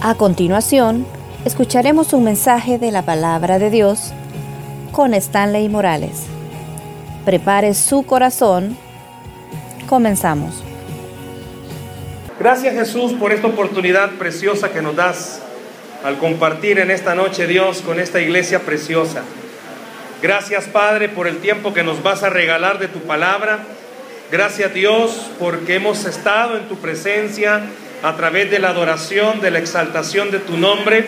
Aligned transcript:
A 0.00 0.14
continuación, 0.14 1.04
escucharemos 1.44 2.12
un 2.12 2.22
mensaje 2.22 2.78
de 2.78 2.92
la 2.92 3.02
palabra 3.02 3.58
de 3.58 3.68
Dios 3.68 4.12
con 4.92 5.12
Stanley 5.12 5.68
Morales. 5.68 6.26
Prepare 7.24 7.74
su 7.74 8.06
corazón. 8.06 8.78
Comenzamos. 9.88 10.62
Gracias 12.38 12.74
Jesús 12.74 13.12
por 13.14 13.32
esta 13.32 13.48
oportunidad 13.48 14.10
preciosa 14.12 14.70
que 14.70 14.82
nos 14.82 14.94
das 14.94 15.40
al 16.04 16.18
compartir 16.18 16.78
en 16.78 16.92
esta 16.92 17.16
noche 17.16 17.48
Dios 17.48 17.82
con 17.82 17.98
esta 17.98 18.20
iglesia 18.20 18.60
preciosa. 18.60 19.22
Gracias 20.22 20.66
Padre 20.66 21.08
por 21.08 21.26
el 21.26 21.38
tiempo 21.38 21.74
que 21.74 21.82
nos 21.82 22.04
vas 22.04 22.22
a 22.22 22.30
regalar 22.30 22.78
de 22.78 22.86
tu 22.86 23.00
palabra. 23.00 23.64
Gracias 24.30 24.72
Dios 24.72 25.28
porque 25.40 25.74
hemos 25.74 26.04
estado 26.04 26.56
en 26.56 26.68
tu 26.68 26.76
presencia 26.76 27.62
a 28.02 28.16
través 28.16 28.50
de 28.50 28.58
la 28.58 28.70
adoración, 28.70 29.40
de 29.40 29.50
la 29.50 29.58
exaltación 29.58 30.30
de 30.30 30.38
tu 30.38 30.56
nombre. 30.56 31.06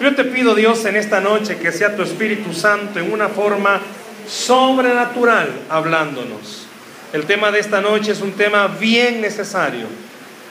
Yo 0.00 0.14
te 0.14 0.24
pido 0.24 0.54
Dios 0.54 0.84
en 0.84 0.96
esta 0.96 1.20
noche 1.20 1.58
que 1.58 1.72
sea 1.72 1.96
tu 1.96 2.02
Espíritu 2.02 2.52
Santo 2.52 2.98
en 2.98 3.12
una 3.12 3.28
forma 3.28 3.80
sobrenatural 4.28 5.48
hablándonos. 5.68 6.66
El 7.12 7.24
tema 7.24 7.50
de 7.50 7.60
esta 7.60 7.80
noche 7.80 8.12
es 8.12 8.20
un 8.20 8.32
tema 8.32 8.68
bien 8.68 9.20
necesario, 9.20 9.86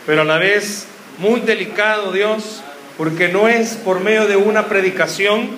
pero 0.05 0.21
a 0.21 0.25
la 0.25 0.37
vez 0.37 0.87
muy 1.17 1.39
delicado, 1.39 2.11
Dios, 2.11 2.61
porque 2.97 3.29
no 3.29 3.47
es 3.47 3.75
por 3.75 4.01
medio 4.01 4.27
de 4.27 4.35
una 4.35 4.65
predicación 4.67 5.49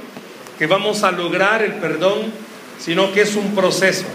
que 0.60 0.68
vamos 0.68 1.04
a 1.04 1.12
lograr 1.12 1.64
el 1.64 1.74
perdón, 1.74 2.32
sino 2.80 3.12
que 3.12 3.22
es 3.22 3.36
un 3.36 3.56
proceso. 3.56 4.06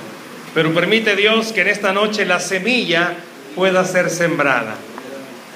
Pero 0.55 0.73
permite 0.73 1.17
Dios 1.17 1.53
que 1.53 1.63
en 1.63 1.69
esta 1.69 1.93
noche 1.93 2.25
la 2.25 2.39
semilla 2.39 3.15
pueda 3.57 3.85
ser 3.85 4.11
sembrada. 4.11 4.77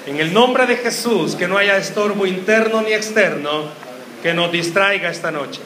En 0.07 0.19
el 0.19 0.33
nombre 0.33 0.65
de 0.65 0.77
Jesús, 0.77 1.35
que 1.35 1.47
no 1.47 1.57
haya 1.57 1.77
estorbo 1.77 2.25
interno 2.25 2.81
ni 2.81 2.93
externo 2.93 3.65
que 4.23 4.33
nos 4.33 4.51
distraiga 4.51 5.09
esta 5.09 5.31
noche. 5.31 5.61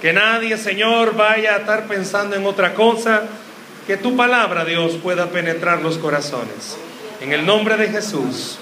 Que 0.00 0.12
nadie, 0.12 0.56
Señor, 0.56 1.14
vaya 1.14 1.54
a 1.54 1.58
estar 1.58 1.86
pensando 1.86 2.36
en 2.36 2.46
otra 2.46 2.74
cosa, 2.74 3.24
que 3.86 3.96
tu 3.96 4.16
palabra, 4.16 4.64
Dios, 4.64 4.96
pueda 5.02 5.26
penetrar 5.30 5.82
los 5.82 5.98
corazones. 5.98 6.76
En 7.20 7.32
el 7.32 7.44
nombre 7.44 7.76
de 7.76 7.88
Jesús. 7.88 8.58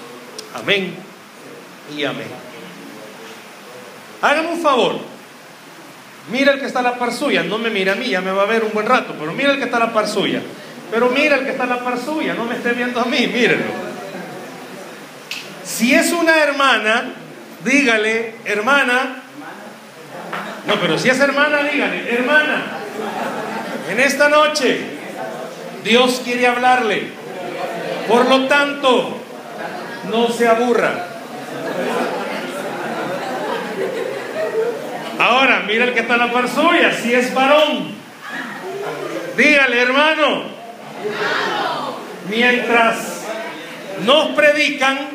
Amén 0.53 0.95
y 1.95 2.03
amén. 2.03 2.27
Hágame 4.21 4.49
un 4.49 4.61
favor. 4.61 4.99
Mira 6.31 6.53
el 6.53 6.59
que 6.59 6.65
está 6.65 6.79
a 6.79 6.83
la 6.83 6.97
par 6.97 7.13
suya, 7.13 7.43
no 7.43 7.57
me 7.57 7.69
mira 7.69 7.93
a 7.93 7.95
mí, 7.95 8.09
ya 8.09 8.21
me 8.21 8.31
va 8.31 8.43
a 8.43 8.47
ver 8.47 8.63
un 8.63 8.71
buen 8.73 8.87
rato, 8.87 9.13
pero 9.19 9.31
mira 9.33 9.51
el 9.51 9.59
que 9.59 9.65
está 9.65 9.77
a 9.77 9.81
la 9.81 9.93
par 9.93 10.07
suya. 10.07 10.41
Pero 10.89 11.09
mira 11.09 11.37
el 11.37 11.45
que 11.45 11.51
está 11.51 11.63
a 11.63 11.67
la 11.67 11.83
par 11.83 11.99
suya, 11.99 12.33
no 12.33 12.45
me 12.45 12.55
esté 12.55 12.71
viendo 12.71 12.99
a 12.99 13.05
mí, 13.05 13.27
mírenlo. 13.27 13.94
Si 15.75 15.93
es 15.93 16.13
una 16.13 16.41
hermana, 16.41 17.11
dígale, 17.65 18.35
hermana. 18.45 19.23
No, 20.67 20.75
pero 20.75 20.97
si 20.97 21.09
es 21.09 21.19
hermana, 21.19 21.63
dígale, 21.63 22.15
hermana. 22.15 22.63
En 23.89 23.99
esta 23.99 24.29
noche, 24.29 24.79
Dios 25.83 26.21
quiere 26.23 26.47
hablarle. 26.47 27.09
Por 28.07 28.25
lo 28.29 28.47
tanto, 28.47 29.17
no 30.09 30.29
se 30.29 30.47
aburra. 30.47 31.07
Ahora, 35.19 35.63
mira 35.67 35.83
el 35.83 35.93
que 35.93 35.99
está 35.99 36.15
la 36.15 36.31
par 36.31 36.47
suya, 36.47 36.93
si 36.93 37.13
es 37.13 37.33
varón. 37.33 37.93
Dígale, 39.35 39.81
hermano. 39.81 40.43
Mientras 42.29 43.25
nos 44.05 44.27
predican, 44.29 45.14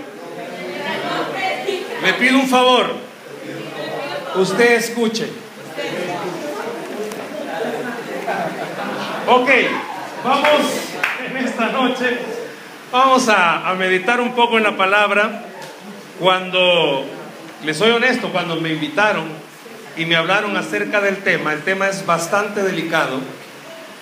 le 2.03 2.13
pido 2.15 2.39
un 2.39 2.49
favor. 2.49 2.95
Usted 4.37 4.73
escuche. 4.73 5.29
Ok, 9.27 9.49
vamos 10.25 10.61
en 11.29 11.37
esta 11.37 11.69
noche, 11.69 12.19
vamos 12.91 13.29
a, 13.29 13.75
meditar 13.79 14.21
un 14.21 14.35
poco 14.35 14.57
en 14.59 14.65
la 14.65 14.77
palabra. 14.77 15.45
Cuando, 16.19 17.05
les 17.65 17.77
soy 17.77 17.91
honesto, 17.91 18.31
cuando 18.31 18.57
me 18.57 18.71
invitaron 18.71 19.25
y 19.97 20.05
me 20.05 20.17
hablaron 20.17 20.57
acerca 20.57 21.01
del 21.01 21.19
tema. 21.19 21.53
El 21.53 21.63
tema 21.63 21.89
es 21.89 22.05
bastante 22.07 22.63
delicado, 22.63 23.21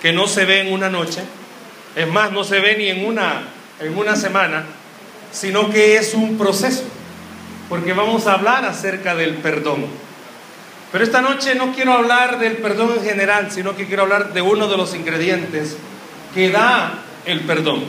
que 0.01 0.13
no 0.13 0.27
se 0.27 0.45
ve 0.45 0.61
en 0.61 0.73
una 0.73 0.89
noche, 0.89 1.23
es 1.95 2.09
más, 2.09 2.33
no 2.33 2.45
se 2.45 2.61
ve 2.61 2.77
ni 2.77 2.89
en 2.89 3.05
una, 3.05 3.43
en 3.81 3.97
una 3.99 4.17
semana, 4.17 4.65
sino 5.33 5.71
que 5.71 5.97
es 5.97 6.15
un 6.15 6.39
proceso, 6.39 6.85
porque 7.69 7.93
vamos 7.93 8.27
a 8.27 8.35
hablar 8.35 8.65
acerca 8.65 9.15
del 9.15 9.35
perdón. 9.35 9.87
Pero 10.91 11.05
esta 11.05 11.21
noche 11.21 11.55
no 11.55 11.73
quiero 11.73 11.93
hablar 11.93 12.39
del 12.39 12.57
perdón 12.57 12.95
en 12.97 13.05
general, 13.05 13.51
sino 13.51 13.77
que 13.77 13.87
quiero 13.87 14.05
hablar 14.05 14.33
de 14.33 14.41
uno 14.41 14.69
de 14.69 14.77
los 14.77 14.95
ingredientes 14.95 15.77
que 16.35 16.51
da 16.51 16.95
el 17.27 17.41
perdón. 17.41 17.85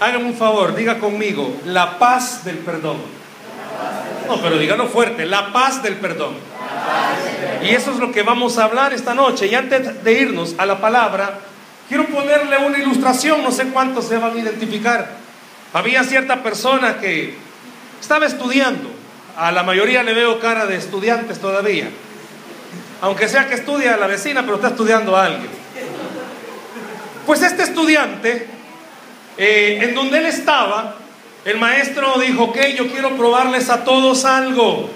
Hágame 0.00 0.24
un 0.24 0.34
favor, 0.34 0.74
diga 0.74 0.98
conmigo, 0.98 1.56
la 1.64 1.98
paz 1.98 2.44
del 2.44 2.58
perdón. 2.58 2.96
No, 4.26 4.40
pero 4.40 4.58
dígalo 4.58 4.88
fuerte, 4.88 5.26
la 5.26 5.52
paz 5.52 5.82
del 5.82 5.94
perdón. 5.96 6.34
Y 7.62 7.68
eso 7.68 7.92
es 7.92 7.98
lo 7.98 8.10
que 8.10 8.22
vamos 8.22 8.58
a 8.58 8.64
hablar 8.64 8.92
esta 8.92 9.14
noche. 9.14 9.46
Y 9.46 9.54
antes 9.54 10.02
de 10.02 10.12
irnos 10.12 10.54
a 10.58 10.66
la 10.66 10.80
palabra, 10.80 11.38
quiero 11.88 12.06
ponerle 12.06 12.58
una 12.58 12.78
ilustración, 12.78 13.42
no 13.42 13.52
sé 13.52 13.68
cuántos 13.68 14.06
se 14.06 14.18
van 14.18 14.36
a 14.36 14.40
identificar. 14.40 15.08
Había 15.72 16.02
cierta 16.04 16.42
persona 16.42 16.98
que 16.98 17.34
estaba 18.00 18.26
estudiando, 18.26 18.90
a 19.36 19.52
la 19.52 19.62
mayoría 19.62 20.02
le 20.02 20.14
veo 20.14 20.38
cara 20.38 20.66
de 20.66 20.76
estudiantes 20.76 21.40
todavía, 21.40 21.90
aunque 23.00 23.28
sea 23.28 23.48
que 23.48 23.54
estudia 23.54 23.94
a 23.94 23.96
la 23.96 24.06
vecina, 24.06 24.42
pero 24.42 24.56
está 24.56 24.68
estudiando 24.68 25.16
a 25.16 25.26
alguien. 25.26 25.50
Pues 27.26 27.42
este 27.42 27.62
estudiante, 27.62 28.46
eh, 29.36 29.78
en 29.82 29.94
donde 29.94 30.18
él 30.18 30.26
estaba, 30.26 30.96
el 31.44 31.58
maestro 31.58 32.18
dijo, 32.18 32.44
ok, 32.44 32.58
yo 32.76 32.90
quiero 32.90 33.16
probarles 33.16 33.68
a 33.70 33.84
todos 33.84 34.24
algo. 34.24 34.90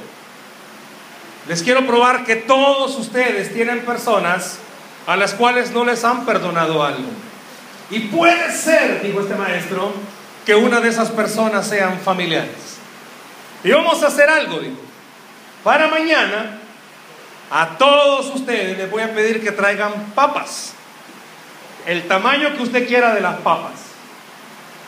Les 1.49 1.63
quiero 1.63 1.87
probar 1.87 2.25
que 2.25 2.37
todos 2.37 2.97
ustedes 2.97 3.53
tienen 3.53 3.81
personas 3.81 4.59
a 5.07 5.17
las 5.17 5.35
cuales 5.35 5.71
no 5.73 5.85
les 5.85 6.05
han 6.05 6.27
perdonado 6.27 6.85
algo. 6.85 7.09
Y 7.91 8.01
puede 8.01 8.53
ser, 8.53 9.03
dijo 9.03 9.21
este 9.21 9.35
maestro, 9.35 9.93
que 10.45 10.55
una 10.55 10.81
de 10.81 10.91
esas 10.91 11.11
personas 11.11 11.67
sean 11.67 11.99
familiares. 12.01 12.78
Y 13.65 13.71
vamos 13.71 14.03
a 14.03 14.07
hacer 14.07 14.29
algo, 14.29 14.61
dijo. 14.61 14.77
Para 15.65 15.89
mañana, 15.89 16.59
a 17.51 17.79
todos 17.79 18.35
ustedes 18.35 18.79
les 18.79 18.91
voy 18.91 19.03
a 19.03 19.13
pedir 19.15 19.43
que 19.43 19.53
traigan 19.53 20.13
papas. 20.15 20.73
El 21.87 22.07
tamaño 22.07 22.57
que 22.57 22.63
usted 22.63 22.87
quiera 22.87 23.15
de 23.15 23.21
las 23.21 23.37
papas. 23.41 23.73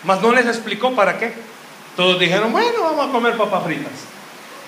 Mas 0.05 0.21
no 0.21 0.33
les 0.33 0.47
explicó 0.47 0.95
para 0.95 1.19
qué. 1.19 1.33
Todos 1.97 2.19
dijeron, 2.21 2.53
bueno, 2.53 2.83
vamos 2.83 3.09
a 3.09 3.13
comer 3.13 3.37
papas 3.37 3.65
fritas. 3.65 3.93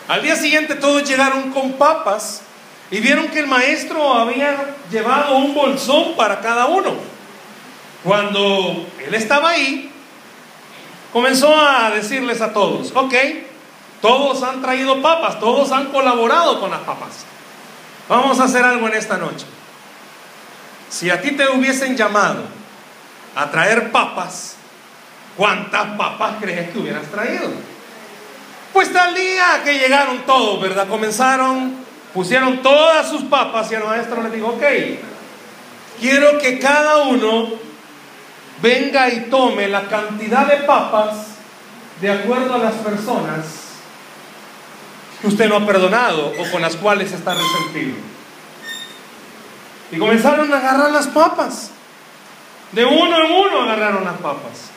Al 0.09 0.23
día 0.23 0.37
siguiente 0.37 0.75
todos 0.75 1.09
llegaron 1.09 1.51
con 1.53 1.75
papas 1.75 2.43
y 2.91 3.01
vieron 3.01 3.29
que 3.29 3.39
el 3.39 3.47
maestro 3.47 4.13
había 4.13 4.75
llevado 4.91 5.37
un 5.37 5.55
bolsón 5.55 6.15
para 6.17 6.41
cada 6.41 6.67
uno. 6.67 6.95
Cuando 8.03 8.87
él 9.07 9.15
estaba 9.15 9.51
ahí, 9.51 9.91
comenzó 11.13 11.57
a 11.57 11.91
decirles 11.91 12.41
a 12.41 12.53
todos, 12.53 12.93
ok, 12.95 13.15
todos 14.03 14.43
han 14.43 14.61
traído 14.61 15.01
papas, 15.01 15.39
todos 15.39 15.71
han 15.71 15.87
colaborado 15.87 16.61
con 16.61 16.73
las 16.73 16.81
papas. 16.81 17.25
Vamos 18.09 18.41
a 18.41 18.45
hacer 18.45 18.65
algo 18.65 18.89
en 18.89 18.95
esta 18.95 19.17
noche. 19.17 19.47
Si 20.91 21.09
a 21.09 21.23
ti 21.23 21.31
te 21.31 21.49
hubiesen 21.49 21.97
llamado 21.97 22.43
a 23.37 23.49
traer 23.51 23.93
papas, 23.93 24.57
¿cuántas 25.37 25.97
papas 25.97 26.35
crees 26.41 26.71
que 26.71 26.81
hubieras 26.81 27.07
traído? 27.13 27.49
Pues 28.73 28.93
tal 28.93 29.15
día 29.15 29.63
que 29.65 29.79
llegaron 29.79 30.27
todos, 30.27 30.61
¿verdad? 30.61 30.89
Comenzaron, 30.89 31.77
pusieron 32.13 32.61
todas 32.61 33.09
sus 33.09 33.23
papas 33.23 33.71
y 33.71 33.77
el 33.77 33.85
maestro 33.85 34.21
les 34.25 34.33
dijo, 34.33 34.49
ok, 34.49 34.65
quiero 36.01 36.39
que 36.39 36.59
cada 36.59 37.05
uno 37.05 37.51
venga 38.61 39.09
y 39.11 39.31
tome 39.31 39.69
la 39.69 39.83
cantidad 39.83 40.47
de 40.47 40.57
papas 40.65 41.19
de 42.01 42.11
acuerdo 42.11 42.55
a 42.57 42.59
las 42.59 42.75
personas 42.75 43.62
que 45.23 45.29
usted 45.29 45.49
no 45.49 45.57
ha 45.57 45.65
perdonado 45.65 46.33
o 46.37 46.51
con 46.51 46.61
las 46.61 46.75
cuales 46.75 47.13
está 47.13 47.33
resentido. 47.33 47.95
Y 49.93 49.97
comenzaron 49.97 50.53
a 50.53 50.59
agarrar 50.59 50.91
las 50.91 51.07
papas. 51.07 51.71
De 52.73 52.85
uno 52.85 53.25
en 53.25 53.33
uno 53.33 53.63
agarraron 53.63 54.05
las 54.05 54.17
papas. 54.17 54.71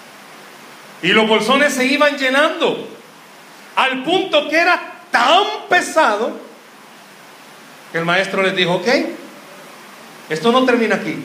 Y 1.02 1.08
los 1.08 1.28
bolsones 1.28 1.74
se 1.74 1.86
iban 1.86 2.16
llenando 2.18 2.88
al 3.76 4.04
punto 4.04 4.48
que 4.48 4.58
era 4.58 4.94
tan 5.10 5.44
pesado 5.68 6.40
que 7.92 7.98
el 7.98 8.06
maestro 8.06 8.44
les 8.44 8.56
dijo, 8.56 8.76
ok, 8.76 8.88
esto 10.30 10.52
no 10.52 10.64
termina 10.64 10.98
aquí. 10.98 11.24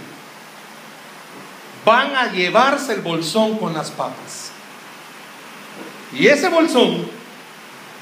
Van 1.85 2.17
a 2.17 2.33
llevarse 2.33 2.95
el 2.95 3.03
bolsón 3.03 3.59
con 3.59 3.75
las 3.75 3.91
papas. 3.91 4.51
Y 6.13 6.27
ese 6.27 6.49
bolsón 6.49 7.20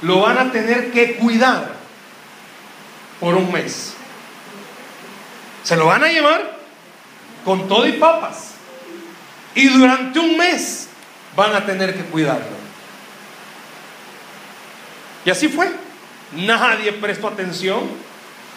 lo 0.02 0.20
van 0.20 0.38
a 0.38 0.52
tener 0.52 0.90
que 0.92 1.16
cuidar 1.16 1.72
por 3.20 3.34
un 3.34 3.50
mes. 3.52 3.94
Se 5.64 5.76
lo 5.76 5.86
van 5.86 6.04
a 6.04 6.08
llevar 6.08 6.58
con 7.44 7.68
todo 7.68 7.86
y 7.86 7.92
papas. 7.92 8.52
Y 9.54 9.68
durante 9.68 10.18
un 10.18 10.36
mes 10.36 10.88
van 11.34 11.54
a 11.54 11.64
tener 11.66 11.94
que 11.94 12.04
cuidarlo. 12.04 12.58
Y 15.24 15.30
así 15.30 15.48
fue. 15.48 15.70
Nadie 16.32 16.92
prestó 16.92 17.28
atención 17.28 17.80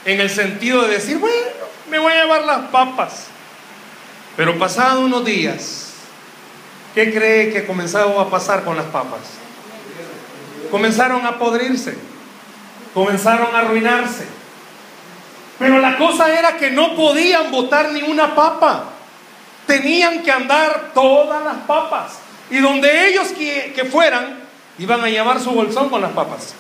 en 0.06 0.20
el 0.20 0.30
sentido 0.30 0.84
de 0.84 0.96
decir, 0.96 1.18
bueno, 1.18 1.36
me 1.90 2.00
voy 2.00 2.14
a 2.14 2.24
llevar 2.24 2.44
las 2.44 2.70
papas. 2.70 3.28
Pero 4.38 4.58
pasados 4.58 5.04
unos 5.04 5.26
días, 5.26 5.94
¿qué 6.94 7.14
cree 7.14 7.52
que 7.52 7.66
comenzaba 7.66 8.22
a 8.22 8.30
pasar 8.30 8.64
con 8.64 8.78
las 8.78 8.86
papas? 8.86 9.41
Comenzaron 10.70 11.26
a 11.26 11.38
podrirse, 11.38 11.98
comenzaron 12.94 13.56
a 13.56 13.60
arruinarse. 13.60 14.26
Pero 15.62 15.78
la 15.78 15.96
cosa 15.98 16.38
era 16.38 16.58
que 16.58 16.72
no 16.72 16.96
podían 16.96 17.52
botar 17.52 17.92
ni 17.92 18.02
una 18.02 18.34
papa. 18.34 18.86
Tenían 19.68 20.24
que 20.24 20.32
andar 20.32 20.92
todas 20.94 21.44
las 21.44 21.58
papas. 21.68 22.18
Y 22.50 22.58
donde 22.58 23.08
ellos 23.08 23.28
que, 23.28 23.86
fueran, 23.86 24.40
iban 24.80 25.04
a 25.04 25.10
llevar 25.10 25.40
su 25.40 25.52
bolsón 25.52 25.90
con 25.90 26.02
las 26.02 26.14
papas. 26.14 26.56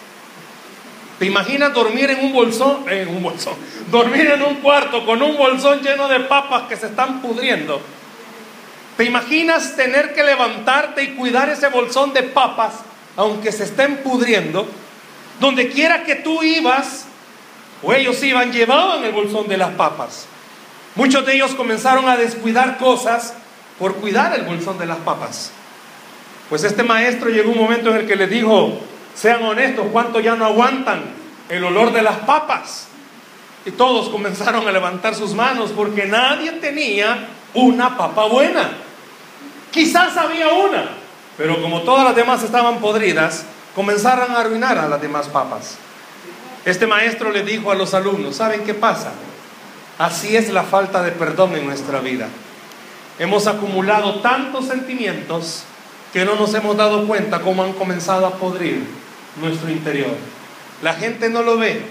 ¿Te 1.17 1.25
imaginas 1.25 1.73
dormir 1.73 2.11
en 2.11 2.25
un 2.25 2.31
bolsón, 2.31 2.87
en 2.89 3.07
un 3.07 3.23
bolsón, 3.23 3.55
dormir 3.91 4.29
en 4.31 4.43
un 4.43 4.55
cuarto 4.55 5.03
con 5.05 5.21
un 5.21 5.35
bolsón 5.35 5.81
lleno 5.81 6.07
de 6.07 6.19
papas 6.21 6.63
que 6.69 6.75
se 6.75 6.85
están 6.85 7.21
pudriendo? 7.21 7.81
¿Te 8.97 9.05
imaginas 9.05 9.75
tener 9.75 10.13
que 10.13 10.23
levantarte 10.23 11.03
y 11.03 11.15
cuidar 11.15 11.49
ese 11.49 11.69
bolsón 11.69 12.13
de 12.13 12.21
papas, 12.21 12.73
aunque 13.17 13.51
se 13.51 13.63
estén 13.63 13.97
pudriendo? 13.97 14.67
Donde 15.39 15.69
quiera 15.69 16.03
que 16.03 16.15
tú 16.15 16.43
ibas, 16.43 17.05
o 17.83 17.93
ellos 17.93 18.21
iban, 18.23 18.51
llevaban 18.51 19.03
el 19.03 19.11
bolsón 19.11 19.47
de 19.47 19.57
las 19.57 19.71
papas. 19.71 20.27
Muchos 20.95 21.25
de 21.25 21.35
ellos 21.35 21.55
comenzaron 21.55 22.07
a 22.09 22.17
descuidar 22.17 22.77
cosas 22.77 23.33
por 23.79 23.95
cuidar 23.95 24.37
el 24.37 24.45
bolsón 24.45 24.77
de 24.77 24.85
las 24.85 24.97
papas. 24.97 25.51
Pues 26.49 26.63
este 26.63 26.83
maestro 26.83 27.29
llegó 27.29 27.51
un 27.51 27.57
momento 27.57 27.89
en 27.91 27.97
el 27.97 28.07
que 28.07 28.15
les 28.15 28.29
dijo, 28.29 28.77
sean 29.15 29.43
honestos, 29.43 29.87
¿cuánto 29.91 30.19
ya 30.19 30.35
no 30.35 30.45
aguantan 30.45 31.03
el 31.49 31.63
olor 31.63 31.93
de 31.93 32.01
las 32.01 32.17
papas? 32.17 32.87
Y 33.65 33.71
todos 33.71 34.09
comenzaron 34.09 34.67
a 34.67 34.71
levantar 34.71 35.15
sus 35.15 35.33
manos 35.33 35.71
porque 35.75 36.05
nadie 36.05 36.51
tenía 36.53 37.27
una 37.53 37.97
papa 37.97 38.25
buena. 38.25 38.71
Quizás 39.71 40.17
había 40.17 40.49
una, 40.49 40.89
pero 41.37 41.61
como 41.61 41.81
todas 41.81 42.05
las 42.05 42.15
demás 42.15 42.43
estaban 42.43 42.79
podridas, 42.79 43.45
comenzaron 43.75 44.31
a 44.31 44.39
arruinar 44.39 44.77
a 44.77 44.87
las 44.87 45.01
demás 45.01 45.27
papas. 45.27 45.77
Este 46.65 46.85
maestro 46.85 47.31
le 47.31 47.43
dijo 47.43 47.71
a 47.71 47.75
los 47.75 47.93
alumnos, 47.93 48.35
¿saben 48.35 48.63
qué 48.63 48.73
pasa? 48.73 49.11
Así 49.97 50.35
es 50.35 50.49
la 50.49 50.63
falta 50.63 51.01
de 51.03 51.11
perdón 51.11 51.55
en 51.55 51.65
nuestra 51.65 51.99
vida. 51.99 52.27
Hemos 53.19 53.47
acumulado 53.47 54.19
tantos 54.21 54.67
sentimientos 54.67 55.63
que 56.13 56.25
no 56.25 56.35
nos 56.35 56.53
hemos 56.53 56.75
dado 56.75 57.07
cuenta 57.07 57.41
cómo 57.41 57.63
han 57.63 57.73
comenzado 57.73 58.25
a 58.25 58.35
podrir 58.35 58.83
nuestro 59.39 59.69
interior. 59.69 60.15
La 60.81 60.93
gente 60.93 61.29
no 61.29 61.41
lo 61.41 61.57
ve, 61.57 61.81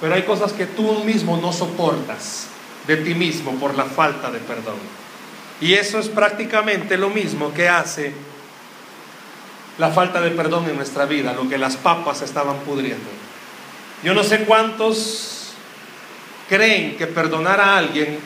pero 0.00 0.14
hay 0.14 0.22
cosas 0.22 0.52
que 0.52 0.66
tú 0.66 1.04
mismo 1.04 1.36
no 1.36 1.52
soportas 1.52 2.46
de 2.86 2.96
ti 2.96 3.14
mismo 3.14 3.52
por 3.56 3.76
la 3.76 3.84
falta 3.84 4.30
de 4.30 4.38
perdón. 4.38 4.76
Y 5.60 5.74
eso 5.74 5.98
es 5.98 6.08
prácticamente 6.08 6.96
lo 6.96 7.10
mismo 7.10 7.52
que 7.52 7.68
hace 7.68 8.14
la 9.80 9.90
falta 9.90 10.20
de 10.20 10.30
perdón 10.32 10.68
en 10.68 10.76
nuestra 10.76 11.06
vida, 11.06 11.32
lo 11.32 11.48
que 11.48 11.56
las 11.56 11.78
papas 11.78 12.20
estaban 12.20 12.58
pudriendo. 12.58 13.08
Yo 14.04 14.12
no 14.12 14.22
sé 14.22 14.40
cuántos 14.44 15.54
creen 16.50 16.98
que 16.98 17.06
perdonar 17.06 17.60
a 17.60 17.78
alguien 17.78 18.18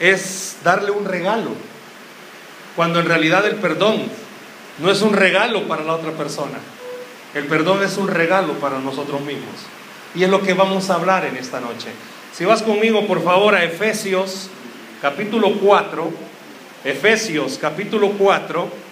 es 0.00 0.56
darle 0.64 0.90
un 0.90 1.04
regalo, 1.04 1.50
cuando 2.74 2.98
en 2.98 3.06
realidad 3.06 3.46
el 3.46 3.54
perdón 3.54 4.02
no 4.80 4.90
es 4.90 5.00
un 5.00 5.12
regalo 5.12 5.68
para 5.68 5.84
la 5.84 5.94
otra 5.94 6.10
persona. 6.10 6.58
El 7.34 7.44
perdón 7.44 7.84
es 7.84 7.96
un 7.96 8.08
regalo 8.08 8.54
para 8.54 8.80
nosotros 8.80 9.20
mismos. 9.20 9.54
Y 10.16 10.24
es 10.24 10.28
lo 10.30 10.42
que 10.42 10.54
vamos 10.54 10.90
a 10.90 10.94
hablar 10.94 11.24
en 11.24 11.36
esta 11.36 11.60
noche. 11.60 11.90
Si 12.34 12.44
vas 12.44 12.62
conmigo, 12.62 13.06
por 13.06 13.22
favor, 13.22 13.54
a 13.54 13.62
Efesios 13.62 14.50
capítulo 15.00 15.52
4. 15.60 16.10
Efesios 16.84 17.58
capítulo 17.60 18.10
4. 18.18 18.88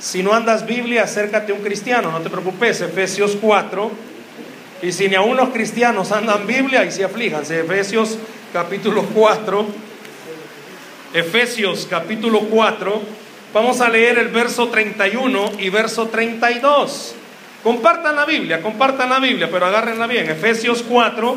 Si 0.00 0.22
no 0.22 0.32
andas 0.32 0.64
Biblia, 0.64 1.02
acércate 1.02 1.52
a 1.52 1.54
un 1.54 1.62
cristiano, 1.62 2.12
no 2.12 2.20
te 2.20 2.30
preocupes. 2.30 2.80
Efesios 2.80 3.36
4. 3.40 3.90
Y 4.82 4.92
si 4.92 5.08
ni 5.08 5.16
aún 5.16 5.36
los 5.36 5.48
cristianos 5.48 6.12
andan 6.12 6.46
Biblia, 6.46 6.84
y 6.84 6.92
se 6.92 7.04
aflijanse. 7.04 7.60
Efesios 7.60 8.16
capítulo 8.52 9.02
4. 9.02 9.66
Efesios 11.14 11.86
capítulo 11.90 12.40
4. 12.42 13.02
Vamos 13.52 13.80
a 13.80 13.88
leer 13.88 14.18
el 14.18 14.28
verso 14.28 14.68
31 14.68 15.52
y 15.58 15.70
verso 15.70 16.06
32. 16.08 17.14
Compartan 17.64 18.14
la 18.14 18.24
Biblia, 18.24 18.62
compartan 18.62 19.08
la 19.08 19.18
Biblia, 19.18 19.48
pero 19.50 19.66
agárrenla 19.66 20.06
bien. 20.06 20.30
Efesios 20.30 20.84
4, 20.88 21.36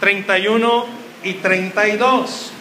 31 0.00 0.86
y 1.24 1.34
32. 1.34 2.52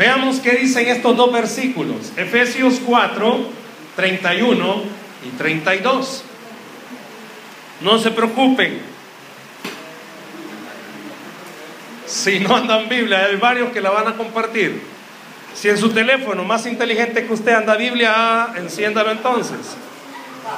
Veamos 0.00 0.40
qué 0.40 0.52
dicen 0.52 0.88
estos 0.88 1.14
dos 1.14 1.30
versículos. 1.30 2.14
Efesios 2.16 2.80
4, 2.86 3.50
31 3.96 4.82
y 5.26 5.36
32. 5.36 6.24
No 7.82 7.98
se 7.98 8.10
preocupen. 8.10 8.80
Si 12.06 12.40
no 12.40 12.56
andan 12.56 12.88
Biblia, 12.88 13.26
hay 13.26 13.36
varios 13.36 13.72
que 13.72 13.82
la 13.82 13.90
van 13.90 14.08
a 14.08 14.16
compartir. 14.16 14.80
Si 15.52 15.68
en 15.68 15.76
su 15.76 15.90
teléfono 15.90 16.44
más 16.44 16.64
inteligente 16.64 17.26
que 17.26 17.34
usted 17.34 17.52
anda 17.52 17.76
Biblia, 17.76 18.54
enciéndalo 18.56 19.10
entonces. 19.10 19.58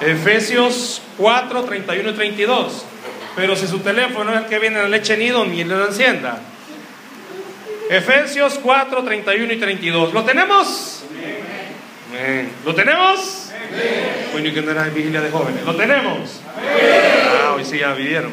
Efesios 0.01 1.03
4, 1.19 1.65
31 1.65 2.11
y 2.11 2.13
32. 2.13 2.85
Pero 3.35 3.57
si 3.57 3.67
su 3.67 3.81
teléfono 3.81 4.33
es 4.35 4.43
el 4.43 4.47
que 4.47 4.61
viene 4.61 4.77
en 4.77 4.83
la 4.85 4.89
leche 4.89 5.17
nido, 5.17 5.45
ni 5.45 5.65
lo 5.65 5.85
encienda. 5.85 6.41
Efesios 7.93 8.59
4, 8.63 9.05
31 9.05 9.53
y 9.53 9.57
32. 9.59 10.15
¿Lo 10.15 10.25
tenemos? 10.25 11.05
¿Lo 12.65 12.75
tenemos? 12.75 13.51
Bueno, 14.33 14.63
no 14.63 14.71
era 14.71 14.85
vigilia 14.85 15.21
de 15.21 15.31
jóvenes. 15.31 15.63
¿Lo 15.67 15.77
tenemos? 15.77 16.41
Ah, 16.57 17.53
hoy 17.55 17.67
sí 17.67 17.81
ya 17.81 17.93
vivieron. 17.93 18.33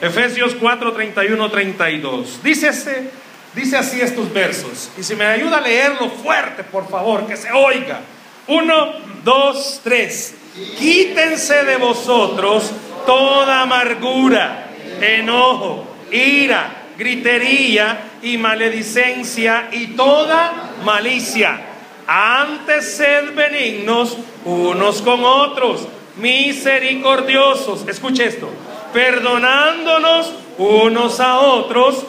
Efesios 0.00 0.56
4, 0.56 0.92
31, 0.92 1.48
32. 1.48 2.42
Dice, 2.42 3.10
dice 3.54 3.76
así 3.76 4.00
estos 4.00 4.32
versos. 4.32 4.90
Y 4.98 5.04
si 5.04 5.14
me 5.14 5.26
ayuda 5.26 5.58
a 5.58 5.60
leerlo 5.60 6.10
fuerte, 6.10 6.64
por 6.64 6.88
favor, 6.88 7.24
que 7.28 7.36
se 7.36 7.52
oiga. 7.52 8.00
Uno, 8.48 8.94
dos, 9.22 9.80
tres. 9.84 10.34
Quítense 10.76 11.62
de 11.62 11.76
vosotros 11.76 12.72
toda 13.06 13.62
amargura, 13.62 14.70
enojo, 15.00 15.86
ira, 16.10 16.77
gritería 16.98 18.10
y 18.22 18.36
maledicencia 18.36 19.68
y 19.70 19.88
toda 19.88 20.72
malicia. 20.84 21.60
Antes 22.06 22.96
sed 22.96 23.34
benignos 23.34 24.16
unos 24.44 25.00
con 25.02 25.24
otros, 25.24 25.86
misericordiosos. 26.16 27.86
Escuche 27.86 28.26
esto, 28.26 28.50
perdonándonos 28.92 30.32
unos 30.58 31.20
a 31.20 31.38
otros, 31.38 32.04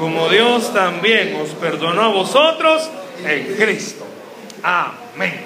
como 0.00 0.28
Dios 0.28 0.72
también 0.74 1.36
os 1.40 1.50
perdonó 1.50 2.02
a 2.02 2.08
vosotros 2.08 2.90
en 3.24 3.54
Cristo. 3.54 4.04
Amén. 4.62 5.40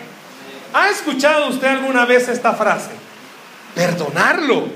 ¿Ha 0.73 0.89
escuchado 0.89 1.49
usted 1.49 1.67
alguna 1.67 2.07
vez 2.07 2.29
esta 2.29 2.55
frase? 2.55 2.91
Perdonarlo. 3.75 4.69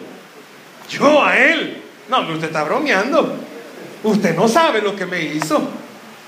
Yo 0.90 1.25
a 1.25 1.38
él. 1.38 1.83
No, 2.09 2.21
usted 2.21 2.49
está 2.49 2.64
bromeando. 2.64 3.51
Usted 4.04 4.35
no 4.35 4.49
sabe 4.49 4.82
lo 4.82 4.97
que 4.97 5.06
me 5.06 5.23
hizo. 5.23 5.68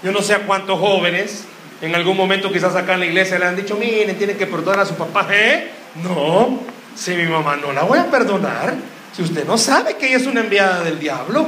Yo 0.02 0.12
no 0.12 0.22
sé 0.22 0.34
a 0.34 0.46
cuántos 0.46 0.78
jóvenes 0.78 1.44
en 1.84 1.94
algún 1.94 2.16
momento 2.16 2.50
quizás 2.50 2.74
acá 2.76 2.94
en 2.94 3.00
la 3.00 3.06
iglesia 3.06 3.38
le 3.38 3.46
han 3.46 3.56
dicho, 3.56 3.76
miren, 3.76 4.16
tienen 4.16 4.38
que 4.38 4.46
perdonar 4.46 4.80
a 4.80 4.86
su 4.86 4.94
papá. 4.94 5.26
¿Eh? 5.30 5.70
No, 6.02 6.60
si 6.96 7.12
mi 7.12 7.24
mamá 7.24 7.56
no 7.56 7.72
la 7.72 7.82
voy 7.82 7.98
a 7.98 8.10
perdonar, 8.10 8.74
si 9.14 9.22
usted 9.22 9.44
no 9.44 9.58
sabe 9.58 9.96
que 9.96 10.06
ella 10.06 10.16
es 10.16 10.26
una 10.26 10.40
enviada 10.40 10.82
del 10.82 10.98
diablo, 10.98 11.46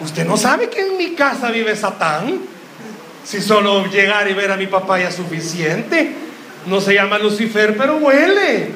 usted 0.00 0.26
no 0.26 0.36
sabe 0.36 0.68
que 0.68 0.80
en 0.80 0.96
mi 0.96 1.14
casa 1.14 1.50
vive 1.50 1.76
Satán, 1.76 2.40
si 3.24 3.40
solo 3.40 3.86
llegar 3.86 4.28
y 4.28 4.34
ver 4.34 4.50
a 4.50 4.56
mi 4.56 4.66
papá 4.66 4.98
ya 4.98 5.08
es 5.08 5.14
suficiente. 5.14 6.12
No 6.66 6.80
se 6.80 6.94
llama 6.94 7.18
Lucifer, 7.18 7.76
pero 7.76 7.96
huele. 7.96 8.70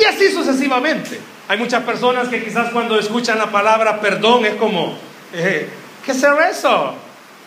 Y 0.00 0.04
así 0.04 0.30
sucesivamente. 0.30 1.20
Hay 1.46 1.58
muchas 1.58 1.82
personas 1.84 2.28
que 2.28 2.42
quizás 2.42 2.70
cuando 2.70 2.98
escuchan 2.98 3.38
la 3.38 3.50
palabra 3.50 4.00
perdón 4.00 4.44
es 4.44 4.54
como, 4.54 4.96
¿qué 5.32 6.14
será 6.14 6.50
eso? 6.50 6.94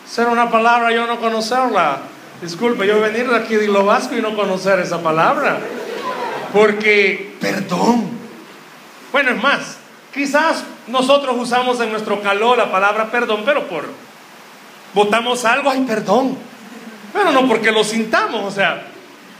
Ser 0.08 0.26
una 0.26 0.50
palabra 0.50 0.92
yo 0.92 1.06
no 1.06 1.18
conocerla. 1.18 1.98
Disculpe, 2.40 2.86
yo 2.86 3.00
venir 3.00 3.30
aquí 3.32 3.54
de 3.54 3.68
lo 3.68 3.84
vasco 3.84 4.14
y 4.16 4.22
no 4.22 4.36
conocer 4.36 4.78
esa 4.80 5.02
palabra. 5.02 5.58
Porque, 6.52 7.36
perdón. 7.40 8.10
Bueno, 9.12 9.30
es 9.30 9.42
más, 9.42 9.76
quizás 10.12 10.64
nosotros 10.86 11.36
usamos 11.38 11.80
en 11.80 11.90
nuestro 11.90 12.20
calor 12.20 12.58
la 12.58 12.70
palabra 12.70 13.10
perdón, 13.10 13.42
pero 13.44 13.66
por 13.66 13.84
votamos 14.92 15.44
algo, 15.44 15.70
ay, 15.70 15.84
perdón. 15.86 16.36
Pero 17.12 17.30
no 17.32 17.46
porque 17.46 17.70
lo 17.70 17.84
sintamos, 17.84 18.42
o 18.44 18.50
sea, 18.50 18.84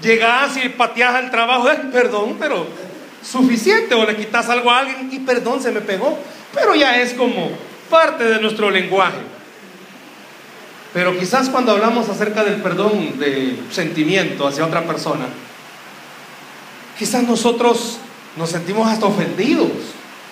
llegas 0.00 0.56
y 0.56 0.68
pateas 0.68 1.14
al 1.14 1.30
trabajo, 1.30 1.68
ay, 1.68 1.90
perdón, 1.92 2.36
pero 2.38 2.66
suficiente, 3.22 3.94
o 3.94 4.04
le 4.04 4.16
quitas 4.16 4.48
algo 4.48 4.70
a 4.70 4.78
alguien 4.78 5.08
y 5.12 5.18
perdón, 5.20 5.60
se 5.60 5.72
me 5.72 5.80
pegó. 5.80 6.18
Pero 6.54 6.74
ya 6.74 7.00
es 7.00 7.14
como 7.14 7.50
parte 7.90 8.24
de 8.24 8.40
nuestro 8.40 8.70
lenguaje. 8.70 9.20
Pero 10.92 11.18
quizás 11.18 11.48
cuando 11.48 11.72
hablamos 11.72 12.08
acerca 12.08 12.44
del 12.44 12.62
perdón 12.62 13.18
de 13.18 13.58
sentimiento 13.70 14.46
hacia 14.46 14.64
otra 14.64 14.82
persona, 14.82 15.26
quizás 16.96 17.24
nosotros 17.24 17.98
nos 18.36 18.50
sentimos 18.50 18.88
hasta 18.88 19.06
ofendidos 19.06 19.70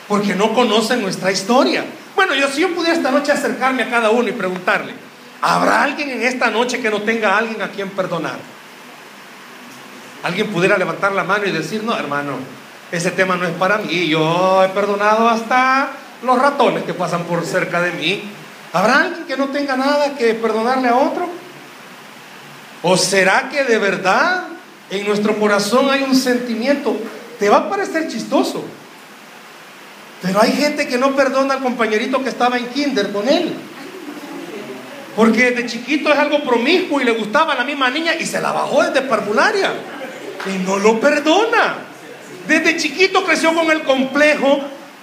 porque 0.07 0.35
no 0.35 0.55
conocen 0.55 1.03
nuestra 1.03 1.33
historia. 1.33 1.85
Bueno, 2.15 2.35
yo 2.35 2.49
si 2.49 2.61
yo 2.61 2.75
pudiera 2.75 2.95
esta 2.95 3.11
noche 3.11 3.33
acercarme 3.33 3.83
a 3.83 3.91
cada 3.91 4.11
uno 4.11 4.29
y 4.29 4.33
preguntarle, 4.33 4.95
¿habrá 5.41 5.83
alguien 5.83 6.11
en 6.11 6.23
esta 6.23 6.51
noche 6.51 6.81
que 6.81 6.91
no 6.91 7.03
tenga 7.03 7.35
a 7.35 7.39
alguien 7.39 7.61
a 7.61 7.69
quien 7.69 7.91
perdonar? 7.91 8.39
Alguien 10.23 10.47
pudiera 10.49 10.79
levantar 10.79 11.13
la 11.13 11.25
mano 11.25 11.45
y 11.47 11.51
decir, 11.51 11.83
no, 11.83 11.97
hermano, 11.97 12.39
ese 12.93 13.11
tema 13.11 13.35
no 13.37 13.47
es 13.47 13.53
para 13.55 13.79
mí. 13.79 14.07
Yo 14.07 14.63
he 14.63 14.69
perdonado 14.69 15.29
hasta 15.29 15.91
los 16.23 16.39
ratones 16.39 16.85
que 16.85 16.95
pasan 16.95 17.25
por 17.25 17.45
cerca 17.45 17.81
de 17.81 17.93
mí. 17.93 18.23
¿Habrá 18.73 19.03
alguien 19.03 19.25
que 19.27 19.37
no 19.37 19.49
tenga 19.49 19.77
nada 19.77 20.15
que 20.15 20.35
perdonarle 20.35 20.89
a 20.89 20.97
otro? 20.97 21.29
¿O 22.83 22.97
será 22.97 23.49
que 23.51 23.65
de 23.65 23.79
verdad 23.79 24.45
en 24.91 25.07
nuestro 25.07 25.39
corazón 25.39 25.91
hay 25.91 26.03
un 26.03 26.17
sentimiento? 26.17 26.97
Te 27.39 27.49
va 27.49 27.59
a 27.59 27.71
parecer 27.71 28.09
chistoso. 28.09 28.65
Pero 30.23 30.41
hay 30.41 30.53
gente 30.53 30.87
que 30.87 30.99
no 30.99 31.15
perdona 31.17 31.55
al 31.55 31.63
compañerito 31.63 32.23
que 32.23 32.29
estaba 32.29 32.57
en 32.57 32.67
kinder 32.69 33.13
con 33.13 33.29
él. 33.29 33.53
Porque 35.17 35.51
de 35.51 35.67
chiquito 35.67 36.13
es 36.13 36.19
algo 36.19 36.43
promiscuo 36.43 37.01
y 37.01 37.05
le 37.05 37.13
gustaba 37.13 37.53
a 37.53 37.57
la 37.57 37.65
misma 37.65 37.91
niña 37.91 38.15
y 38.15 38.25
se 38.25 38.41
la 38.41 38.53
bajó 38.53 38.83
desde 38.83 39.03
parvularia. 39.03 39.73
Y 40.47 40.63
no 40.65 40.79
lo 40.79 40.99
perdona. 40.99 41.75
Desde 42.47 42.77
chiquito 42.77 43.25
creció 43.25 43.55
con 43.55 43.71
el 43.71 43.83
complejo 43.83 44.61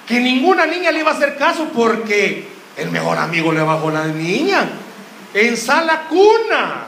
que 0.10 0.20
ninguna 0.20 0.66
niña 0.66 0.92
le 0.92 1.02
iba 1.02 1.12
a 1.12 1.14
hacer 1.14 1.38
caso 1.38 1.70
porque 1.74 2.48
el 2.76 2.90
mejor 2.90 3.20
amigo 3.20 3.54
le 3.54 3.62
bajó 3.62 3.92
la 3.92 4.08
niña. 4.08 4.68
En 5.36 5.56
sala 5.56 6.08
cuna. 6.10 6.88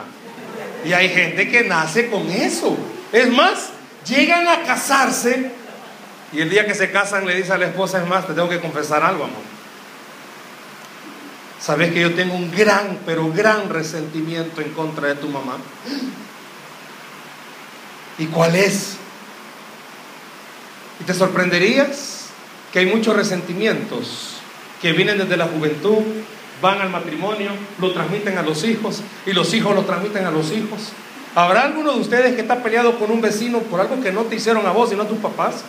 Y 0.84 0.92
hay 0.92 1.08
gente 1.08 1.48
que 1.48 1.62
nace 1.62 2.10
con 2.10 2.28
eso. 2.28 2.76
Es 3.12 3.30
más, 3.30 3.70
llegan 4.08 4.48
a 4.48 4.62
casarse 4.64 5.52
y 6.32 6.40
el 6.40 6.50
día 6.50 6.66
que 6.66 6.74
se 6.74 6.90
casan 6.90 7.24
le 7.24 7.36
dice 7.36 7.52
a 7.52 7.58
la 7.58 7.66
esposa, 7.66 8.02
es 8.02 8.08
más, 8.08 8.26
te 8.26 8.34
tengo 8.34 8.48
que 8.48 8.58
confesar 8.58 9.04
algo, 9.04 9.24
amor. 9.24 9.42
Sabes 11.60 11.92
que 11.92 12.00
yo 12.00 12.12
tengo 12.14 12.34
un 12.34 12.50
gran, 12.50 12.98
pero 13.06 13.30
gran 13.30 13.68
resentimiento 13.68 14.60
en 14.62 14.72
contra 14.72 15.06
de 15.06 15.14
tu 15.14 15.28
mamá. 15.28 15.58
¿Y 18.18 18.26
cuál 18.26 18.56
es? 18.56 18.96
Y 20.98 21.04
te 21.04 21.14
sorprenderías 21.14 22.21
que 22.72 22.78
hay 22.80 22.86
muchos 22.86 23.14
resentimientos 23.14 24.38
que 24.80 24.92
vienen 24.92 25.18
desde 25.18 25.36
la 25.36 25.46
juventud, 25.46 26.02
van 26.60 26.80
al 26.80 26.90
matrimonio, 26.90 27.50
lo 27.80 27.92
transmiten 27.92 28.38
a 28.38 28.42
los 28.42 28.64
hijos 28.64 29.02
y 29.26 29.32
los 29.32 29.52
hijos 29.52 29.74
lo 29.74 29.82
transmiten 29.82 30.24
a 30.24 30.30
los 30.30 30.50
hijos. 30.52 30.92
¿Habrá 31.34 31.62
alguno 31.62 31.92
de 31.92 32.00
ustedes 32.00 32.34
que 32.34 32.42
está 32.42 32.62
peleado 32.62 32.98
con 32.98 33.10
un 33.10 33.20
vecino 33.20 33.58
por 33.60 33.80
algo 33.80 34.00
que 34.00 34.12
no 34.12 34.22
te 34.22 34.36
hicieron 34.36 34.66
a 34.66 34.70
vos 34.70 34.92
y 34.92 34.96
no 34.96 35.02
a 35.02 35.08
tus 35.08 35.18
papás? 35.18 35.64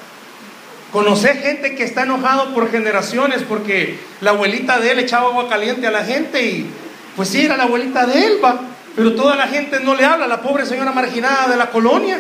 Conocer 0.92 1.42
gente 1.42 1.76
que 1.76 1.84
está 1.84 2.04
enojado 2.04 2.54
por 2.54 2.70
generaciones 2.70 3.44
porque 3.48 4.00
la 4.22 4.32
abuelita 4.32 4.80
de 4.80 4.92
él 4.92 5.00
echaba 5.00 5.30
agua 5.30 5.50
caliente 5.50 5.88
a 5.88 5.92
la 5.92 6.04
gente 6.04 6.46
y 6.46 6.70
pues 7.16 7.30
sí, 7.30 7.46
era 7.46 7.58
la 7.58 7.64
abuelita 7.64 8.06
de 8.06 8.26
él, 8.26 8.40
va, 8.44 8.60
pero 8.96 9.14
toda 9.14 9.36
la 9.36 9.48
gente 9.48 9.80
no 9.80 9.96
le 9.96 10.06
habla, 10.06 10.28
la 10.28 10.42
pobre 10.42 10.66
señora 10.66 10.92
marginada 10.92 11.48
de 11.48 11.58
la 11.58 11.70
colonia. 11.70 12.20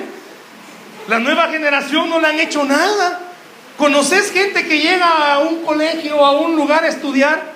La 1.07 1.19
nueva 1.19 1.49
generación 1.49 2.09
no 2.09 2.19
le 2.19 2.27
han 2.27 2.39
hecho 2.39 2.63
nada. 2.63 3.32
¿Conoces 3.77 4.31
gente 4.31 4.67
que 4.67 4.79
llega 4.79 5.33
a 5.33 5.39
un 5.39 5.63
colegio 5.63 6.17
o 6.17 6.25
a 6.25 6.39
un 6.39 6.55
lugar 6.55 6.83
a 6.83 6.87
estudiar 6.87 7.53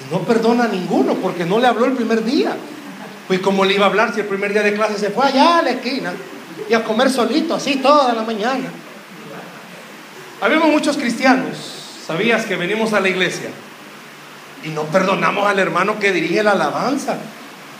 y 0.00 0.12
no 0.12 0.20
perdona 0.20 0.64
a 0.64 0.68
ninguno 0.68 1.14
porque 1.14 1.44
no 1.44 1.58
le 1.58 1.66
habló 1.66 1.84
el 1.84 1.92
primer 1.92 2.24
día? 2.24 2.56
Pues 3.26 3.40
como 3.40 3.64
le 3.64 3.74
iba 3.74 3.84
a 3.84 3.88
hablar 3.88 4.14
si 4.14 4.20
el 4.20 4.26
primer 4.26 4.52
día 4.52 4.62
de 4.62 4.72
clase 4.72 4.98
se 4.98 5.10
fue 5.10 5.26
allá 5.26 5.58
a 5.58 5.62
la 5.62 5.70
esquina 5.70 6.12
y 6.68 6.74
a 6.74 6.82
comer 6.82 7.10
solito, 7.10 7.54
así 7.54 7.76
toda 7.76 8.14
la 8.14 8.22
mañana. 8.22 8.70
Habemos 10.40 10.70
muchos 10.70 10.96
cristianos, 10.96 11.56
sabías 12.06 12.46
que 12.46 12.56
venimos 12.56 12.92
a 12.94 13.00
la 13.00 13.08
iglesia 13.08 13.50
y 14.64 14.68
no 14.70 14.84
perdonamos 14.84 15.46
al 15.46 15.58
hermano 15.58 15.98
que 15.98 16.12
dirige 16.12 16.42
la 16.42 16.52
alabanza. 16.52 17.16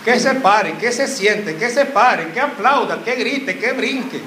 Que 0.05 0.19
se 0.21 0.35
pare, 0.37 0.75
que 0.75 0.93
se 0.93 1.09
siente, 1.09 1.57
que 1.57 1.69
se 1.71 1.85
pare, 1.85 2.29
que 2.33 2.41
aplauda, 2.41 3.03
que 3.05 3.15
grite, 3.17 3.59
que 3.59 3.73
brinque. 3.73 4.21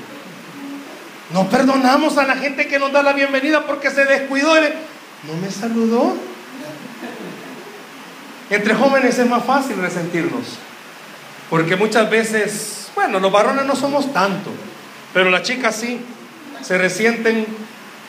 No 1.33 1.49
perdonamos 1.49 2.17
a 2.17 2.25
la 2.25 2.35
gente 2.35 2.67
que 2.67 2.79
nos 2.79 2.91
da 2.91 3.03
la 3.03 3.13
bienvenida 3.13 3.65
porque 3.65 3.89
se 3.89 4.05
descuidó 4.05 4.53
no 5.27 5.35
me 5.39 5.51
saludó. 5.51 6.15
Entre 8.49 8.73
jóvenes 8.73 9.17
es 9.17 9.27
más 9.27 9.45
fácil 9.45 9.77
resentirnos. 9.77 10.57
Porque 11.49 11.75
muchas 11.75 12.09
veces, 12.09 12.91
bueno, 12.95 13.19
los 13.19 13.31
varones 13.31 13.65
no 13.65 13.75
somos 13.75 14.11
tanto, 14.13 14.49
pero 15.13 15.29
las 15.29 15.43
chicas 15.43 15.75
sí, 15.75 16.01
se 16.61 16.77
resienten, 16.77 17.45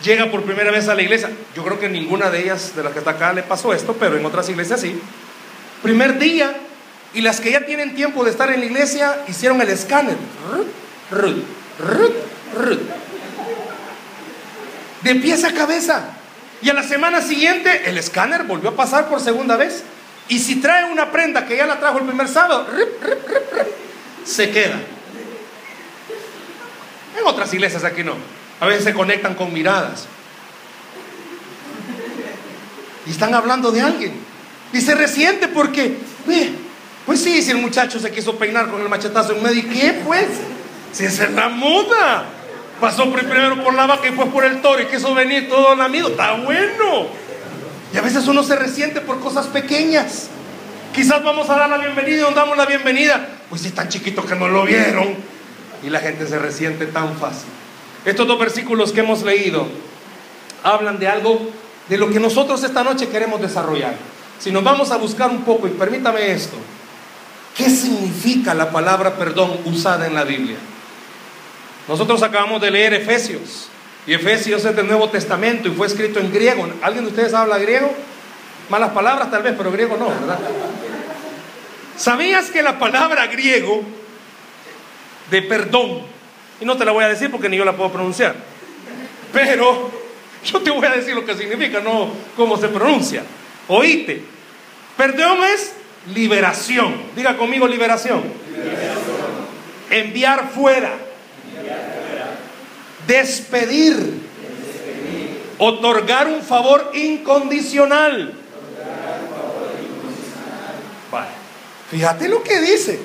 llega 0.02 0.31
por 0.31 0.43
primera 0.43 0.71
vez 0.71 0.88
a 0.88 0.95
la 0.95 1.02
iglesia. 1.02 1.31
Yo 1.55 1.62
creo 1.64 1.79
que 1.79 1.88
ninguna 1.88 2.31
de 2.31 2.43
ellas, 2.43 2.75
de 2.75 2.83
las 2.83 2.93
que 2.93 3.00
está 3.00 3.12
acá, 3.12 3.33
le 3.33 3.43
pasó 3.43 3.73
esto, 3.73 3.97
pero 3.99 4.17
en 4.17 4.25
otras 4.25 4.49
iglesias 4.49 4.81
sí. 4.81 4.99
Primer 5.83 6.19
día, 6.19 6.57
y 7.14 7.21
las 7.21 7.41
que 7.41 7.52
ya 7.52 7.67
tienen 7.67 7.95
tiempo 7.95 8.25
de 8.25 8.31
estar 8.31 8.50
en 8.50 8.61
la 8.61 8.67
iglesia, 8.67 9.23
hicieron 9.29 9.61
el 9.61 9.69
escáner. 9.69 10.17
De 15.02 15.14
pies 15.16 15.44
a 15.44 15.52
cabeza. 15.52 16.04
Y 16.62 16.71
a 16.71 16.75
la 16.75 16.82
semana 16.82 17.23
siguiente, 17.23 17.88
el 17.90 17.99
escáner 17.99 18.44
volvió 18.44 18.71
a 18.71 18.76
pasar 18.76 19.09
por 19.09 19.21
segunda 19.21 19.56
vez. 19.56 19.82
Y 20.28 20.38
si 20.38 20.56
trae 20.56 20.85
una 20.85 21.11
prenda 21.11 21.47
que 21.47 21.56
ya 21.56 21.66
la 21.66 21.80
trajo 21.80 21.99
el 21.99 22.04
primer 22.04 22.28
sábado, 22.28 22.66
se 24.25 24.50
queda. 24.50 24.80
En 27.18 27.26
otras 27.26 27.52
iglesias 27.52 27.85
aquí 27.85 28.04
no. 28.04 28.14
A 28.61 28.66
veces 28.66 28.85
se 28.85 28.94
conectan 28.94 29.35
con 29.35 29.52
miradas. 29.52 30.06
Y 33.06 33.11
están 33.11 33.35
hablando 33.35 33.73
de 33.73 33.80
alguien. 33.80 34.14
Y 34.73 34.80
se 34.80 34.94
resiente 34.94 35.49
porque, 35.49 35.99
pues 37.04 37.21
sí, 37.21 37.42
si 37.42 37.50
el 37.50 37.59
muchacho 37.59 37.99
se 37.99 38.12
quiso 38.12 38.37
peinar 38.37 38.71
con 38.71 38.80
el 38.80 38.88
machetazo 38.88 39.35
en 39.35 39.42
medio, 39.42 39.59
¿y 39.59 39.64
qué 39.64 40.00
pues? 40.06 40.28
Si 40.92 41.04
es 41.04 41.18
la 41.32 41.49
moda. 41.49 42.25
Pasó 42.82 43.08
primero 43.12 43.62
por 43.62 43.74
la 43.74 43.86
vaca 43.86 44.08
y 44.08 44.10
después 44.10 44.28
por 44.30 44.44
el 44.44 44.60
toro 44.60 44.82
y 44.82 44.86
quiso 44.86 45.14
venir 45.14 45.48
todo 45.48 45.70
amigo 45.80 46.08
Está 46.08 46.32
bueno. 46.32 47.06
Y 47.94 47.96
a 47.96 48.00
veces 48.00 48.26
uno 48.26 48.42
se 48.42 48.56
resiente 48.56 49.00
por 49.00 49.20
cosas 49.20 49.46
pequeñas. 49.46 50.26
Quizás 50.92 51.22
vamos 51.22 51.48
a 51.48 51.54
dar 51.54 51.70
la 51.70 51.78
bienvenida 51.78 52.16
y 52.16 52.20
nos 52.22 52.34
damos 52.34 52.56
la 52.56 52.66
bienvenida. 52.66 53.24
Pues 53.48 53.64
es 53.64 53.72
tan 53.72 53.88
chiquito 53.88 54.26
que 54.26 54.34
no 54.34 54.48
lo 54.48 54.64
vieron. 54.64 55.14
Y 55.84 55.90
la 55.90 56.00
gente 56.00 56.26
se 56.26 56.40
resiente 56.40 56.86
tan 56.86 57.14
fácil. 57.18 57.50
Estos 58.04 58.26
dos 58.26 58.40
versículos 58.40 58.90
que 58.90 58.98
hemos 58.98 59.22
leído 59.22 59.68
hablan 60.64 60.98
de 60.98 61.06
algo 61.06 61.40
de 61.88 61.98
lo 61.98 62.10
que 62.10 62.18
nosotros 62.18 62.64
esta 62.64 62.82
noche 62.82 63.08
queremos 63.10 63.40
desarrollar. 63.40 63.94
Si 64.40 64.50
nos 64.50 64.64
vamos 64.64 64.90
a 64.90 64.96
buscar 64.96 65.30
un 65.30 65.42
poco, 65.42 65.68
y 65.68 65.70
permítame 65.70 66.32
esto, 66.32 66.56
¿qué 67.56 67.70
significa 67.70 68.54
la 68.54 68.72
palabra 68.72 69.14
perdón 69.14 69.60
usada 69.66 70.08
en 70.08 70.16
la 70.16 70.24
Biblia? 70.24 70.56
Nosotros 71.88 72.22
acabamos 72.22 72.60
de 72.60 72.70
leer 72.70 72.94
Efesios, 72.94 73.68
y 74.06 74.14
Efesios 74.14 74.64
es 74.64 74.74
del 74.74 74.86
Nuevo 74.86 75.08
Testamento 75.10 75.68
y 75.68 75.72
fue 75.72 75.86
escrito 75.86 76.18
en 76.18 76.32
griego. 76.32 76.68
¿Alguien 76.82 77.04
de 77.04 77.10
ustedes 77.10 77.34
habla 77.34 77.58
griego? 77.58 77.92
Malas 78.68 78.90
palabras 78.90 79.30
tal 79.30 79.42
vez, 79.42 79.54
pero 79.56 79.70
griego 79.70 79.96
no, 79.96 80.08
¿verdad? 80.08 80.38
¿Sabías 81.96 82.50
que 82.50 82.62
la 82.62 82.78
palabra 82.78 83.26
griego 83.26 83.82
de 85.30 85.42
perdón, 85.42 86.02
y 86.60 86.64
no 86.64 86.76
te 86.76 86.84
la 86.84 86.92
voy 86.92 87.04
a 87.04 87.08
decir 87.08 87.30
porque 87.30 87.48
ni 87.48 87.56
yo 87.56 87.64
la 87.64 87.76
puedo 87.76 87.92
pronunciar, 87.92 88.34
pero 89.32 89.90
yo 90.44 90.60
te 90.60 90.70
voy 90.70 90.86
a 90.86 90.90
decir 90.90 91.14
lo 91.14 91.24
que 91.24 91.34
significa, 91.34 91.80
no 91.80 92.10
cómo 92.36 92.56
se 92.56 92.68
pronuncia. 92.68 93.22
Oíste, 93.68 94.22
perdón 94.96 95.38
es 95.44 95.74
liberación. 96.12 96.94
Diga 97.14 97.36
conmigo 97.36 97.66
liberación. 97.68 98.22
Enviar 99.90 100.50
fuera. 100.50 100.92
Despedir. 103.06 104.30
Otorgar 105.59 106.26
un 106.28 106.42
favor 106.42 106.90
incondicional. 106.94 108.42
Fíjate 111.92 112.26
lo 112.26 112.42
que 112.42 112.59
dice. 112.59 112.99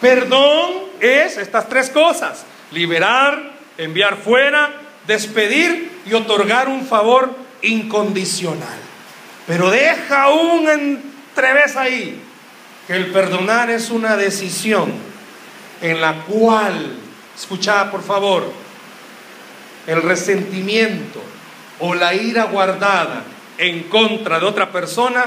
Perdón 0.00 0.70
es 1.00 1.36
estas 1.36 1.68
tres 1.68 1.90
cosas. 1.90 2.46
Liberar, 2.70 3.52
enviar 3.76 4.16
fuera, 4.16 4.72
despedir 5.06 6.00
y 6.06 6.14
otorgar 6.14 6.68
un 6.68 6.86
favor 6.86 7.36
incondicional. 7.60 8.78
Pero 9.46 9.70
deja 9.70 10.30
un 10.30 10.66
entrevés 10.66 11.76
ahí, 11.76 12.18
que 12.86 12.94
el 12.94 13.12
perdonar 13.12 13.68
es 13.68 13.90
una 13.90 14.16
decisión 14.16 14.90
en 15.82 16.00
la 16.00 16.24
cual, 16.24 16.96
escuchad 17.36 17.90
por 17.90 18.02
favor, 18.02 18.50
el 19.86 20.02
resentimiento 20.02 21.20
o 21.80 21.94
la 21.94 22.14
ira 22.14 22.44
guardada 22.44 23.22
en 23.58 23.84
contra 23.84 24.38
de 24.38 24.46
otra 24.46 24.70
persona, 24.70 25.24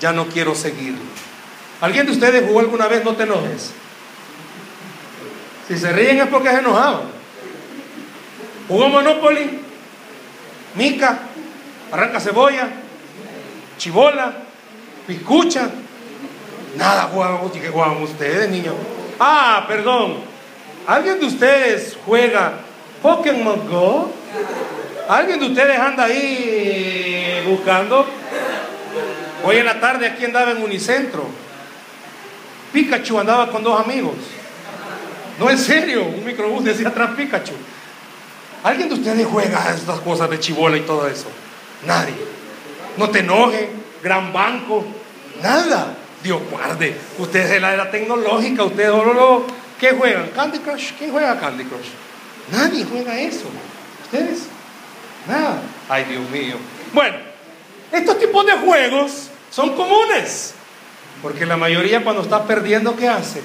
ya 0.00 0.12
no 0.12 0.26
quiero 0.26 0.54
seguirlo. 0.54 1.00
¿Alguien 1.80 2.06
de 2.06 2.12
ustedes 2.12 2.46
jugó 2.46 2.60
alguna 2.60 2.88
vez 2.88 3.04
No 3.04 3.14
te 3.14 3.22
enojes? 3.22 3.72
Si 5.66 5.78
se 5.78 5.92
ríen 5.92 6.18
es 6.18 6.26
porque 6.26 6.50
se 6.50 6.58
enojaban. 6.58 7.02
¿Jugó 8.68 8.88
Monopoly? 8.88 9.60
Mica, 10.74 11.18
arranca 11.90 12.20
cebolla, 12.20 12.68
chibola, 13.78 14.32
piscucha. 15.06 15.68
Nada 16.76 17.02
jugaban, 17.12 17.50
que 17.50 17.68
jugaban 17.68 18.02
ustedes, 18.02 18.48
niños? 18.48 18.74
Ah, 19.18 19.64
perdón. 19.66 20.18
¿Alguien 20.86 21.18
de 21.18 21.26
ustedes 21.26 21.96
juega 22.06 22.60
Pokémon 23.02 23.68
Go? 23.68 24.12
¿Alguien 25.08 25.40
de 25.40 25.46
ustedes 25.46 25.78
anda 25.78 26.04
ahí 26.04 27.42
buscando? 27.48 28.06
Hoy 29.44 29.56
en 29.56 29.66
la 29.66 29.80
tarde 29.80 30.06
aquí 30.06 30.24
andaba 30.24 30.52
en 30.52 30.62
Unicentro. 30.62 31.26
Pikachu 32.72 33.18
andaba 33.18 33.50
con 33.50 33.64
dos 33.64 33.80
amigos. 33.80 34.14
No, 35.38 35.50
en 35.50 35.58
serio, 35.58 36.04
un 36.04 36.24
microbús 36.24 36.64
decía 36.64 36.88
atrás 36.88 37.10
Pikachu. 37.16 37.54
¿Alguien 38.62 38.88
de 38.88 38.94
ustedes 38.94 39.26
juega 39.26 39.74
estas 39.74 40.00
cosas 40.00 40.28
de 40.28 40.38
chibola 40.38 40.76
y 40.76 40.82
todo 40.82 41.08
eso? 41.08 41.28
Nadie. 41.86 42.14
No 42.98 43.08
te 43.08 43.20
enoje, 43.20 43.70
gran 44.02 44.32
banco, 44.32 44.84
nada. 45.42 45.96
Dios 46.22 46.40
guarde. 46.50 46.94
Ustedes 47.18 47.48
de 47.48 47.60
la 47.60 47.72
era 47.72 47.90
tecnológica, 47.90 48.64
ustedes 48.64 48.90
solo 48.90 49.46
¿Qué 49.80 49.92
juegan? 49.92 50.28
Candy 50.36 50.58
Crush. 50.58 50.92
¿Quién 50.98 51.10
juega 51.10 51.40
Candy 51.40 51.64
Crush? 51.64 51.88
Nadie 52.52 52.84
juega 52.84 53.18
eso. 53.20 53.44
¿Ustedes? 54.04 54.40
Nada. 55.28 55.60
Ay, 55.88 56.04
Dios 56.04 56.28
mío. 56.30 56.56
Bueno, 56.92 57.16
estos 57.92 58.18
tipos 58.18 58.46
de 58.46 58.52
juegos 58.52 59.28
son 59.50 59.74
comunes. 59.76 60.54
Porque 61.22 61.46
la 61.46 61.56
mayoría 61.56 62.02
cuando 62.02 62.22
está 62.22 62.44
perdiendo, 62.44 62.96
¿qué 62.96 63.08
hace? 63.08 63.42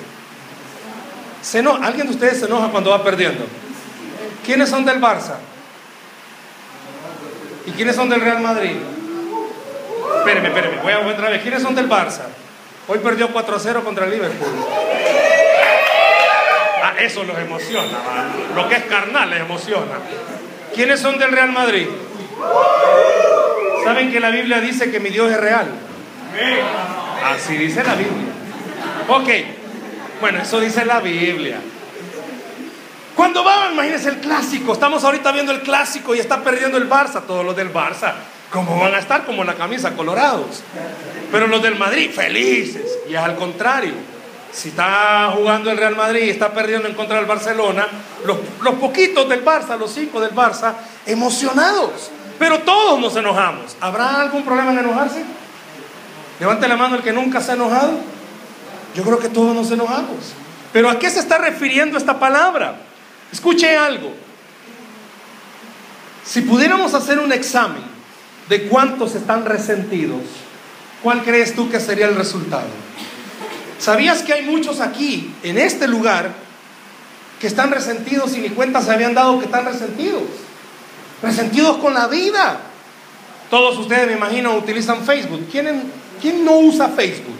Se 1.42 1.60
¿Alguien 1.60 2.08
de 2.08 2.14
ustedes 2.14 2.40
se 2.40 2.46
enoja 2.46 2.70
cuando 2.70 2.90
va 2.90 3.04
perdiendo? 3.04 3.46
¿Quiénes 4.46 4.70
son 4.70 4.86
del 4.86 5.00
Barça? 5.00 5.36
¿Y 7.68 7.72
quiénes 7.72 7.96
son 7.96 8.10
del 8.10 8.22
Real 8.22 8.42
Madrid? 8.42 8.78
Espérenme, 10.18 10.48
espérenme, 10.50 10.82
voy 10.82 10.94
a 10.94 11.00
otra 11.00 11.30
vez. 11.30 11.42
¿Quiénes 11.42 11.62
son 11.62 11.76
del 11.76 11.90
Barça? 11.90 12.24
Hoy 12.88 13.00
perdió 13.00 13.34
4-0 13.34 13.84
contra 13.84 14.06
el 14.06 14.12
Liverpool. 14.12 14.48
Ah, 16.88 16.94
eso 17.00 17.24
los 17.24 17.36
emociona, 17.39 17.98
lo 18.56 18.70
que 18.70 18.75
es 18.75 18.84
carnal 18.84 19.27
les 19.32 19.39
emociona. 19.39 19.96
¿Quiénes 20.75 21.00
son 21.00 21.18
del 21.18 21.32
Real 21.32 21.51
Madrid? 21.51 21.88
¿Saben 23.84 24.12
que 24.12 24.20
la 24.20 24.30
Biblia 24.30 24.62
dice 24.62 24.92
que 24.92 25.00
mi 25.00 25.10
Dios 25.10 25.32
es 25.32 25.39
real? 25.39 25.65
Así 27.25 27.58
dice 27.58 27.84
la 27.84 27.96
Biblia. 27.96 28.34
Ok, 29.08 29.30
bueno, 30.22 30.44
eso 30.44 30.60
dice 30.60 30.86
la 30.86 31.00
Biblia. 31.00 31.58
Cuando 33.15 33.44
va, 33.44 33.72
imagínense 33.72 34.10
el 34.10 34.18
clásico, 34.18 34.74
estamos 34.74 35.04
ahorita 35.04 35.32
viendo 35.32 35.54
el 35.54 35.62
clásico 35.62 36.13
y 36.13 36.20
está 36.20 36.44
perdiendo 36.44 36.77
el 36.77 36.88
Barça, 36.88 37.24
todos 37.25 37.44
los 37.44 37.56
del 37.56 37.74
Barça, 37.74 38.13
¿cómo 38.51 38.79
van 38.79 38.94
a 38.94 39.00
estar 39.00 39.25
como 39.25 39.44
la 39.44 39.55
camisa 39.55 39.96
colorados? 39.96 40.62
Pero 41.31 41.48
los 41.48 41.64
del 41.64 41.79
Madrid, 41.79 42.12
felices, 42.12 43.00
y 43.10 43.16
es 43.16 43.20
al 43.20 43.36
contrario. 43.38 44.15
Si 44.55 44.70
está 44.70 45.33
jugando 45.35 45.70
el 45.70 45.77
Real 45.77 45.98
Madrid 45.98 46.24
y 46.24 46.29
está 46.29 46.53
perdiendo 46.53 46.87
en 46.87 46.96
contra 46.96 47.18
del 47.18 47.25
Barcelona, 47.25 47.87
los, 48.25 48.37
los 48.61 48.75
poquitos 48.75 49.27
del 49.27 49.44
Barça, 49.44 49.77
los 49.77 49.91
cinco 49.91 50.22
del 50.22 50.33
Barça, 50.33 50.75
emocionados. 51.05 52.09
Pero 52.39 52.59
todos 52.59 52.98
nos 52.98 53.13
enojamos. 53.18 53.75
¿Habrá 53.81 54.22
algún 54.22 54.44
problema 54.46 54.72
en 54.72 54.79
enojarse? 54.79 55.25
Levante 56.39 56.70
la 56.70 56.77
mano 56.77 56.96
el 56.96 57.03
que 57.03 57.11
nunca 57.11 57.41
se 57.41 57.51
ha 57.51 57.55
enojado. 57.55 58.00
Yo 58.96 59.03
creo 59.03 59.20
que 59.20 59.27
todos 59.27 59.53
nos 59.53 59.70
enojamos. 59.72 60.33
Pero 60.72 60.89
¿a 60.89 61.00
qué 61.00 61.09
se 61.09 61.20
está 61.20 61.37
refiriendo 61.37 61.98
esta 61.98 62.18
palabra? 62.18 62.77
Escuche 63.33 63.75
algo. 63.75 64.13
Si 66.24 66.41
pudiéramos 66.41 66.94
hacer 66.94 67.20
un 67.20 67.33
examen 67.33 67.83
de 68.48 68.68
cuántos 68.70 69.15
están 69.15 69.44
resentidos, 69.44 70.22
¿cuál 71.03 71.24
crees 71.24 71.55
tú 71.55 71.70
que 71.70 71.81
sería 71.81 72.07
el 72.07 72.15
resultado? 72.15 72.68
¿Sabías 73.79 74.24
que 74.24 74.33
hay 74.33 74.44
muchos 74.44 74.79
aquí, 74.79 75.33
en 75.44 75.57
este 75.57 75.88
lugar, 75.88 76.31
que 77.40 77.48
están 77.48 77.72
resentidos 77.72 78.35
y 78.35 78.42
ni 78.42 78.50
cuenta 78.50 78.81
se 78.81 78.92
habían 78.92 79.14
dado 79.14 79.40
que 79.40 79.46
están 79.46 79.66
resentidos? 79.66 80.24
Resentidos 81.22 81.77
con 81.77 81.94
la 81.94 82.07
vida. 82.07 82.59
Todos 83.50 83.77
ustedes, 83.77 84.07
me 84.07 84.14
imagino, 84.14 84.55
utilizan 84.55 85.05
Facebook. 85.05 85.48
¿Quién, 85.51 86.46
no 86.46 86.57
usa 86.57 86.90
Facebook? 86.90 87.35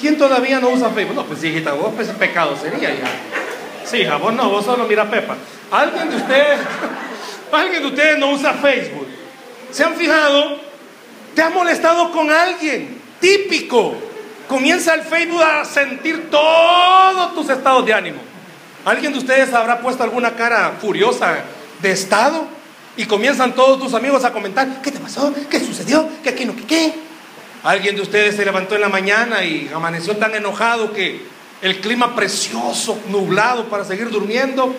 ¿Quién 0.00 0.18
todavía 0.18 0.60
no 0.60 0.70
usa 0.70 0.90
Facebook? 0.90 1.16
No, 1.16 1.24
pues 1.24 1.42
hijita, 1.42 1.72
vos 1.72 1.92
pues 1.94 2.08
pecado 2.08 2.56
sería, 2.56 2.94
hija. 2.94 3.08
Sí, 3.84 3.98
hija, 3.98 4.16
vos 4.16 4.34
no, 4.34 4.50
vos 4.50 4.64
solo 4.64 4.86
mira 4.86 5.10
Pepa. 5.10 5.36
¿Alguien 5.70 6.10
de 6.10 6.16
ustedes, 6.16 6.60
alguien 7.52 7.82
de 7.82 7.88
ustedes 7.88 8.18
no 8.18 8.30
usa 8.30 8.52
Facebook? 8.54 9.06
¿Se 9.70 9.84
han 9.84 9.94
fijado? 9.94 10.58
¿Te 11.34 11.42
ha 11.42 11.50
molestado 11.50 12.12
con 12.12 12.30
alguien? 12.30 13.00
Típico. 13.20 13.96
Comienza 14.48 14.94
el 14.94 15.02
Facebook 15.02 15.42
a 15.42 15.64
sentir 15.64 16.30
todos 16.30 17.34
tus 17.34 17.48
estados 17.50 17.84
de 17.84 17.92
ánimo. 17.92 18.20
¿Alguien 18.84 19.12
de 19.12 19.18
ustedes 19.18 19.52
habrá 19.52 19.80
puesto 19.80 20.04
alguna 20.04 20.36
cara 20.36 20.74
furiosa 20.80 21.38
de 21.82 21.90
estado? 21.90 22.46
Y 22.96 23.04
comienzan 23.06 23.54
todos 23.54 23.80
tus 23.80 23.94
amigos 23.94 24.24
a 24.24 24.32
comentar, 24.32 24.80
¿qué 24.80 24.92
te 24.92 25.00
pasó? 25.00 25.34
¿Qué 25.50 25.60
sucedió? 25.60 26.08
¿Qué, 26.22 26.34
qué, 26.34 26.46
no, 26.46 26.54
qué, 26.54 26.62
qué? 26.64 26.94
Alguien 27.64 27.96
de 27.96 28.02
ustedes 28.02 28.36
se 28.36 28.44
levantó 28.44 28.76
en 28.76 28.80
la 28.80 28.88
mañana 28.88 29.42
y 29.42 29.68
amaneció 29.74 30.16
tan 30.16 30.34
enojado 30.34 30.92
que 30.92 31.20
el 31.62 31.80
clima 31.80 32.14
precioso, 32.14 32.98
nublado 33.08 33.64
para 33.64 33.84
seguir 33.84 34.10
durmiendo, 34.10 34.72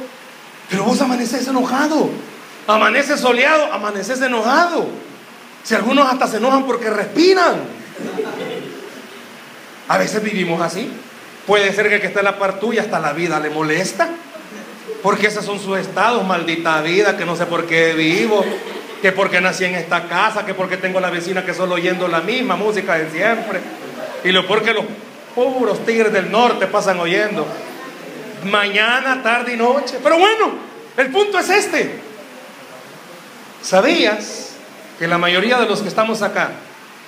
pero 0.69 0.85
vos 0.85 0.99
amaneces 1.01 1.47
enojado, 1.47 2.09
amaneces 2.65 3.19
soleado, 3.19 3.73
amaneces 3.73 4.21
enojado. 4.21 4.87
Si 5.63 5.75
algunos 5.75 6.07
hasta 6.07 6.27
se 6.27 6.37
enojan 6.37 6.65
porque 6.65 6.89
respiran. 6.89 7.76
A 9.87 9.97
veces 9.97 10.23
vivimos 10.23 10.61
así. 10.61 10.91
Puede 11.45 11.71
ser 11.73 11.87
que 11.87 11.95
el 11.95 12.01
que 12.01 12.07
está 12.07 12.19
en 12.19 12.25
la 12.25 12.37
par 12.37 12.59
tuya 12.59 12.81
hasta 12.81 12.99
la 12.99 13.13
vida 13.13 13.39
le 13.39 13.49
molesta. 13.49 14.09
Porque 15.01 15.27
esos 15.27 15.45
son 15.45 15.59
sus 15.59 15.77
estados, 15.77 16.25
maldita 16.25 16.81
vida, 16.81 17.17
que 17.17 17.25
no 17.25 17.35
sé 17.35 17.45
por 17.45 17.65
qué 17.65 17.93
vivo, 17.93 18.43
que 19.01 19.11
porque 19.11 19.39
nací 19.39 19.65
en 19.65 19.75
esta 19.75 20.07
casa, 20.07 20.45
que 20.45 20.53
porque 20.53 20.77
tengo 20.77 20.99
la 20.99 21.09
vecina 21.09 21.45
que 21.45 21.53
solo 21.53 21.75
oyendo 21.75 22.07
la 22.07 22.21
misma 22.21 22.55
música 22.55 22.95
de 22.95 23.09
siempre. 23.11 23.61
Y 24.23 24.31
lo 24.31 24.45
porque 24.47 24.73
los 24.73 24.85
puros 25.35 25.85
tigres 25.85 26.11
del 26.11 26.31
norte 26.31 26.67
pasan 26.67 26.99
oyendo. 26.99 27.47
Mañana, 28.43 29.21
tarde 29.21 29.53
y 29.53 29.57
noche. 29.57 29.97
Pero 30.01 30.17
bueno, 30.17 30.51
el 30.97 31.11
punto 31.11 31.37
es 31.39 31.49
este. 31.49 31.99
¿Sabías 33.61 34.53
que 34.97 35.07
la 35.07 35.17
mayoría 35.17 35.59
de 35.59 35.67
los 35.67 35.81
que 35.81 35.89
estamos 35.89 36.21
acá 36.21 36.51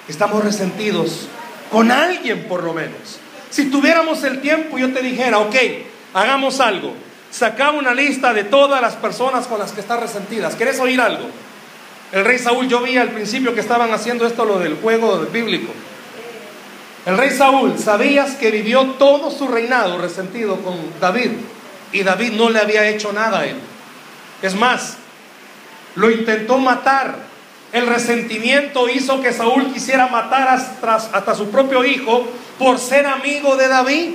estamos 0.07 0.43
resentidos 0.43 1.27
con 1.71 1.91
alguien 1.91 2.45
por 2.47 2.63
lo 2.63 2.73
menos? 2.73 3.19
Si 3.49 3.69
tuviéramos 3.69 4.23
el 4.23 4.41
tiempo, 4.41 4.77
yo 4.77 4.93
te 4.93 5.01
dijera, 5.01 5.39
ok, 5.39 5.55
hagamos 6.13 6.59
algo 6.59 6.93
sacaba 7.31 7.77
una 7.77 7.93
lista 7.93 8.33
de 8.33 8.43
todas 8.43 8.81
las 8.81 8.95
personas 8.95 9.47
con 9.47 9.59
las 9.59 9.71
que 9.71 9.81
está 9.81 9.97
resentidas. 9.97 10.55
¿Quieres 10.55 10.79
oír 10.79 10.99
algo? 10.99 11.25
El 12.11 12.25
rey 12.25 12.39
Saúl, 12.39 12.67
yo 12.67 12.81
vi 12.81 12.97
al 12.97 13.09
principio 13.09 13.53
que 13.53 13.61
estaban 13.61 13.93
haciendo 13.93 14.25
esto, 14.25 14.45
lo 14.45 14.59
del 14.59 14.75
juego 14.75 15.19
bíblico. 15.31 15.71
El 17.05 17.17
rey 17.17 17.29
Saúl, 17.29 17.77
¿sabías 17.77 18.35
que 18.35 18.51
vivió 18.51 18.83
todo 18.97 19.31
su 19.31 19.47
reinado 19.47 19.97
resentido 19.99 20.57
con 20.57 20.75
David? 20.99 21.31
Y 21.91 22.03
David 22.03 22.33
no 22.33 22.49
le 22.49 22.59
había 22.59 22.87
hecho 22.87 23.13
nada 23.13 23.39
a 23.39 23.45
él. 23.45 23.57
Es 24.41 24.55
más, 24.55 24.97
lo 25.95 26.09
intentó 26.09 26.57
matar. 26.57 27.28
El 27.71 27.87
resentimiento 27.87 28.89
hizo 28.89 29.21
que 29.21 29.31
Saúl 29.31 29.71
quisiera 29.73 30.07
matar 30.07 30.47
hasta, 30.47 30.95
hasta 30.95 31.35
su 31.35 31.49
propio 31.51 31.85
hijo 31.85 32.27
por 32.57 32.79
ser 32.79 33.05
amigo 33.05 33.55
de 33.55 33.67
David. 33.67 34.09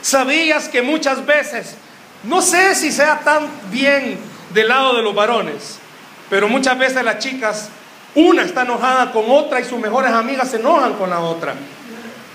¿Sabías 0.00 0.68
que 0.68 0.82
muchas 0.82 1.24
veces 1.26 1.76
no 2.26 2.42
sé 2.42 2.74
si 2.74 2.90
sea 2.90 3.20
tan 3.20 3.46
bien 3.70 4.18
del 4.52 4.68
lado 4.68 4.96
de 4.96 5.02
los 5.02 5.14
varones, 5.14 5.78
pero 6.28 6.48
muchas 6.48 6.76
veces 6.78 7.04
las 7.04 7.18
chicas, 7.18 7.68
una 8.14 8.42
está 8.42 8.62
enojada 8.62 9.12
con 9.12 9.24
otra 9.28 9.60
y 9.60 9.64
sus 9.64 9.78
mejores 9.78 10.10
amigas 10.10 10.50
se 10.50 10.56
enojan 10.56 10.94
con 10.94 11.10
la 11.10 11.20
otra. 11.20 11.54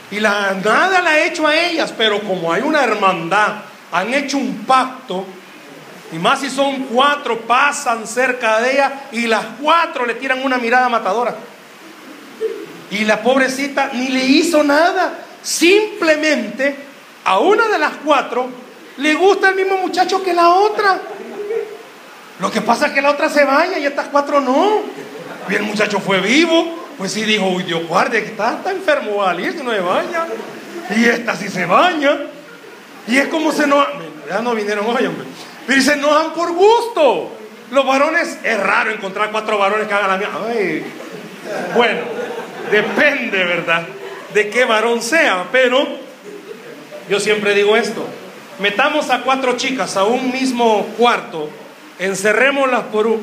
Y 0.10 0.20
la, 0.20 0.54
nada 0.64 1.02
la 1.02 1.10
ha 1.12 1.24
hecho 1.26 1.48
a 1.48 1.56
ellas, 1.56 1.94
pero 1.98 2.22
como 2.22 2.54
hay 2.54 2.62
una 2.62 2.84
hermandad, 2.84 3.56
han 3.92 4.14
hecho 4.14 4.38
un 4.38 4.64
pacto, 4.66 5.26
Y 6.12 6.20
más 6.20 6.42
si 6.42 6.50
son 6.50 6.88
cuatro, 6.92 7.40
pasan 7.42 8.06
cerca 8.06 8.60
de 8.60 8.74
ella 8.74 8.92
y 9.12 9.28
las 9.28 9.46
cuatro 9.62 10.06
le 10.06 10.16
tiran 10.16 10.44
una 10.44 10.58
mirada 10.58 10.90
matadora. 10.90 11.36
Y 12.90 13.06
la 13.06 13.22
pobrecita 13.22 13.92
ni 13.94 14.10
le 14.10 14.26
hizo 14.26 14.64
nada. 14.64 15.14
Simplemente 15.42 16.76
a 17.24 17.40
una 17.40 17.68
de 17.68 17.80
las 17.80 17.94
cuatro 18.04 18.50
le 18.98 19.14
gusta 19.16 19.50
el 19.50 19.56
mismo 19.56 19.78
muchacho 19.78 20.22
que 20.22 20.34
la 20.34 20.50
otra. 20.50 21.00
Lo 22.40 22.52
que 22.52 22.62
pasa 22.62 22.88
es 22.88 22.94
que 22.94 23.02
la 23.02 23.12
otra 23.12 23.30
se 23.30 23.46
baña 23.46 23.78
y 23.78 23.86
estas 23.86 24.08
cuatro 24.10 24.42
no. 24.42 24.82
Y 25.50 25.56
el 25.56 25.64
muchacho 25.64 26.00
fue 26.00 26.20
vivo. 26.20 26.80
Pues 26.98 27.14
sí 27.14 27.24
dijo, 27.24 27.48
uy 27.48 27.64
Dios 27.64 27.88
guarde, 27.88 28.22
que 28.22 28.32
está, 28.32 28.54
está 28.54 28.72
enfermo, 28.72 29.18
va 29.18 29.32
a 29.32 29.34
salir 29.34 29.54
si 29.54 29.64
no 29.64 29.72
se 29.72 29.80
baña. 29.80 30.28
Y 30.96 31.06
esta 31.06 31.36
sí 31.36 31.48
se 31.48 31.66
baña. 31.66 32.18
Y 33.08 33.18
es 33.18 33.28
como 33.28 33.52
se 33.52 33.66
nos... 33.66 33.88
Ya 34.30 34.42
no 34.42 34.54
vinieron 34.54 34.86
hoy, 34.86 35.06
hombre. 35.06 35.26
Pero 35.68 35.82
se 35.82 35.94
enojan 35.94 36.34
por 36.34 36.52
gusto. 36.54 37.32
Los 37.72 37.86
varones, 37.86 38.38
es 38.44 38.60
raro 38.60 38.92
encontrar 38.92 39.32
cuatro 39.32 39.58
varones 39.58 39.88
que 39.88 39.94
hagan 39.94 40.10
la 40.10 40.18
misma. 40.18 40.40
Bueno, 41.76 42.02
depende, 42.70 43.44
¿verdad? 43.46 43.84
De 44.34 44.50
qué 44.50 44.66
varón 44.66 45.02
sea. 45.02 45.46
Pero 45.52 45.88
yo 47.10 47.20
siempre 47.20 47.54
digo 47.54 47.78
esto. 47.78 48.06
Metamos 48.60 49.10
a 49.10 49.22
cuatro 49.22 49.58
chicas 49.58 49.98
a 49.98 50.04
un 50.04 50.32
mismo 50.32 50.86
cuarto, 50.98 51.50
encerrémoslas 51.98 52.84
por 52.86 53.18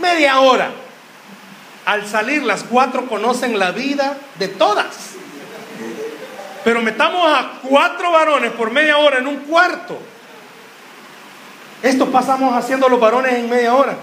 media 0.00 0.40
hora. 0.40 0.70
Al 1.86 2.06
salir 2.06 2.42
las 2.42 2.64
cuatro 2.64 3.06
conocen 3.06 3.58
la 3.58 3.70
vida 3.70 4.18
de 4.38 4.48
todas. 4.48 5.14
Pero 6.64 6.82
metamos 6.82 7.26
a 7.26 7.60
cuatro 7.62 8.12
varones 8.12 8.52
por 8.52 8.70
media 8.70 8.98
hora 8.98 9.18
en 9.18 9.26
un 9.26 9.36
cuarto. 9.36 9.98
Esto 11.82 12.10
pasamos 12.10 12.54
haciendo 12.54 12.88
los 12.88 13.00
varones 13.00 13.32
en 13.34 13.48
media 13.48 13.74
hora. 13.74 13.96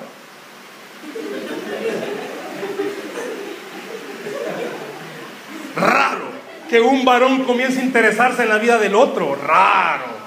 Raro 5.75 6.27
que 6.69 6.81
un 6.81 7.05
varón 7.05 7.43
comience 7.43 7.79
a 7.79 7.83
interesarse 7.83 8.43
en 8.43 8.49
la 8.49 8.57
vida 8.57 8.77
del 8.77 8.95
otro. 8.95 9.35
Raro. 9.35 10.17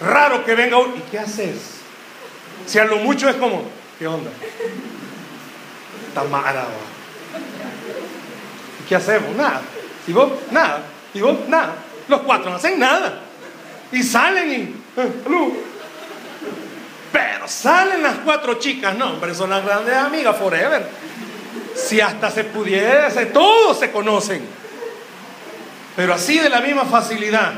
Raro 0.00 0.44
que 0.44 0.54
venga 0.54 0.76
un... 0.78 0.96
¿Y 0.96 1.00
qué 1.10 1.18
haces? 1.18 1.74
Si 2.66 2.78
a 2.78 2.84
lo 2.84 2.96
mucho 2.96 3.28
es 3.28 3.36
como, 3.36 3.62
¿qué 3.98 4.06
onda? 4.06 4.30
Tamara. 6.14 6.66
¿Y 8.80 8.88
qué 8.88 8.96
hacemos? 8.96 9.34
Nada. 9.36 9.62
¿Y 10.06 10.12
vos? 10.12 10.32
Nada. 10.50 10.82
¿Y 11.14 11.20
vos? 11.20 11.48
Nada. 11.48 11.74
Los 12.08 12.20
cuatro 12.22 12.50
no 12.50 12.56
hacen 12.56 12.78
nada. 12.78 13.20
Y 13.92 14.02
salen 14.02 14.52
y... 14.52 15.00
Eh, 15.00 15.12
Pero 17.14 17.46
salen 17.46 18.02
las 18.02 18.16
cuatro 18.24 18.54
chicas, 18.54 18.96
no, 18.96 19.10
hombre, 19.10 19.36
son 19.36 19.48
las 19.50 19.64
grandes 19.64 19.94
amigas 19.94 20.36
forever. 20.36 20.84
Si 21.76 22.00
hasta 22.00 22.28
se 22.28 22.42
pudiese, 22.42 23.26
todos 23.26 23.78
se 23.78 23.92
conocen. 23.92 24.44
Pero 25.94 26.12
así 26.12 26.40
de 26.40 26.48
la 26.48 26.60
misma 26.60 26.84
facilidad, 26.84 27.52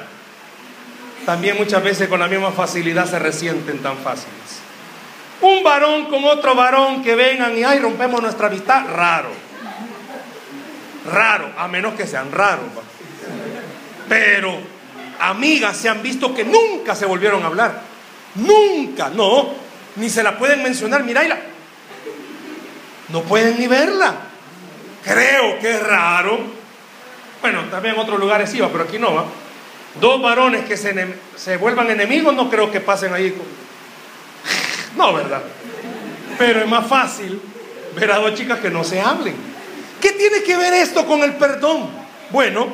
también 1.24 1.56
muchas 1.56 1.82
veces 1.82 2.06
con 2.06 2.20
la 2.20 2.28
misma 2.28 2.50
facilidad 2.52 3.08
se 3.08 3.18
resienten 3.18 3.78
tan 3.78 3.96
fáciles. 3.96 4.60
Un 5.40 5.64
varón 5.64 6.04
con 6.10 6.22
otro 6.24 6.54
varón 6.54 7.02
que 7.02 7.14
vengan 7.14 7.56
y 7.56 7.64
ay, 7.64 7.78
rompemos 7.78 8.20
nuestra 8.20 8.48
amistad, 8.48 8.84
raro. 8.92 9.30
Raro, 11.10 11.50
a 11.56 11.66
menos 11.66 11.94
que 11.94 12.06
sean 12.06 12.30
raros. 12.30 12.66
Pero 14.06 14.54
amigas 15.18 15.78
se 15.78 15.88
han 15.88 16.02
visto 16.02 16.34
que 16.34 16.44
nunca 16.44 16.94
se 16.94 17.06
volvieron 17.06 17.42
a 17.42 17.46
hablar. 17.46 17.95
Nunca, 18.36 19.10
no, 19.10 19.50
ni 19.96 20.10
se 20.10 20.22
la 20.22 20.38
pueden 20.38 20.62
mencionar. 20.62 21.04
Miraila, 21.04 21.38
no 23.08 23.22
pueden 23.22 23.58
ni 23.58 23.66
verla. 23.66 24.14
Creo 25.04 25.58
que 25.58 25.70
es 25.70 25.82
raro. 25.82 26.38
Bueno, 27.40 27.62
también 27.70 27.94
en 27.94 28.00
otros 28.00 28.18
lugares 28.18 28.52
iba, 28.54 28.68
pero 28.68 28.84
aquí 28.84 28.98
no 28.98 29.14
va. 29.14 29.24
Dos 30.00 30.20
varones 30.20 30.64
que 30.66 30.76
se, 30.76 30.94
se 31.36 31.56
vuelvan 31.56 31.90
enemigos, 31.90 32.34
no 32.34 32.50
creo 32.50 32.70
que 32.70 32.80
pasen 32.80 33.14
ahí. 33.14 33.34
No, 34.96 35.12
¿verdad? 35.12 35.42
Pero 36.38 36.60
es 36.60 36.66
más 36.66 36.86
fácil 36.86 37.38
ver 37.94 38.10
a 38.12 38.16
dos 38.18 38.34
chicas 38.34 38.60
que 38.60 38.70
no 38.70 38.82
se 38.82 38.98
hablen. 38.98 39.34
¿Qué 40.00 40.12
tiene 40.12 40.42
que 40.42 40.56
ver 40.56 40.72
esto 40.72 41.06
con 41.06 41.20
el 41.20 41.34
perdón? 41.34 41.88
Bueno, 42.30 42.68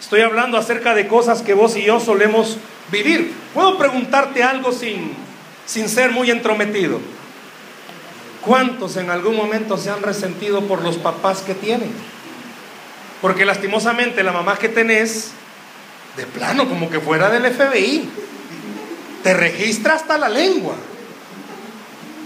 estoy 0.00 0.22
hablando 0.22 0.58
acerca 0.58 0.94
de 0.94 1.06
cosas 1.06 1.42
que 1.42 1.54
vos 1.54 1.76
y 1.76 1.82
yo 1.82 2.00
solemos 2.00 2.56
vivir. 2.90 3.32
Puedo 3.54 3.78
preguntarte 3.78 4.42
algo 4.42 4.72
sin, 4.72 5.12
sin 5.66 5.88
ser 5.88 6.10
muy 6.10 6.30
entrometido. 6.30 7.00
¿Cuántos 8.44 8.96
en 8.96 9.10
algún 9.10 9.36
momento 9.36 9.76
se 9.76 9.90
han 9.90 10.02
resentido 10.02 10.62
por 10.62 10.82
los 10.82 10.96
papás 10.96 11.42
que 11.42 11.54
tienen? 11.54 11.90
Porque 13.20 13.44
lastimosamente 13.44 14.22
la 14.22 14.32
mamá 14.32 14.56
que 14.56 14.68
tenés, 14.68 15.32
de 16.16 16.26
plano, 16.26 16.68
como 16.68 16.88
que 16.88 17.00
fuera 17.00 17.30
del 17.30 17.52
FBI, 17.52 18.08
te 19.22 19.34
registra 19.34 19.94
hasta 19.94 20.16
la 20.16 20.28
lengua. 20.28 20.74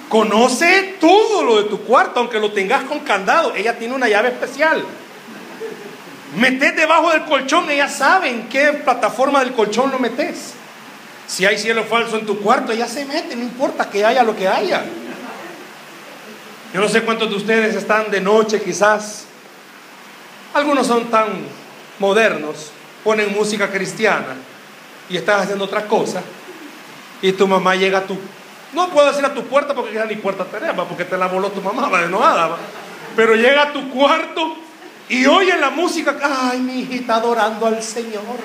Conoce 0.08 0.96
todo 1.00 1.42
lo 1.42 1.62
de 1.62 1.68
tu 1.68 1.80
cuarto, 1.80 2.20
aunque 2.20 2.38
lo 2.38 2.52
tengas 2.52 2.84
con 2.84 3.00
candado. 3.00 3.54
Ella 3.54 3.76
tiene 3.78 3.94
una 3.94 4.08
llave 4.08 4.28
especial. 4.28 4.84
Metes 6.36 6.74
debajo 6.74 7.10
del 7.10 7.24
colchón, 7.24 7.70
ella 7.70 7.88
sabe 7.88 8.28
en 8.28 8.48
qué 8.48 8.72
plataforma 8.72 9.40
del 9.40 9.52
colchón 9.52 9.90
lo 9.90 9.98
metes. 9.98 10.54
Si 11.26 11.46
hay 11.46 11.58
cielo 11.58 11.84
falso 11.84 12.18
en 12.18 12.26
tu 12.26 12.40
cuarto, 12.40 12.72
ella 12.72 12.88
se 12.88 13.04
mete, 13.04 13.36
no 13.36 13.42
importa 13.42 13.88
que 13.88 14.04
haya 14.04 14.22
lo 14.22 14.36
que 14.36 14.48
haya. 14.48 14.84
Yo 16.72 16.80
no 16.80 16.88
sé 16.88 17.02
cuántos 17.02 17.30
de 17.30 17.36
ustedes 17.36 17.74
están 17.76 18.10
de 18.10 18.20
noche 18.20 18.60
quizás. 18.60 19.26
Algunos 20.54 20.86
son 20.86 21.10
tan 21.10 21.28
modernos, 21.98 22.72
ponen 23.04 23.32
música 23.32 23.70
cristiana 23.70 24.34
y 25.08 25.16
estás 25.16 25.42
haciendo 25.42 25.64
otra 25.64 25.86
cosa 25.86 26.22
y 27.22 27.32
tu 27.32 27.46
mamá 27.46 27.74
llega 27.74 27.98
a 27.98 28.02
tu... 28.02 28.18
No 28.72 28.90
puedo 28.90 29.06
decir 29.06 29.24
a 29.24 29.32
tu 29.32 29.44
puerta 29.44 29.74
porque 29.74 29.94
ya 29.94 30.04
ni 30.04 30.16
puerta 30.16 30.44
tenemos, 30.44 30.86
porque 30.86 31.04
te 31.04 31.16
la 31.16 31.26
voló 31.26 31.50
tu 31.50 31.62
mamá, 31.62 31.88
va 31.92 32.02
enojada. 32.02 32.56
Pero 33.16 33.34
llega 33.34 33.62
a 33.62 33.72
tu 33.72 33.88
cuarto 33.90 34.56
y 35.08 35.26
oye 35.26 35.56
la 35.58 35.70
música. 35.70 36.16
Ay, 36.22 36.60
mi 36.60 36.80
hijita 36.80 37.16
adorando 37.16 37.66
al 37.66 37.82
Señor. 37.82 38.38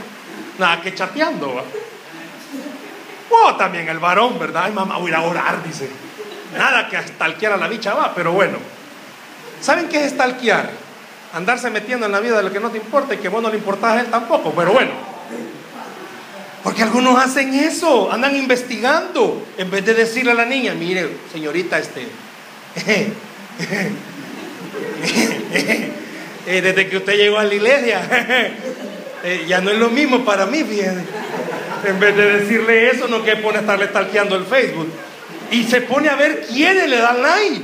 Nada 0.58 0.82
que 0.82 0.94
chateando, 0.94 1.56
¿va? 1.56 1.64
Oh, 3.32 3.56
también 3.56 3.88
el 3.88 4.00
varón, 4.00 4.40
¿verdad? 4.40 4.64
Ay, 4.66 4.74
mamá, 4.74 4.98
voy 4.98 5.12
a 5.12 5.22
orar, 5.22 5.64
dice. 5.64 5.90
Nada 6.58 6.90
que 6.90 6.98
estalquear 6.98 7.54
a 7.54 7.58
la 7.58 7.68
bicha 7.68 7.94
va, 7.94 8.14
pero 8.14 8.34
bueno. 8.34 8.58
¿Saben 9.62 9.88
qué 9.88 9.98
es 9.98 10.12
estalquear? 10.12 10.72
Andarse 11.34 11.70
metiendo 11.70 12.08
en 12.08 12.12
la 12.12 12.20
vida 12.20 12.38
de 12.38 12.44
lo 12.44 12.52
que 12.52 12.60
no 12.60 12.72
te 12.72 12.78
importa 12.78 13.14
y 13.14 13.18
que 13.18 13.30
vos 13.30 13.42
no 13.42 13.50
le 13.50 13.58
importás 13.58 13.98
a 13.98 14.02
él 14.02 14.08
tampoco, 14.08 14.52
pero 14.52 14.74
bueno. 14.74 14.92
Porque 16.64 16.84
algunos 16.84 17.24
hacen 17.24 17.54
eso, 17.54 18.12
andan 18.12 18.36
investigando, 18.36 19.46
en 19.58 19.72
vez 19.72 19.86
de 19.86 19.94
decirle 19.94 20.32
a 20.32 20.36
la 20.36 20.46
niña, 20.46 20.74
mire, 20.74 21.10
señorita, 21.32 21.80
este, 21.80 22.10
eh, 26.52 26.62
desde 26.64 26.90
que 26.90 26.98
usted 26.98 27.16
llegó 27.16 27.38
a 27.38 27.44
la 27.44 27.54
iglesia, 27.54 28.02
eh, 29.24 29.46
ya 29.48 29.62
no 29.62 29.70
es 29.70 29.78
lo 29.78 29.92
mismo 29.92 30.26
para 30.26 30.48
mí, 30.48 30.64
fíjense. 30.64 31.04
En 31.86 32.00
vez 32.00 32.18
de 32.18 32.40
decirle 32.40 32.90
eso, 32.90 33.08
no 33.08 33.24
que 33.24 33.36
pone 33.36 33.60
a 33.60 33.62
estarle 33.62 33.86
talqueando 33.86 34.36
el 34.36 34.46
Facebook. 34.46 34.88
Y 35.52 35.66
se 35.66 35.82
pone 35.82 36.10
a 36.10 36.16
ver 36.16 36.48
quiénes 36.48 36.90
le 36.90 36.98
dan 36.98 37.22
like. 37.22 37.62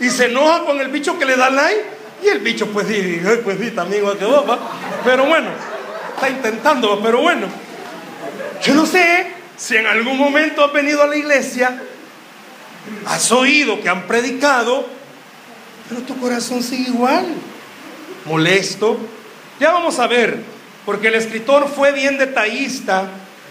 Y 0.00 0.10
se 0.10 0.26
enoja 0.26 0.66
con 0.66 0.78
el 0.82 0.88
bicho 0.88 1.18
que 1.18 1.24
le 1.24 1.34
da 1.34 1.48
like. 1.48 1.82
Y 2.22 2.28
el 2.28 2.40
bicho, 2.40 2.66
pues 2.66 2.86
sí, 2.88 3.22
pues 3.42 3.56
sí, 3.58 3.70
también 3.70 4.04
va 4.06 4.18
que 4.18 4.26
vos, 4.26 4.44
Pero 5.02 5.24
bueno, 5.24 5.48
está 6.14 6.28
intentando, 6.28 7.00
pero 7.02 7.22
bueno. 7.22 7.46
Yo 8.62 8.74
no 8.74 8.84
sé 8.84 9.28
si 9.56 9.76
en 9.76 9.86
algún 9.86 10.18
momento 10.18 10.62
has 10.62 10.74
venido 10.74 11.02
a 11.02 11.06
la 11.06 11.16
iglesia, 11.16 11.80
has 13.06 13.32
oído 13.32 13.80
que 13.80 13.88
han 13.88 14.06
predicado, 14.06 14.86
pero 15.88 16.02
tu 16.02 16.20
corazón 16.20 16.62
sigue 16.62 16.90
igual, 16.90 17.24
molesto. 18.26 18.98
Ya 19.58 19.72
vamos 19.72 19.98
a 19.98 20.06
ver, 20.06 20.42
porque 20.84 21.08
el 21.08 21.14
escritor 21.14 21.68
fue 21.68 21.92
bien 21.92 22.18
detallista 22.18 23.08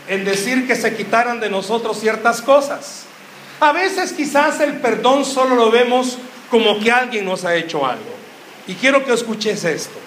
en 0.07 0.23
decir 0.23 0.67
que 0.67 0.75
se 0.75 0.95
quitaran 0.95 1.39
de 1.39 1.49
nosotros 1.49 1.99
ciertas 1.99 2.41
cosas. 2.41 3.05
A 3.59 3.71
veces 3.71 4.13
quizás 4.13 4.59
el 4.59 4.77
perdón 4.77 5.25
solo 5.25 5.55
lo 5.55 5.71
vemos 5.71 6.17
como 6.49 6.79
que 6.79 6.91
alguien 6.91 7.25
nos 7.25 7.45
ha 7.45 7.55
hecho 7.55 7.85
algo. 7.85 8.13
Y 8.67 8.75
quiero 8.75 9.03
que 9.05 9.13
escuches 9.13 9.63
esto. 9.63 9.99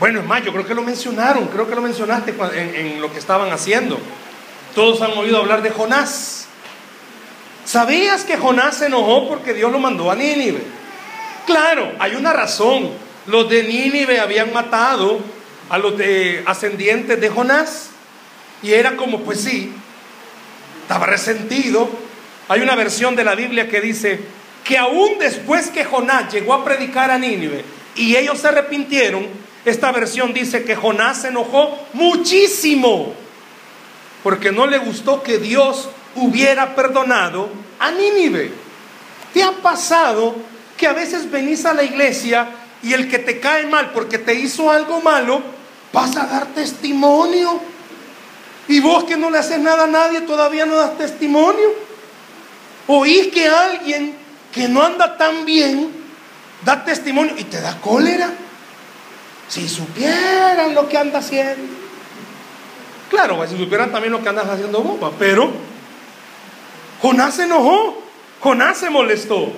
Bueno, 0.00 0.20
es 0.20 0.26
más, 0.26 0.44
yo 0.44 0.52
creo 0.52 0.66
que 0.66 0.74
lo 0.74 0.82
mencionaron, 0.82 1.46
creo 1.48 1.68
que 1.68 1.74
lo 1.74 1.80
mencionaste 1.80 2.34
en, 2.54 2.74
en 2.74 3.00
lo 3.00 3.12
que 3.12 3.18
estaban 3.18 3.52
haciendo. 3.52 3.98
Todos 4.74 5.00
han 5.02 5.16
oído 5.16 5.38
hablar 5.38 5.62
de 5.62 5.70
Jonás. 5.70 6.46
¿Sabías 7.64 8.24
que 8.24 8.36
Jonás 8.36 8.78
se 8.78 8.86
enojó 8.86 9.28
porque 9.28 9.54
Dios 9.54 9.70
lo 9.70 9.78
mandó 9.78 10.10
a 10.10 10.16
Nínive? 10.16 10.62
Claro, 11.46 11.92
hay 11.98 12.14
una 12.14 12.32
razón. 12.32 12.90
Los 13.26 13.48
de 13.48 13.62
Nínive 13.64 14.20
habían 14.20 14.52
matado 14.52 15.20
a 15.68 15.78
los 15.78 15.96
de 15.96 16.42
ascendientes 16.46 17.20
de 17.20 17.28
Jonás. 17.28 17.90
Y 18.62 18.72
era 18.72 18.96
como, 18.96 19.20
pues 19.20 19.40
sí, 19.40 19.72
estaba 20.82 21.06
resentido. 21.06 21.88
Hay 22.48 22.60
una 22.60 22.74
versión 22.74 23.16
de 23.16 23.24
la 23.24 23.34
Biblia 23.34 23.68
que 23.68 23.80
dice 23.80 24.20
que 24.64 24.78
aún 24.78 25.18
después 25.18 25.68
que 25.68 25.84
Jonás 25.84 26.32
llegó 26.32 26.54
a 26.54 26.64
predicar 26.64 27.10
a 27.10 27.18
Nínive 27.18 27.64
y 27.94 28.16
ellos 28.16 28.38
se 28.38 28.48
arrepintieron, 28.48 29.26
esta 29.64 29.92
versión 29.92 30.32
dice 30.32 30.64
que 30.64 30.74
Jonás 30.74 31.22
se 31.22 31.28
enojó 31.28 31.78
muchísimo 31.92 33.14
porque 34.22 34.52
no 34.52 34.66
le 34.66 34.78
gustó 34.78 35.22
que 35.22 35.38
Dios 35.38 35.90
hubiera 36.14 36.74
perdonado 36.74 37.50
a 37.78 37.90
Nínive. 37.90 38.50
¿Te 39.34 39.42
ha 39.42 39.52
pasado 39.52 40.34
que 40.76 40.86
a 40.86 40.92
veces 40.92 41.30
venís 41.30 41.64
a 41.64 41.74
la 41.74 41.82
iglesia 41.82 42.48
y 42.82 42.92
el 42.92 43.08
que 43.08 43.18
te 43.18 43.40
cae 43.40 43.66
mal 43.66 43.90
porque 43.92 44.18
te 44.18 44.34
hizo 44.34 44.70
algo 44.70 45.00
malo, 45.00 45.42
vas 45.92 46.16
a 46.16 46.26
dar 46.26 46.46
testimonio? 46.46 47.60
Y 48.68 48.80
vos 48.80 49.04
que 49.04 49.16
no 49.16 49.30
le 49.30 49.38
haces 49.38 49.60
nada 49.60 49.84
a 49.84 49.86
nadie 49.86 50.22
todavía 50.22 50.66
no 50.66 50.76
das 50.76 50.96
testimonio. 50.96 51.74
Oís 52.86 53.28
que 53.28 53.46
alguien 53.46 54.16
que 54.52 54.68
no 54.68 54.82
anda 54.82 55.16
tan 55.16 55.44
bien 55.44 55.90
da 56.64 56.84
testimonio 56.84 57.34
y 57.36 57.44
te 57.44 57.60
da 57.60 57.80
cólera. 57.80 58.30
Si 59.48 59.68
supieran 59.68 60.74
lo 60.74 60.88
que 60.88 60.96
anda 60.96 61.18
haciendo. 61.18 61.72
Claro, 63.10 63.36
pues, 63.36 63.50
si 63.50 63.58
supieran 63.58 63.92
también 63.92 64.12
lo 64.12 64.22
que 64.22 64.28
andas 64.28 64.48
haciendo 64.48 64.82
vos, 64.82 65.12
pero 65.18 65.50
Jonás 67.00 67.34
se 67.36 67.44
enojó, 67.44 68.02
Jonás 68.40 68.78
se 68.78 68.90
molestó. 68.90 69.52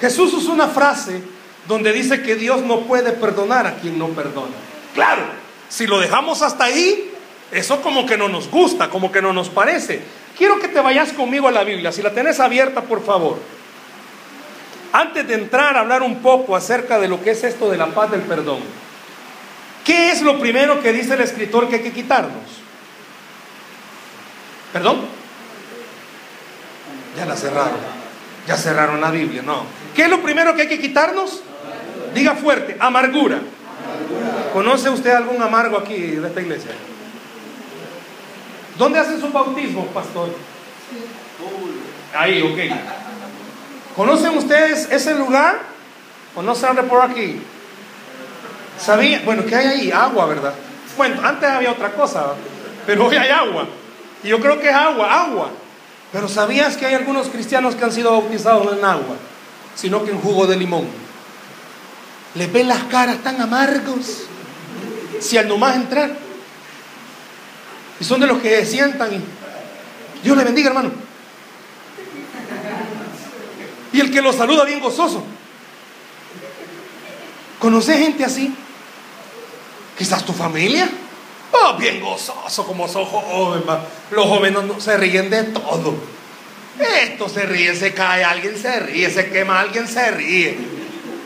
Jesús 0.00 0.32
usa 0.32 0.52
una 0.52 0.68
frase 0.68 1.22
donde 1.68 1.92
dice 1.92 2.22
que 2.22 2.36
Dios 2.36 2.62
no 2.62 2.80
puede 2.80 3.12
perdonar 3.12 3.66
a 3.66 3.76
quien 3.76 3.98
no 3.98 4.08
perdona. 4.08 4.56
Claro, 4.94 5.22
si 5.68 5.86
lo 5.86 6.00
dejamos 6.00 6.42
hasta 6.42 6.64
ahí, 6.64 7.12
eso 7.52 7.82
como 7.82 8.06
que 8.06 8.16
no 8.16 8.28
nos 8.28 8.50
gusta, 8.50 8.90
como 8.90 9.12
que 9.12 9.20
no 9.20 9.32
nos 9.32 9.48
parece. 9.48 10.02
Quiero 10.36 10.58
que 10.58 10.68
te 10.68 10.80
vayas 10.80 11.12
conmigo 11.12 11.48
a 11.48 11.52
la 11.52 11.64
Biblia, 11.64 11.92
si 11.92 12.02
la 12.02 12.12
tenés 12.12 12.40
abierta, 12.40 12.82
por 12.82 13.04
favor. 13.04 13.38
Antes 14.92 15.28
de 15.28 15.34
entrar 15.34 15.76
a 15.76 15.80
hablar 15.80 16.02
un 16.02 16.20
poco 16.20 16.56
acerca 16.56 16.98
de 16.98 17.06
lo 17.06 17.22
que 17.22 17.32
es 17.32 17.44
esto 17.44 17.70
de 17.70 17.76
la 17.76 17.88
paz 17.88 18.10
del 18.10 18.22
perdón, 18.22 18.60
¿qué 19.84 20.10
es 20.10 20.22
lo 20.22 20.40
primero 20.40 20.80
que 20.82 20.92
dice 20.92 21.14
el 21.14 21.20
escritor 21.20 21.68
que 21.68 21.76
hay 21.76 21.82
que 21.82 21.92
quitarnos? 21.92 22.42
¿Perdón? 24.72 25.02
Ya 27.16 27.26
la 27.26 27.36
cerraron. 27.36 27.99
Ya 28.50 28.56
cerraron 28.56 29.00
la 29.00 29.12
Biblia, 29.12 29.42
no. 29.42 29.62
¿Qué 29.94 30.02
es 30.02 30.10
lo 30.10 30.20
primero 30.22 30.56
que 30.56 30.62
hay 30.62 30.68
que 30.68 30.80
quitarnos? 30.80 31.40
Diga 32.12 32.34
fuerte, 32.34 32.76
amargura. 32.80 33.38
¿Conoce 34.52 34.90
usted 34.90 35.12
algún 35.12 35.40
amargo 35.40 35.78
aquí 35.78 35.94
de 35.96 36.26
esta 36.26 36.40
iglesia? 36.40 36.72
¿Dónde 38.76 38.98
hacen 38.98 39.20
su 39.20 39.28
bautismo, 39.30 39.86
pastor? 39.94 40.34
Ahí, 42.12 42.42
ok. 42.42 43.94
¿Conocen 43.94 44.36
ustedes 44.36 44.90
ese 44.90 45.14
lugar? 45.14 45.60
¿O 46.34 46.42
no 46.42 46.52
se 46.56 46.66
abre 46.66 46.82
por 46.82 47.08
aquí? 47.08 47.40
¿Sabía? 48.80 49.22
Bueno, 49.24 49.46
¿qué 49.46 49.54
hay 49.54 49.66
ahí? 49.68 49.92
Agua, 49.92 50.26
¿verdad? 50.26 50.54
Bueno, 50.96 51.20
antes 51.22 51.48
había 51.48 51.70
otra 51.70 51.92
cosa, 51.92 52.34
pero 52.84 53.06
hoy 53.06 53.14
hay 53.14 53.30
agua. 53.30 53.68
Y 54.24 54.28
yo 54.28 54.40
creo 54.40 54.58
que 54.58 54.70
es 54.70 54.74
agua, 54.74 55.22
agua. 55.22 55.50
Pero 56.12 56.28
¿sabías 56.28 56.76
que 56.76 56.86
hay 56.86 56.94
algunos 56.94 57.28
cristianos 57.28 57.74
que 57.74 57.84
han 57.84 57.92
sido 57.92 58.10
bautizados 58.10 58.64
no 58.64 58.72
en 58.72 58.84
agua, 58.84 59.16
sino 59.74 60.04
que 60.04 60.10
en 60.10 60.20
jugo 60.20 60.46
de 60.46 60.56
limón? 60.56 60.86
Les 62.34 62.52
ven 62.52 62.68
las 62.68 62.84
caras 62.84 63.18
tan 63.22 63.40
amargos 63.40 64.22
si 65.20 65.36
al 65.36 65.48
nomás 65.48 65.76
entrar. 65.76 66.10
Y 68.00 68.04
son 68.04 68.20
de 68.20 68.26
los 68.26 68.38
que 68.38 68.64
sientan 68.64 69.14
y 69.14 69.20
Dios 70.22 70.36
le 70.36 70.44
bendiga, 70.44 70.68
hermano. 70.68 70.90
Y 73.92 74.00
el 74.00 74.10
que 74.10 74.22
lo 74.22 74.32
saluda 74.32 74.64
bien 74.64 74.80
gozoso. 74.80 75.22
¿Conoces 77.58 77.98
gente 77.98 78.24
así? 78.24 78.54
Quizás 79.98 80.24
tu 80.24 80.32
familia. 80.32 80.88
Oh, 81.52 81.74
bien 81.74 82.00
gozoso 82.00 82.64
como 82.64 82.86
sos 82.86 83.08
joven. 83.08 83.62
Los 84.10 84.26
jóvenes 84.26 84.62
no, 84.62 84.80
se 84.80 84.96
ríen 84.96 85.30
de 85.30 85.44
todo. 85.44 85.94
Esto 86.78 87.28
se 87.28 87.42
ríe, 87.42 87.74
se 87.74 87.92
cae, 87.92 88.24
alguien 88.24 88.56
se 88.56 88.80
ríe, 88.80 89.10
se 89.10 89.30
quema, 89.30 89.60
alguien 89.60 89.86
se 89.86 90.10
ríe. 90.12 90.56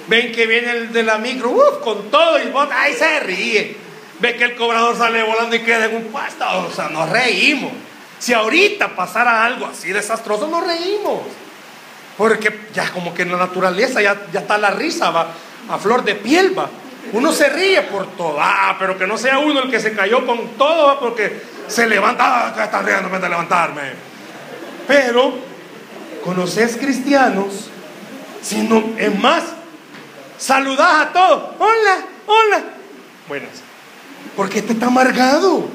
Ven 0.08 0.32
que 0.32 0.46
viene 0.46 0.70
el 0.70 0.92
de 0.92 1.02
la 1.02 1.18
micro, 1.18 1.50
uf, 1.50 1.78
con 1.82 2.10
todo 2.10 2.42
y 2.42 2.48
vos, 2.48 2.68
ahí 2.72 2.94
se 2.94 3.20
ríe. 3.20 3.76
Ve 4.20 4.36
que 4.36 4.44
el 4.44 4.56
cobrador 4.56 4.96
sale 4.96 5.22
volando 5.22 5.54
y 5.56 5.60
queda 5.60 5.86
en 5.86 5.96
un 5.96 6.04
puesto. 6.04 6.44
O 6.66 6.70
sea, 6.70 6.88
nos 6.88 7.08
reímos. 7.08 7.72
Si 8.18 8.32
ahorita 8.32 8.96
pasara 8.96 9.44
algo 9.44 9.66
así 9.66 9.92
desastroso, 9.92 10.48
nos 10.48 10.66
reímos. 10.66 11.20
Porque 12.16 12.68
ya 12.72 12.90
como 12.90 13.12
que 13.12 13.22
en 13.22 13.32
la 13.32 13.38
naturaleza 13.38 14.00
ya, 14.00 14.26
ya 14.32 14.40
está 14.40 14.56
la 14.56 14.70
risa, 14.70 15.10
va 15.10 15.28
a 15.68 15.78
flor 15.78 16.04
de 16.04 16.14
piel, 16.14 16.58
va. 16.58 16.68
Uno 17.12 17.32
se 17.32 17.48
ríe 17.48 17.82
por 17.82 18.06
todo, 18.16 18.38
ah, 18.40 18.76
pero 18.78 18.98
que 18.98 19.06
no 19.06 19.16
sea 19.16 19.38
uno 19.38 19.62
el 19.62 19.70
que 19.70 19.80
se 19.80 19.92
cayó 19.92 20.26
con 20.26 20.48
todo, 20.58 20.98
porque 20.98 21.40
se 21.68 21.86
levanta, 21.86 22.48
ah, 22.48 22.64
está 22.64 22.82
riendo 22.82 23.08
de 23.08 23.28
levantarme. 23.28 23.82
Pero, 24.88 25.34
conoces 26.24 26.76
cristianos, 26.76 27.68
sino, 28.42 28.82
es 28.98 29.18
más, 29.18 29.44
saludás 30.38 31.06
a 31.06 31.12
todos, 31.12 31.42
hola, 31.58 31.96
hola. 32.26 32.64
Buenas. 33.28 33.62
Porque 34.36 34.58
este 34.58 34.72
está 34.72 34.86
amargado. 34.86 35.68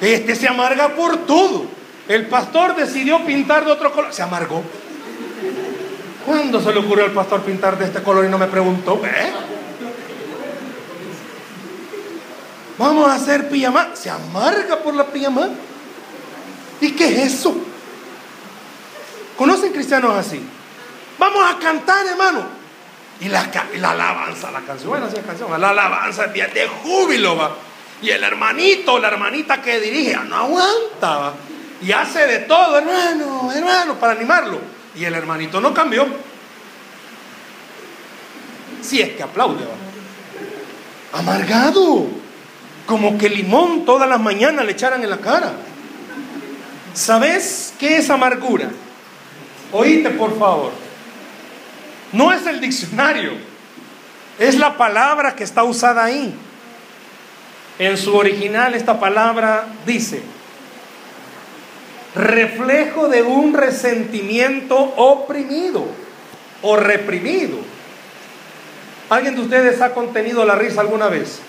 Este 0.00 0.34
se 0.34 0.46
amarga 0.46 0.90
por 0.90 1.26
todo. 1.26 1.66
El 2.08 2.26
pastor 2.26 2.76
decidió 2.76 3.24
pintar 3.24 3.64
de 3.64 3.72
otro 3.72 3.92
color. 3.92 4.12
Se 4.12 4.22
amargó. 4.22 4.62
¿Cuándo 6.24 6.60
se 6.60 6.72
le 6.72 6.80
ocurrió 6.80 7.04
al 7.04 7.12
pastor 7.12 7.42
pintar 7.42 7.78
de 7.78 7.86
este 7.86 8.02
color 8.02 8.24
y 8.24 8.28
no 8.28 8.38
me 8.38 8.46
preguntó? 8.46 9.00
¿Eh? 9.04 9.32
Vamos 12.78 13.08
a 13.08 13.14
hacer 13.14 13.48
pijamá. 13.48 13.90
Se 13.94 14.10
amarga 14.10 14.78
por 14.78 14.94
la 14.94 15.06
pijamá. 15.06 15.48
¿Y 16.80 16.92
qué 16.92 17.08
es 17.08 17.34
eso? 17.34 17.56
¿Conocen 19.36 19.72
cristianos 19.72 20.14
así? 20.16 20.40
Vamos 21.18 21.42
a 21.50 21.58
cantar, 21.58 22.06
hermano. 22.06 22.44
Y 23.20 23.28
la, 23.28 23.50
la 23.78 23.90
alabanza, 23.92 24.50
la 24.50 24.60
canción, 24.60 24.90
bueno, 24.90 25.06
la 25.06 25.22
canción, 25.22 25.60
la 25.60 25.70
alabanza 25.70 26.26
es 26.26 26.54
de 26.54 26.68
júbilo, 26.68 27.36
va. 27.36 27.56
Y 28.02 28.10
el 28.10 28.22
hermanito, 28.22 28.98
la 28.98 29.08
hermanita 29.08 29.62
que 29.62 29.80
dirige, 29.80 30.16
no 30.28 30.36
aguanta, 30.36 31.32
Y 31.80 31.92
hace 31.92 32.26
de 32.26 32.38
todo, 32.40 32.76
hermano, 32.76 33.50
hermano, 33.52 33.94
para 33.94 34.12
animarlo. 34.12 34.60
Y 34.94 35.04
el 35.04 35.14
hermanito 35.14 35.60
no 35.60 35.72
cambió. 35.72 36.06
Si 38.82 39.00
es 39.00 39.16
que 39.16 39.22
aplaude, 39.22 39.64
va. 39.64 41.18
Amargado. 41.18 42.25
Como 42.86 43.18
que 43.18 43.28
limón 43.28 43.84
todas 43.84 44.08
las 44.08 44.20
mañanas 44.20 44.64
le 44.64 44.72
echaran 44.72 45.02
en 45.02 45.10
la 45.10 45.18
cara. 45.18 45.52
¿Sabes 46.94 47.74
qué 47.78 47.98
es 47.98 48.08
amargura? 48.08 48.70
Oíste, 49.72 50.10
por 50.10 50.38
favor. 50.38 50.72
No 52.12 52.32
es 52.32 52.46
el 52.46 52.60
diccionario. 52.60 53.32
Es 54.38 54.58
la 54.58 54.76
palabra 54.76 55.34
que 55.34 55.44
está 55.44 55.64
usada 55.64 56.04
ahí. 56.04 56.34
En 57.78 57.98
su 57.98 58.16
original 58.16 58.74
esta 58.74 58.98
palabra 58.98 59.66
dice, 59.84 60.22
reflejo 62.14 63.08
de 63.08 63.22
un 63.22 63.52
resentimiento 63.52 64.76
oprimido 64.76 65.86
o 66.62 66.76
reprimido. 66.76 67.58
¿Alguien 69.10 69.34
de 69.34 69.42
ustedes 69.42 69.82
ha 69.82 69.92
contenido 69.92 70.44
la 70.44 70.54
risa 70.54 70.80
alguna 70.80 71.08
vez? 71.08 71.40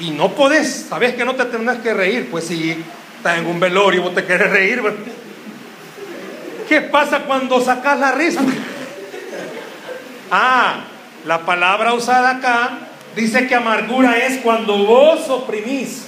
Y 0.00 0.10
no 0.10 0.34
podés, 0.34 0.86
sabes 0.88 1.14
que 1.14 1.24
no 1.24 1.34
te 1.34 1.44
tendrás 1.44 1.78
que 1.78 1.94
reír, 1.94 2.28
pues 2.30 2.46
si 2.46 2.76
estás 3.16 3.38
en 3.38 3.46
un 3.46 3.60
velorio 3.60 4.00
y 4.00 4.04
vos 4.04 4.14
te 4.14 4.24
querés 4.24 4.50
reír. 4.50 4.82
¿Qué 6.68 6.80
pasa 6.80 7.20
cuando 7.20 7.60
sacas 7.60 7.98
la 7.98 8.12
risa? 8.12 8.40
Ah, 10.30 10.84
la 11.24 11.40
palabra 11.40 11.94
usada 11.94 12.30
acá 12.30 12.78
dice 13.14 13.46
que 13.46 13.54
amargura 13.54 14.18
es 14.18 14.38
cuando 14.38 14.78
vos 14.78 15.28
oprimís 15.28 16.06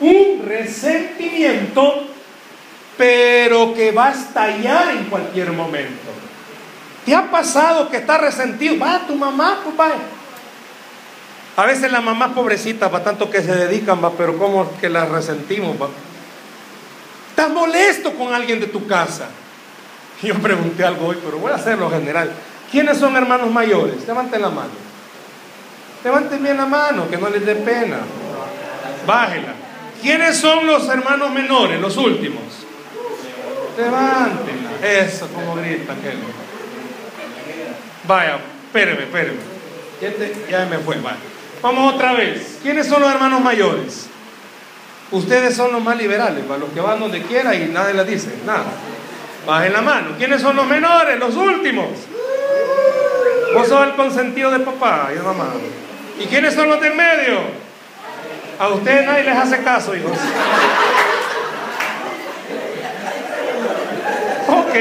un 0.00 0.44
resentimiento, 0.46 2.06
pero 2.96 3.74
que 3.74 3.92
va 3.92 4.08
a 4.08 4.12
estallar 4.12 4.90
en 4.90 5.04
cualquier 5.04 5.52
momento. 5.52 6.10
¿Te 7.04 7.14
ha 7.14 7.30
pasado 7.30 7.88
que 7.88 7.98
estás 7.98 8.20
resentido? 8.20 8.78
Va, 8.78 9.06
tu 9.06 9.14
mamá, 9.14 9.60
papá. 9.64 9.92
A 11.58 11.66
veces 11.66 11.90
la 11.90 12.00
mamá 12.00 12.36
pobrecita, 12.36 12.86
va 12.86 13.02
tanto 13.02 13.28
que 13.28 13.42
se 13.42 13.52
dedican, 13.52 14.02
va, 14.02 14.12
pero 14.12 14.38
como 14.38 14.78
que 14.78 14.88
las 14.88 15.08
resentimos. 15.08 15.74
Estás 17.30 17.50
molesto 17.50 18.14
con 18.14 18.32
alguien 18.32 18.60
de 18.60 18.68
tu 18.68 18.86
casa. 18.86 19.26
Yo 20.22 20.36
pregunté 20.36 20.84
algo 20.84 21.08
hoy, 21.08 21.18
pero 21.20 21.38
voy 21.38 21.50
a 21.50 21.56
hacerlo 21.56 21.90
general. 21.90 22.30
¿Quiénes 22.70 22.98
son 22.98 23.16
hermanos 23.16 23.50
mayores? 23.50 24.06
Levanten 24.06 24.40
la 24.40 24.50
mano. 24.50 24.70
Levanten 26.04 26.40
bien 26.44 26.58
la 26.58 26.66
mano, 26.66 27.10
que 27.10 27.16
no 27.16 27.28
les 27.28 27.44
dé 27.44 27.56
pena. 27.56 27.98
Bájela. 29.04 29.54
¿Quiénes 30.00 30.36
son 30.36 30.64
los 30.64 30.88
hermanos 30.88 31.32
menores, 31.32 31.80
los 31.80 31.96
últimos? 31.96 32.44
Levántela. 33.76 34.70
Eso, 34.80 35.26
como 35.34 35.56
grita 35.56 35.92
aquel. 35.92 36.18
Vaya, 38.06 38.38
espéreme, 38.64 39.02
espéreme. 39.02 39.40
Este 40.00 40.46
ya 40.48 40.64
me 40.66 40.78
fue, 40.78 41.00
vaya. 41.00 41.16
Vamos 41.62 41.94
otra 41.94 42.12
vez. 42.12 42.58
¿Quiénes 42.62 42.86
son 42.86 43.02
los 43.02 43.10
hermanos 43.10 43.40
mayores? 43.40 44.06
Ustedes 45.10 45.56
son 45.56 45.72
los 45.72 45.82
más 45.82 45.96
liberales, 45.96 46.44
para 46.44 46.60
los 46.60 46.70
que 46.70 46.80
van 46.80 47.00
donde 47.00 47.22
quiera 47.22 47.54
y 47.54 47.68
nadie 47.68 47.94
les 47.94 48.06
dice 48.06 48.30
nada. 48.44 48.66
Bajen 49.46 49.72
la 49.72 49.80
mano. 49.80 50.10
¿Quiénes 50.18 50.42
son 50.42 50.54
los 50.54 50.66
menores? 50.66 51.18
Los 51.18 51.34
últimos. 51.34 51.86
Vos 53.54 53.66
sos 53.66 53.86
el 53.86 53.94
consentido 53.94 54.50
de 54.50 54.60
papá 54.60 55.08
y 55.10 55.14
de 55.16 55.22
mamá. 55.22 55.48
¿Y 56.20 56.26
quiénes 56.26 56.54
son 56.54 56.68
los 56.68 56.80
del 56.80 56.94
medio? 56.94 57.40
A 58.58 58.68
ustedes 58.68 59.06
nadie 59.06 59.24
les 59.24 59.36
hace 59.36 59.62
caso, 59.62 59.96
hijos. 59.96 60.12
Ok. 64.48 64.74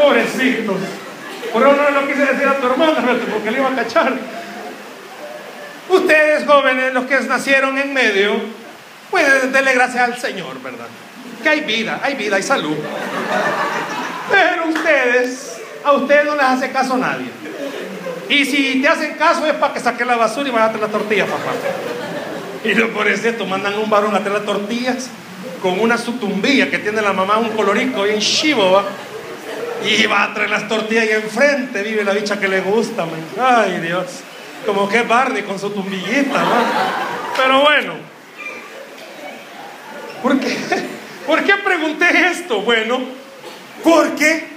Pobrecitos. 0.00 0.76
Por 1.52 1.62
eso 1.62 1.76
no 1.76 2.00
lo 2.00 2.06
quise 2.06 2.26
decir 2.26 2.48
a 2.48 2.54
tu 2.54 2.66
hermana, 2.66 3.04
porque 3.32 3.50
le 3.50 3.58
iba 3.58 3.68
a 3.68 3.74
cachar. 3.76 4.12
Ustedes 5.88 6.46
jóvenes, 6.46 6.92
los 6.92 7.06
que 7.06 7.18
nacieron 7.20 7.78
en 7.78 7.94
medio, 7.94 8.34
pueden 9.10 9.52
darle 9.52 9.72
gracias 9.72 10.04
al 10.04 10.18
Señor, 10.18 10.60
¿verdad? 10.62 10.86
Que 11.42 11.48
hay 11.48 11.60
vida, 11.60 12.00
hay 12.02 12.14
vida, 12.14 12.36
hay 12.36 12.42
salud. 12.42 12.76
Pero 14.30 14.68
ustedes, 14.68 15.60
a 15.84 15.92
ustedes 15.92 16.24
no 16.26 16.34
les 16.34 16.44
hace 16.44 16.70
caso 16.70 16.96
nadie. 16.98 17.30
Y 18.28 18.44
si 18.44 18.82
te 18.82 18.88
hacen 18.88 19.14
caso 19.14 19.46
es 19.46 19.54
para 19.54 19.72
que 19.72 19.80
saques 19.80 20.06
la 20.06 20.16
basura 20.16 20.48
y 20.48 20.52
vayas 20.52 20.68
a 20.68 20.72
traer 20.72 20.86
la 20.86 20.92
tortilla, 20.92 21.24
papá. 21.24 21.52
Y 22.64 22.74
lo 22.74 22.92
por 22.92 23.08
eso 23.08 23.46
mandan 23.46 23.78
un 23.78 23.88
varón 23.88 24.14
a 24.14 24.20
traer 24.20 24.34
las 24.34 24.44
tortillas 24.44 25.08
con 25.62 25.80
una 25.80 25.96
sutumbilla 25.96 26.70
que 26.70 26.78
tiene 26.78 27.00
la 27.00 27.12
mamá, 27.12 27.38
un 27.38 27.50
colorico 27.50 28.02
bien 28.02 28.20
chivo, 28.20 28.72
¿va? 28.72 28.84
Y 29.86 30.06
va 30.06 30.24
a 30.24 30.34
traer 30.34 30.50
las 30.50 30.68
tortillas 30.68 31.06
y 31.06 31.12
enfrente 31.12 31.82
vive 31.82 32.04
la 32.04 32.12
bicha 32.12 32.38
que 32.38 32.48
le 32.48 32.60
gusta, 32.60 33.06
man. 33.06 33.24
Ay, 33.40 33.80
Dios. 33.80 34.06
Como 34.66 34.88
que 34.88 35.02
Barney 35.02 35.42
con 35.42 35.58
su 35.58 35.70
tumbillita, 35.70 36.42
¿no? 36.42 36.56
Pero 37.36 37.60
bueno. 37.62 37.94
¿Por 40.22 40.38
qué? 40.40 40.56
¿Por 41.26 41.44
qué 41.44 41.54
pregunté 41.56 42.28
esto? 42.30 42.62
Bueno, 42.62 43.00
porque 43.84 44.48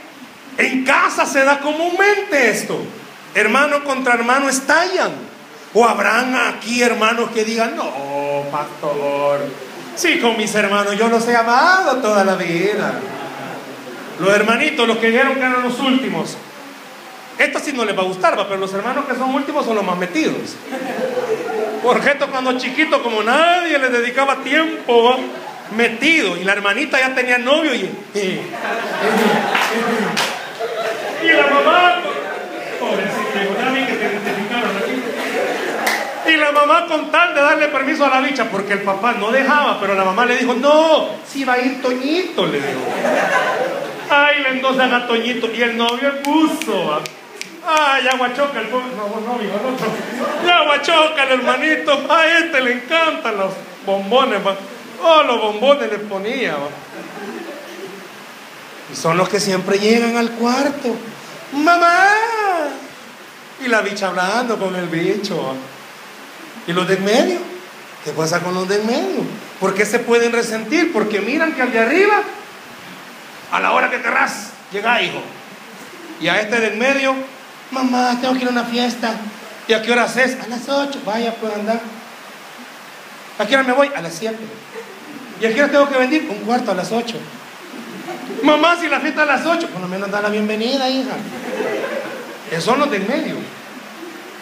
en 0.58 0.84
casa 0.84 1.26
se 1.26 1.44
da 1.44 1.60
comúnmente 1.60 2.50
esto. 2.50 2.82
Hermano 3.36 3.84
contra 3.84 4.14
hermano 4.14 4.50
estallan. 4.50 5.12
O 5.74 5.86
habrán 5.86 6.36
aquí 6.36 6.82
hermanos 6.82 7.32
que 7.32 7.46
digan, 7.46 7.76
no, 7.78 8.44
pastor. 8.52 9.40
Sí, 9.96 10.20
con 10.20 10.36
mis 10.38 10.54
hermanos 10.56 10.98
yo 10.98 11.08
los 11.08 11.28
he 11.28 11.36
amado 11.36 11.98
toda 11.98 12.26
la 12.26 12.36
vida. 12.36 12.94
Los 14.20 14.34
hermanitos, 14.34 14.88
los 14.88 14.98
que 14.98 15.08
dijeron 15.08 15.36
que 15.36 15.40
eran 15.40 15.64
los 15.64 15.80
últimos. 15.80 16.38
Esto 17.42 17.60
sí 17.60 17.74
no 17.74 17.86
les 17.86 17.98
va 17.98 18.02
a 18.02 18.06
gustar, 18.06 18.38
pero 18.48 18.60
los 18.60 18.72
hermanos 18.72 19.06
que 19.06 19.16
son 19.16 19.34
últimos 19.34 19.66
son 19.66 19.76
los 19.76 19.84
más 19.84 19.98
metidos. 19.98 20.56
Porque 21.82 22.12
esto 22.12 22.28
cuando 22.28 22.56
chiquito, 22.60 23.02
como 23.02 23.24
nadie 23.24 23.80
le 23.80 23.90
dedicaba 23.90 24.44
tiempo, 24.44 25.18
metido. 25.76 26.38
Y 26.38 26.44
la 26.44 26.54
hermanita 26.54 27.00
ya 27.00 27.16
tenía 27.16 27.40
novio 27.40 27.74
y. 27.74 27.90
Y 31.24 31.32
la 31.34 31.48
mamá. 31.48 32.02
Pobrecita, 32.80 33.40
que 33.88 33.94
te 33.94 34.06
identificaron 34.06 34.78
aquí. 34.78 36.32
Y 36.32 36.38
la 36.38 36.52
mamá 36.52 36.86
con 36.86 37.10
tal 37.10 37.34
de 37.34 37.42
darle 37.42 37.68
permiso 37.70 38.06
a 38.06 38.10
la 38.10 38.22
bicha, 38.22 38.52
porque 38.52 38.74
el 38.74 38.82
papá 38.84 39.14
no 39.14 39.32
dejaba, 39.32 39.80
pero 39.80 39.96
la 39.96 40.04
mamá 40.04 40.28
le 40.28 40.38
dijo, 40.38 40.54
no, 40.54 41.10
si 41.28 41.44
va 41.44 41.54
a 41.54 41.60
ir 41.60 41.82
Toñito, 41.82 42.46
le 42.46 42.60
dijo. 42.60 42.82
Ay, 44.12 44.44
le 44.44 44.50
endosan 44.50 44.94
a 44.94 45.08
Toñito. 45.08 45.52
Y 45.52 45.64
el 45.64 45.76
novio 45.76 46.22
puso. 46.22 47.02
Ay, 47.66 48.08
aguachoca 48.08 48.60
el. 48.60 48.72
No, 48.72 48.80
no, 48.80 49.44
hijo, 49.44 49.60
no, 49.62 49.72
no. 49.72 50.46
Ya 50.46 51.24
el 51.24 51.32
hermanito. 51.32 52.06
A 52.10 52.26
este 52.26 52.62
le 52.62 52.74
encantan 52.74 53.38
los 53.38 53.54
bombones. 53.86 54.40
Oh, 55.02 55.24
los 55.24 55.42
bombones 55.42 55.90
le 55.92 56.00
ponía. 56.00 56.56
Y 58.92 58.96
son 58.96 59.18
los 59.18 59.30
que 59.30 59.40
siempre 59.40 59.80
llegan 59.80 60.18
al 60.18 60.32
cuarto. 60.32 60.96
¡Mamá! 61.54 62.10
Y 63.64 63.68
la 63.68 63.82
bicha 63.82 64.08
hablando 64.08 64.58
con 64.58 64.76
el 64.76 64.88
bicho. 64.88 65.56
¿Y 66.68 66.74
los 66.74 66.88
del 66.88 67.02
medio? 67.02 67.40
¿Qué 68.04 68.12
pasa 68.12 68.40
con 68.40 68.54
los 68.54 68.68
del 68.68 68.84
medio? 68.84 69.24
¿Por 69.60 69.76
qué 69.76 69.86
se 69.86 70.00
pueden 70.00 70.32
resentir? 70.32 70.92
Porque 70.92 71.22
miran 71.22 71.54
que 71.54 71.62
al 71.62 71.72
de 71.72 71.80
arriba, 71.80 72.22
a 73.52 73.60
la 73.60 73.72
hora 73.74 73.92
que 73.92 74.02
querrás, 74.02 74.50
llega 74.72 75.02
hijo. 75.02 75.22
Y 76.20 76.28
a 76.28 76.40
este 76.42 76.60
del 76.60 76.78
medio, 76.78 77.16
mamá, 77.72 78.18
tengo 78.20 78.34
que 78.34 78.42
ir 78.42 78.48
a 78.48 78.52
una 78.52 78.64
fiesta. 78.64 79.16
¿Y 79.68 79.74
a 79.74 79.82
qué 79.82 79.92
hora 79.92 80.06
es? 80.06 80.38
A 80.42 80.48
las 80.48 80.68
8. 80.68 81.00
Vaya, 81.06 81.34
puedo 81.36 81.56
andar. 81.56 81.80
¿A 83.40 83.46
qué 83.46 83.56
hora 83.56 83.64
me 83.64 83.74
voy? 83.74 83.90
A 83.96 84.02
las 84.02 84.14
7. 84.14 84.38
¿Y 85.42 85.46
a 85.46 85.54
qué 85.54 85.64
hora 85.64 85.72
tengo 85.72 85.90
que 85.90 85.98
venir? 85.98 86.28
Un 86.30 86.46
cuarto 86.46 86.72
a 86.72 86.76
las 86.76 86.92
8. 86.92 87.16
Mamá, 88.44 88.78
si 88.80 88.88
la 88.88 89.00
fiesta 89.00 89.24
a 89.24 89.26
las 89.26 89.46
8, 89.46 89.68
por 89.68 89.82
lo 89.82 89.88
menos 89.88 90.12
da 90.12 90.22
la 90.22 90.30
bienvenida, 90.30 90.90
hija. 90.90 91.12
Esos 92.52 92.66
son 92.66 92.80
los 92.80 92.92
del 92.92 93.08
medio. 93.08 93.36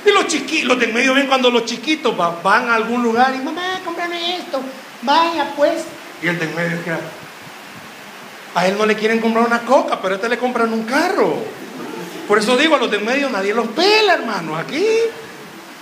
Y 0.06 0.12
los 0.12 0.28
chiquitos, 0.28 0.68
los 0.68 0.80
del 0.80 0.94
medio 0.94 1.14
ven 1.14 1.28
cuando 1.28 1.52
los 1.52 1.66
chiquitos 1.66 2.16
van 2.18 2.70
a 2.70 2.76
algún 2.76 3.04
lugar 3.04 3.36
y 3.36 3.40
mamá, 3.40 3.82
cómprame 3.84 4.38
esto, 4.38 4.62
vaya 5.02 5.52
pues. 5.56 5.84
Y 6.22 6.28
el 6.28 6.40
del 6.40 6.50
medio 6.56 6.84
que 6.84 6.92
a 8.56 8.68
él 8.68 8.78
no 8.78 8.86
le 8.86 8.96
quieren 8.96 9.20
comprar 9.20 9.46
una 9.46 9.60
coca, 9.60 10.00
pero 10.02 10.16
a 10.16 10.18
este 10.18 10.30
le 10.30 10.38
compran 10.38 10.74
un 10.74 10.84
carro. 10.84 11.36
Por 12.30 12.38
eso 12.38 12.56
digo, 12.56 12.76
a 12.76 12.78
los 12.78 12.92
del 12.92 13.02
medio 13.04 13.28
nadie 13.28 13.56
los 13.56 13.68
pela, 13.70 14.14
hermano. 14.14 14.56
Aquí 14.56 14.86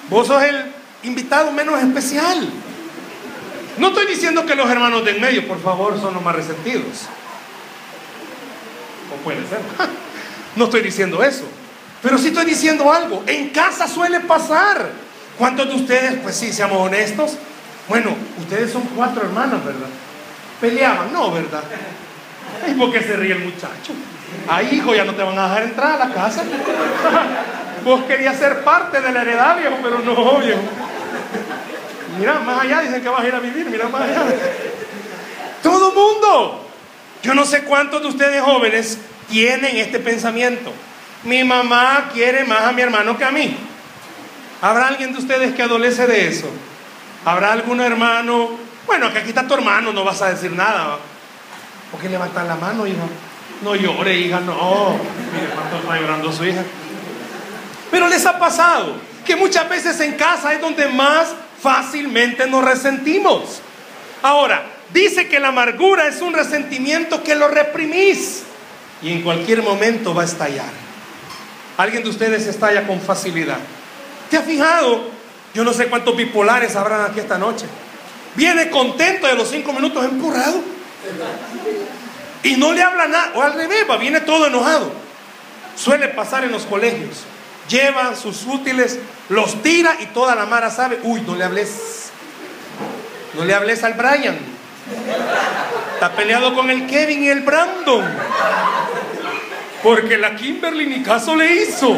vos 0.10 0.28
sos 0.28 0.42
el 0.42 0.72
invitado 1.04 1.52
menos 1.52 1.78
especial. 1.78 2.48
No 3.78 3.90
estoy 3.90 4.08
diciendo 4.08 4.46
que 4.46 4.56
los 4.56 4.70
hermanos 4.70 5.04
del 5.04 5.20
medio, 5.20 5.46
por 5.46 5.62
favor, 5.62 6.00
son 6.00 6.14
los 6.14 6.24
más 6.24 6.34
resentidos. 6.34 6.86
O 9.14 9.24
puede 9.26 9.42
ser. 9.42 9.60
No 10.56 10.64
estoy 10.66 10.82
diciendo 10.82 11.22
eso. 11.22 11.44
Pero 12.02 12.18
sí 12.18 12.30
estoy 12.30 12.46
diciendo 12.46 12.92
algo. 12.92 13.24
En 13.28 13.50
casa 13.50 13.88
suele 13.88 14.22
pasar. 14.22 14.90
¿Cuántos 15.38 15.68
de 15.68 15.76
ustedes, 15.76 16.20
pues 16.24 16.36
sí, 16.36 16.52
seamos 16.52 16.80
honestos? 16.80 17.34
Bueno, 17.88 18.16
ustedes 18.40 18.72
son 18.72 18.84
cuatro 18.96 19.22
hermanas, 19.22 19.64
¿verdad? 19.64 19.90
Peleaban, 20.60 21.14
no, 21.14 21.32
¿verdad? 21.32 21.62
¿Y 22.66 22.72
por 22.74 22.92
qué 22.92 23.02
se 23.02 23.16
ríe 23.16 23.34
el 23.34 23.40
muchacho? 23.40 23.94
Ahí, 24.50 24.70
hijo, 24.76 24.96
ya 24.96 25.04
no 25.04 25.14
te 25.14 25.24
van 25.24 25.38
a 25.38 25.50
dejar 25.50 25.64
entrar 25.64 26.02
a 26.02 26.08
la 26.08 26.14
casa. 26.14 26.44
Vos 27.84 28.04
querías 28.06 28.38
ser 28.38 28.64
parte 28.64 29.02
de 29.02 29.12
la 29.12 29.22
heredad, 29.22 29.58
viejo, 29.58 29.78
pero 29.82 30.00
no, 30.00 30.40
viejo. 30.40 30.60
Mira, 32.20 32.40
más 32.40 32.62
allá 32.62 32.82
dicen 32.82 33.02
que 33.02 33.10
vas 33.10 33.22
a 33.22 33.28
ir 33.28 33.36
a 33.36 33.40
vivir, 33.40 33.70
mira 33.70 33.88
más 33.90 34.02
allá. 34.02 34.24
Todo 35.62 35.92
mundo. 35.92 36.68
Yo 37.24 37.34
no 37.34 37.46
sé 37.46 37.64
cuántos 37.64 38.02
de 38.02 38.08
ustedes 38.08 38.42
jóvenes 38.42 38.98
tienen 39.30 39.78
este 39.78 40.00
pensamiento. 40.00 40.72
Mi 41.24 41.44
mamá 41.44 42.10
quiere 42.14 42.44
más 42.46 42.62
a 42.62 42.72
mi 42.72 42.82
hermano 42.82 43.18
que 43.18 43.26
a 43.26 43.32
mí. 43.32 43.56
¿Habrá 44.62 44.88
alguien 44.88 45.14
de 45.14 45.20
ustedes 45.20 45.54
que 45.54 45.64
adolece 45.64 46.08
de 46.08 46.28
eso? 46.28 46.50
¿Habrá 47.26 47.52
algún 47.52 47.82
hermano? 47.82 48.52
Bueno, 48.86 49.12
que 49.12 49.20
aquí 49.20 49.30
está 49.30 49.48
tu 49.48 49.54
hermano, 49.54 49.92
no 49.92 50.04
vas 50.04 50.22
a 50.22 50.30
decir 50.30 50.52
nada. 50.54 50.98
¿Por 51.92 52.02
qué 52.02 52.10
levantan 52.10 52.48
la 52.48 52.56
mano, 52.56 52.86
hija? 52.86 53.04
No 53.64 53.76
llore, 53.76 54.18
hija, 54.18 54.40
no. 54.42 54.98
Mire 55.34 55.50
cuánto 55.54 55.78
está 55.78 56.00
llorando 56.00 56.32
su 56.32 56.46
hija. 56.46 56.64
Pero 57.90 58.08
les 58.08 58.26
ha 58.26 58.38
pasado 58.38 58.96
que 59.26 59.36
muchas 59.36 59.68
veces 59.70 60.00
en 60.00 60.14
casa 60.14 60.54
es 60.54 60.62
donde 60.62 60.88
más 60.88 61.30
fácilmente 61.62 62.48
nos 62.48 62.64
resentimos. 62.64 63.62
Ahora, 64.22 64.64
dice 64.94 65.28
que 65.28 65.40
la 65.40 65.50
amargura 65.50 66.08
es 66.08 66.22
un 66.22 66.34
resentimiento 66.34 67.24
que 67.24 67.36
lo 67.36 67.48
reprimís 67.48 68.44
y 69.02 69.12
en 69.12 69.22
cualquier 69.22 69.62
momento 69.64 70.14
va 70.14 70.24
a 70.24 70.26
estallar. 70.26 70.70
Alguien 71.78 72.04
de 72.04 72.10
ustedes 72.10 72.48
estalla 72.48 72.88
con 72.88 73.00
facilidad. 73.00 73.60
¿Te 74.30 74.38
has 74.38 74.46
fijado? 74.46 75.10
Yo 75.54 75.64
no 75.64 75.74
sé 75.74 75.88
cuántos 75.88 76.16
bipolares 76.16 76.76
habrán 76.76 77.10
aquí 77.10 77.20
esta 77.20 77.38
noche. 77.38 77.66
Viene 78.36 78.70
contento 78.70 79.28
de 79.28 79.36
los 79.36 79.50
cinco 79.50 79.74
minutos 79.74 80.04
empurrado. 80.04 80.77
Y 82.44 82.56
no 82.58 82.74
le 82.74 82.82
habla 82.82 83.08
nada. 83.08 83.32
O 83.36 83.42
al 83.42 83.54
revés, 83.54 83.86
viene 84.00 84.22
todo 84.22 84.48
enojado. 84.48 84.92
Suele 85.76 86.08
pasar 86.10 86.44
en 86.44 86.52
los 86.52 86.64
colegios. 86.64 87.24
Lleva 87.70 88.16
sus 88.16 88.46
útiles, 88.46 88.98
los 89.30 89.62
tira 89.62 89.98
y 90.00 90.06
toda 90.08 90.36
la 90.36 90.46
mara 90.46 90.72
sabe, 90.72 91.00
uy, 91.04 91.22
no 91.22 91.36
le 91.36 91.44
hables. 91.44 92.12
No 93.36 93.44
le 93.44 93.54
hables 93.54 93.84
al 93.84 93.94
Brian. 93.94 94.38
Está 95.94 96.14
peleado 96.14 96.56
con 96.56 96.70
el 96.70 96.88
Kevin 96.88 97.24
y 97.24 97.30
el 97.30 97.42
Brandon. 97.42 98.06
Porque 99.84 100.18
la 100.18 100.36
Kimberly 100.36 100.88
ni 100.88 101.04
caso 101.04 101.36
le 101.36 101.64
hizo. 101.64 101.98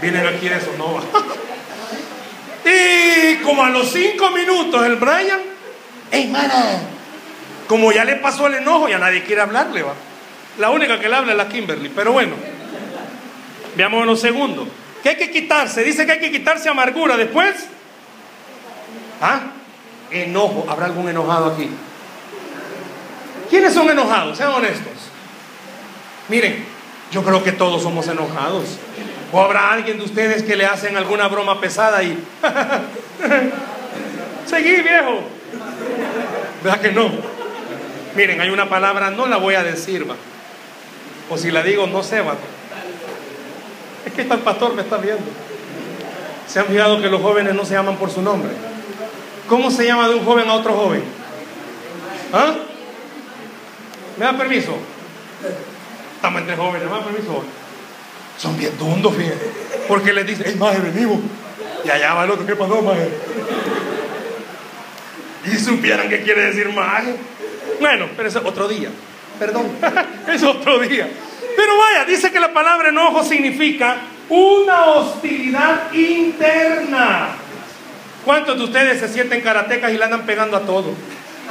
Vienen 0.00 0.26
aquí 0.26 0.48
de 0.48 0.60
Sonova. 0.60 1.02
Y 2.64 3.36
como 3.42 3.64
a 3.64 3.70
los 3.70 3.90
cinco 3.90 4.30
minutos 4.30 4.86
el 4.86 4.94
Brian, 4.94 5.40
hey 6.12 6.28
mana, 6.32 6.91
Como 7.66 7.92
ya 7.92 8.04
le 8.04 8.16
pasó 8.16 8.46
el 8.46 8.54
enojo, 8.54 8.88
ya 8.88 8.98
nadie 8.98 9.22
quiere 9.22 9.42
hablarle, 9.42 9.82
va. 9.82 9.94
La 10.58 10.70
única 10.70 11.00
que 11.00 11.08
le 11.08 11.16
habla 11.16 11.32
es 11.32 11.38
la 11.38 11.48
Kimberly, 11.48 11.90
pero 11.94 12.12
bueno. 12.12 12.34
Veamos 13.76 14.02
en 14.02 14.06
los 14.06 14.20
segundos. 14.20 14.68
¿Qué 15.02 15.10
hay 15.10 15.16
que 15.16 15.30
quitarse? 15.30 15.82
Dice 15.82 16.06
que 16.06 16.12
hay 16.12 16.20
que 16.20 16.30
quitarse 16.30 16.68
amargura. 16.68 17.16
Después, 17.16 17.54
¿ah? 19.20 19.40
Enojo. 20.10 20.66
¿Habrá 20.68 20.86
algún 20.86 21.08
enojado 21.08 21.52
aquí? 21.52 21.70
¿Quiénes 23.48 23.72
son 23.72 23.90
enojados? 23.90 24.36
Sean 24.36 24.50
honestos. 24.50 24.92
Miren, 26.28 26.64
yo 27.10 27.22
creo 27.22 27.42
que 27.42 27.52
todos 27.52 27.82
somos 27.82 28.06
enojados. 28.08 28.78
¿O 29.32 29.40
habrá 29.40 29.72
alguien 29.72 29.98
de 29.98 30.04
ustedes 30.04 30.42
que 30.42 30.56
le 30.56 30.66
hacen 30.66 30.96
alguna 30.96 31.28
broma 31.28 31.60
pesada 31.60 32.02
y... 32.02 32.18
Seguí, 34.46 34.82
viejo. 34.82 35.22
¿Verdad 36.62 36.80
que 36.80 36.92
no? 36.92 37.31
Miren, 38.14 38.40
hay 38.40 38.50
una 38.50 38.68
palabra, 38.68 39.10
no 39.10 39.26
la 39.26 39.38
voy 39.38 39.54
a 39.54 39.62
decir, 39.62 40.08
va. 40.08 40.16
O 41.30 41.38
si 41.38 41.50
la 41.50 41.62
digo, 41.62 41.86
no 41.86 42.02
se 42.02 42.20
va. 42.20 42.36
Es 44.04 44.12
que 44.12 44.22
está 44.22 44.34
el 44.34 44.40
pastor 44.40 44.74
me 44.74 44.82
está 44.82 44.98
viendo. 44.98 45.24
¿Se 46.46 46.60
han 46.60 46.66
fijado 46.66 47.00
que 47.00 47.08
los 47.08 47.22
jóvenes 47.22 47.54
no 47.54 47.64
se 47.64 47.74
llaman 47.74 47.96
por 47.96 48.10
su 48.10 48.20
nombre? 48.20 48.50
¿Cómo 49.48 49.70
se 49.70 49.86
llama 49.86 50.08
de 50.08 50.14
un 50.16 50.24
joven 50.24 50.48
a 50.48 50.54
otro 50.54 50.74
joven? 50.74 51.02
¿Ah? 52.32 52.54
¿Me 54.18 54.24
da 54.24 54.36
permiso? 54.36 54.76
Estamos 56.16 56.40
entre 56.42 56.56
jóvenes, 56.56 56.88
¿me 56.88 56.94
da 56.94 57.04
permiso? 57.04 57.44
Son 58.36 58.56
bien 58.58 58.76
dundos, 58.78 59.14
fíjense. 59.14 59.50
Porque 59.88 60.12
les 60.12 60.26
dicen, 60.26 60.46
hey, 60.48 60.56
maje, 60.58 60.80
venimos. 60.80 61.20
Y 61.84 61.90
allá 61.90 62.14
va 62.14 62.24
el 62.24 62.30
otro, 62.30 62.46
¿qué 62.46 62.56
pasó, 62.56 62.82
maje? 62.82 63.08
Y 65.44 65.56
supieran 65.56 66.08
qué 66.08 66.22
quiere 66.22 66.46
decir 66.46 66.68
maje. 66.68 67.16
Bueno, 67.80 68.08
pero 68.16 68.28
es 68.28 68.36
otro 68.36 68.68
día. 68.68 68.88
Perdón, 69.38 69.66
es 70.28 70.42
otro 70.42 70.78
día. 70.78 71.08
Pero 71.56 71.78
vaya, 71.78 72.04
dice 72.04 72.30
que 72.30 72.40
la 72.40 72.52
palabra 72.52 72.88
enojo 72.88 73.22
significa 73.22 73.96
una 74.28 74.86
hostilidad 74.86 75.92
interna. 75.92 77.30
¿Cuántos 78.24 78.56
de 78.56 78.64
ustedes 78.64 79.00
se 79.00 79.08
sienten 79.08 79.40
karatecas 79.40 79.92
y 79.92 79.98
le 79.98 80.04
andan 80.04 80.24
pegando 80.24 80.56
a 80.56 80.60
todo? 80.60 80.94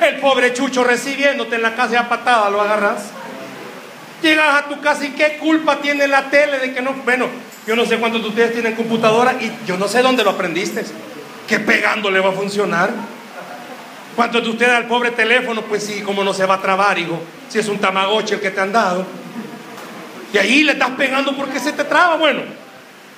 El 0.01 0.17
pobre 0.19 0.53
Chucho 0.53 0.83
recibiéndote 0.83 1.55
en 1.55 1.61
la 1.61 1.75
casa 1.75 1.93
ya 1.93 2.09
patada, 2.09 2.49
lo 2.49 2.61
agarras. 2.61 3.09
Llegas 4.21 4.55
a 4.55 4.69
tu 4.69 4.79
casa 4.79 5.05
y 5.05 5.09
qué 5.09 5.37
culpa 5.37 5.77
tiene 5.81 6.07
la 6.07 6.29
tele 6.29 6.59
de 6.59 6.73
que 6.73 6.81
no. 6.81 6.93
Bueno, 6.93 7.27
yo 7.67 7.75
no 7.75 7.85
sé 7.85 7.97
cuántos 7.97 8.21
de 8.21 8.29
ustedes 8.29 8.53
tienen 8.53 8.75
computadora 8.75 9.33
y 9.33 9.51
yo 9.67 9.77
no 9.77 9.87
sé 9.87 10.01
dónde 10.01 10.23
lo 10.23 10.31
aprendiste. 10.31 10.85
Que 11.47 11.59
pegando 11.59 12.09
le 12.09 12.19
va 12.19 12.29
a 12.29 12.33
funcionar. 12.33 12.91
¿Cuántos 14.15 14.43
de 14.43 14.49
ustedes 14.49 14.73
al 14.73 14.87
pobre 14.87 15.11
teléfono? 15.11 15.61
Pues 15.61 15.83
sí, 15.83 16.01
como 16.01 16.23
no 16.23 16.33
se 16.33 16.45
va 16.45 16.55
a 16.55 16.61
trabar, 16.61 16.97
hijo. 16.99 17.19
Si 17.49 17.59
es 17.59 17.67
un 17.67 17.77
tamagotchi 17.79 18.35
el 18.35 18.41
que 18.41 18.51
te 18.51 18.59
han 18.59 18.71
dado. 18.71 19.05
Y 20.33 20.37
ahí 20.37 20.63
le 20.63 20.73
estás 20.73 20.91
pegando 20.91 21.35
porque 21.35 21.59
se 21.59 21.73
te 21.73 21.83
traba. 21.83 22.15
Bueno, 22.17 22.41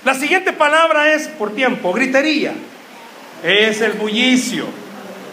la 0.05 0.13
siguiente 0.13 0.53
palabra 0.53 1.13
es 1.13 1.27
por 1.27 1.53
tiempo, 1.55 1.93
gritería. 1.93 2.53
Es 3.43 3.81
el 3.81 3.93
bullicio. 3.93 4.65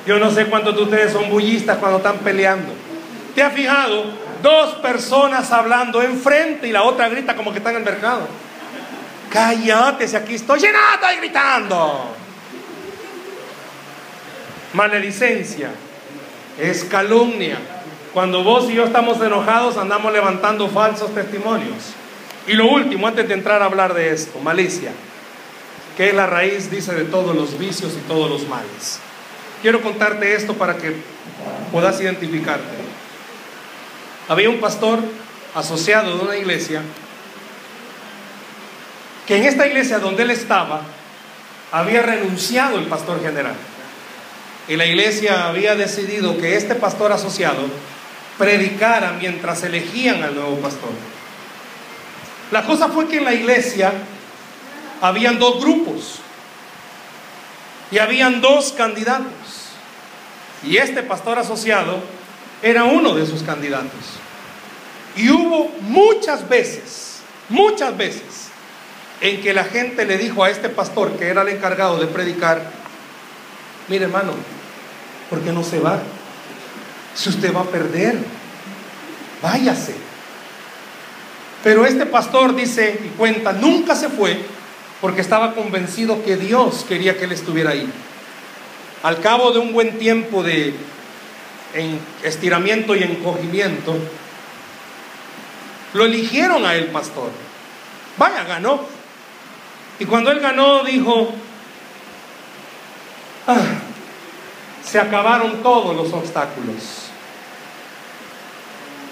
Yo 0.06 0.18
no 0.18 0.30
sé 0.30 0.46
cuántos 0.46 0.76
de 0.76 0.82
ustedes 0.82 1.12
son 1.12 1.28
bullistas 1.28 1.78
cuando 1.78 1.98
están 1.98 2.18
peleando. 2.18 2.72
¿Te 3.34 3.42
has 3.42 3.52
fijado? 3.52 4.04
Dos 4.42 4.74
personas 4.76 5.52
hablando 5.52 6.02
enfrente 6.02 6.66
y 6.66 6.72
la 6.72 6.82
otra 6.82 7.08
grita 7.08 7.36
como 7.36 7.52
que 7.52 7.58
está 7.58 7.70
en 7.70 7.76
el 7.76 7.84
mercado. 7.84 8.26
Cállate, 9.30 10.08
si 10.08 10.16
aquí 10.16 10.34
estoy 10.34 10.61
llenado 10.61 11.12
y 11.14 11.16
gritando. 11.18 12.16
Maledicencia 14.72 15.70
es 16.58 16.84
calumnia. 16.84 17.58
Cuando 18.12 18.44
vos 18.44 18.70
y 18.70 18.74
yo 18.74 18.84
estamos 18.84 19.20
enojados 19.20 19.76
andamos 19.76 20.12
levantando 20.12 20.68
falsos 20.68 21.14
testimonios. 21.14 21.94
Y 22.46 22.54
lo 22.54 22.66
último, 22.66 23.06
antes 23.06 23.28
de 23.28 23.34
entrar 23.34 23.62
a 23.62 23.66
hablar 23.66 23.94
de 23.94 24.12
esto, 24.12 24.38
malicia, 24.40 24.92
que 25.96 26.08
es 26.08 26.14
la 26.14 26.26
raíz, 26.26 26.70
dice, 26.70 26.94
de 26.94 27.04
todos 27.04 27.36
los 27.36 27.58
vicios 27.58 27.92
y 27.94 28.08
todos 28.08 28.30
los 28.30 28.48
males. 28.48 28.98
Quiero 29.62 29.82
contarte 29.82 30.34
esto 30.34 30.54
para 30.54 30.76
que 30.76 30.96
puedas 31.70 32.00
identificarte. 32.00 32.64
Había 34.28 34.48
un 34.48 34.60
pastor 34.60 35.00
asociado 35.54 36.16
de 36.16 36.24
una 36.24 36.36
iglesia 36.36 36.82
que 39.26 39.36
en 39.36 39.44
esta 39.44 39.66
iglesia 39.66 39.98
donde 39.98 40.22
él 40.22 40.30
estaba 40.30 40.82
había 41.72 42.02
renunciado 42.02 42.78
el 42.78 42.86
pastor 42.86 43.22
general. 43.22 43.54
Y 44.70 44.76
la 44.76 44.86
iglesia 44.86 45.48
había 45.48 45.74
decidido 45.74 46.38
que 46.38 46.54
este 46.54 46.76
pastor 46.76 47.10
asociado 47.10 47.62
predicara 48.38 49.16
mientras 49.18 49.64
elegían 49.64 50.22
al 50.22 50.36
nuevo 50.36 50.58
pastor. 50.58 50.90
La 52.52 52.64
cosa 52.64 52.86
fue 52.86 53.08
que 53.08 53.16
en 53.16 53.24
la 53.24 53.34
iglesia 53.34 53.92
habían 55.00 55.40
dos 55.40 55.60
grupos 55.60 56.20
y 57.90 57.98
habían 57.98 58.40
dos 58.40 58.70
candidatos. 58.70 59.72
Y 60.62 60.76
este 60.76 61.02
pastor 61.02 61.40
asociado 61.40 62.00
era 62.62 62.84
uno 62.84 63.16
de 63.16 63.26
sus 63.26 63.42
candidatos. 63.42 64.20
Y 65.16 65.30
hubo 65.30 65.68
muchas 65.80 66.48
veces, 66.48 67.22
muchas 67.48 67.96
veces, 67.96 68.50
en 69.20 69.42
que 69.42 69.52
la 69.52 69.64
gente 69.64 70.04
le 70.06 70.16
dijo 70.16 70.44
a 70.44 70.50
este 70.50 70.68
pastor, 70.68 71.18
que 71.18 71.26
era 71.26 71.42
el 71.42 71.48
encargado 71.48 71.98
de 71.98 72.06
predicar, 72.06 72.70
mire 73.88 74.04
hermano, 74.04 74.59
¿por 75.31 75.41
qué 75.41 75.53
no 75.53 75.62
se 75.62 75.78
va? 75.78 76.03
Si 77.14 77.28
usted 77.28 77.55
va 77.55 77.61
a 77.61 77.64
perder, 77.64 78.18
váyase. 79.41 79.95
Pero 81.62 81.87
este 81.87 82.07
pastor 82.07 82.55
dice 82.55 83.01
y 83.05 83.09
cuenta, 83.16 83.53
nunca 83.53 83.95
se 83.95 84.09
fue 84.09 84.41
porque 85.01 85.20
estaba 85.20 85.55
convencido 85.55 86.22
que 86.24 86.37
Dios 86.37 86.85
quería 86.89 87.16
que 87.16 87.24
él 87.24 87.33
estuviera 87.33 87.70
ahí. 87.70 87.89
Al 89.03 89.20
cabo 89.20 89.53
de 89.53 89.61
un 89.61 89.72
buen 89.72 89.99
tiempo 89.99 90.43
de 90.43 90.74
estiramiento 92.22 92.95
y 92.95 93.03
encogimiento, 93.03 93.97
lo 95.95 96.05
eligieron 96.05 96.64
a 96.66 96.74
él 96.74 96.87
pastor. 96.87 97.31
Vaya, 98.18 98.45
ganó. 98.45 98.81
Y 99.99 100.05
cuando 100.05 100.31
él 100.31 100.41
ganó, 100.41 100.85
dijo, 100.85 101.33
ah, 103.47 103.62
se 104.91 104.99
acabaron 104.99 105.62
todos 105.62 105.95
los 105.95 106.12
obstáculos. 106.12 107.11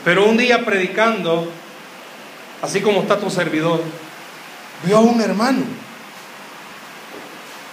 Pero 0.04 0.26
un 0.26 0.36
día 0.36 0.64
predicando, 0.64 1.48
así 2.60 2.80
como 2.80 3.02
está 3.02 3.20
tu 3.20 3.30
servidor, 3.30 3.80
vio 4.82 4.96
a 4.96 5.00
un 5.00 5.20
hermano 5.20 5.62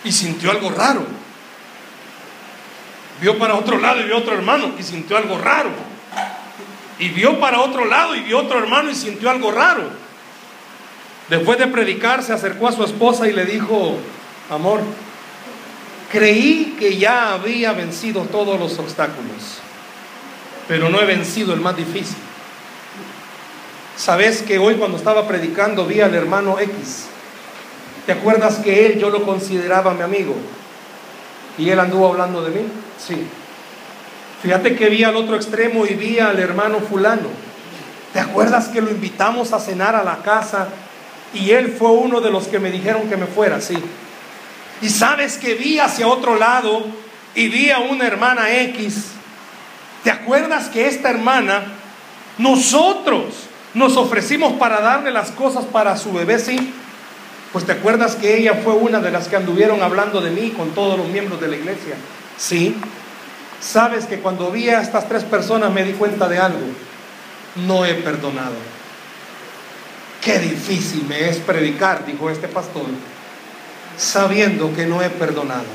y 0.03 0.11
sintió 0.11 0.51
algo 0.51 0.69
raro. 0.69 1.03
Vio 3.21 3.39
para 3.39 3.55
otro 3.55 3.79
lado 3.79 4.01
y 4.01 4.03
vio 4.03 4.17
otro 4.17 4.35
hermano 4.35 4.73
y 4.77 4.83
sintió 4.83 5.17
algo 5.17 5.39
raro. 5.39 5.71
Y 6.99 7.09
vio 7.09 7.39
para 7.39 7.61
otro 7.61 7.85
lado 7.85 8.15
y 8.15 8.19
vio 8.21 8.37
otro 8.37 8.59
hermano 8.59 8.91
y 8.91 8.95
sintió 8.95 9.31
algo 9.31 9.51
raro. 9.51 9.89
Después 11.29 11.57
de 11.57 11.65
predicar, 11.65 12.21
se 12.21 12.33
acercó 12.33 12.67
a 12.67 12.71
su 12.71 12.83
esposa 12.83 13.27
y 13.27 13.33
le 13.33 13.45
dijo, 13.45 13.97
amor, 14.51 14.81
creí 16.11 16.75
que 16.79 16.97
ya 16.97 17.33
había 17.33 17.73
vencido 17.73 18.23
todos 18.23 18.59
los 18.59 18.77
obstáculos, 18.79 19.59
pero 20.67 20.89
no 20.89 20.99
he 21.01 21.05
vencido 21.05 21.53
el 21.53 21.61
más 21.61 21.75
difícil. 21.75 22.17
Sabes 23.97 24.41
que 24.41 24.59
hoy 24.59 24.75
cuando 24.75 24.97
estaba 24.97 25.27
predicando 25.27 25.85
vi 25.85 26.01
al 26.01 26.13
hermano 26.13 26.59
X. 26.59 27.05
¿Te 28.05 28.11
acuerdas 28.11 28.57
que 28.57 28.85
él 28.85 28.99
yo 28.99 29.09
lo 29.09 29.23
consideraba 29.23 29.93
mi 29.93 30.01
amigo? 30.01 30.35
Y 31.57 31.69
él 31.69 31.79
anduvo 31.79 32.09
hablando 32.09 32.43
de 32.43 32.51
mí. 32.51 32.67
Sí. 32.97 33.25
Fíjate 34.43 34.75
que 34.75 34.89
vi 34.89 35.03
al 35.03 35.15
otro 35.15 35.35
extremo 35.35 35.85
y 35.85 35.93
vi 35.93 36.19
al 36.19 36.37
hermano 36.39 36.79
fulano. 36.79 37.29
¿Te 38.13 38.19
acuerdas 38.19 38.67
que 38.67 38.81
lo 38.81 38.91
invitamos 38.91 39.53
a 39.53 39.59
cenar 39.59 39.95
a 39.95 40.03
la 40.03 40.17
casa 40.17 40.67
y 41.33 41.51
él 41.51 41.73
fue 41.77 41.89
uno 41.91 42.21
de 42.21 42.31
los 42.31 42.47
que 42.47 42.59
me 42.59 42.71
dijeron 42.71 43.09
que 43.09 43.17
me 43.17 43.25
fuera? 43.25 43.59
Sí. 43.61 43.75
Y 44.81 44.89
sabes 44.89 45.37
que 45.37 45.55
vi 45.55 45.79
hacia 45.79 46.07
otro 46.07 46.37
lado 46.37 46.85
y 47.33 47.47
vi 47.49 47.71
a 47.71 47.79
una 47.79 48.05
hermana 48.05 48.51
X. 48.51 49.05
¿Te 50.03 50.11
acuerdas 50.11 50.67
que 50.67 50.87
esta 50.87 51.09
hermana, 51.09 51.63
nosotros 52.37 53.33
nos 53.73 53.97
ofrecimos 53.97 54.53
para 54.53 54.81
darle 54.81 55.11
las 55.11 55.31
cosas 55.31 55.65
para 55.65 55.97
su 55.97 56.13
bebé? 56.13 56.39
Sí. 56.39 56.73
Pues 57.51 57.65
te 57.65 57.71
acuerdas 57.71 58.15
que 58.15 58.37
ella 58.37 58.61
fue 58.63 58.73
una 58.73 58.99
de 58.99 59.11
las 59.11 59.27
que 59.27 59.37
anduvieron 59.37 59.81
hablando 59.81 60.21
de 60.21 60.29
mí 60.31 60.51
con 60.51 60.71
todos 60.71 60.97
los 60.97 61.07
miembros 61.07 61.39
de 61.39 61.47
la 61.47 61.55
iglesia. 61.55 61.95
Sí. 62.37 62.75
Sabes 63.61 64.05
que 64.05 64.19
cuando 64.19 64.51
vi 64.51 64.69
a 64.69 64.81
estas 64.81 65.07
tres 65.07 65.23
personas 65.23 65.71
me 65.71 65.83
di 65.83 65.93
cuenta 65.93 66.27
de 66.27 66.37
algo. 66.37 66.67
No 67.65 67.85
he 67.85 67.95
perdonado. 67.95 68.55
Qué 70.21 70.39
difícil 70.39 71.05
me 71.07 71.29
es 71.29 71.37
predicar, 71.37 72.05
dijo 72.05 72.29
este 72.29 72.47
pastor, 72.47 72.85
sabiendo 73.97 74.73
que 74.75 74.85
no 74.85 75.01
he 75.01 75.09
perdonado. 75.09 75.65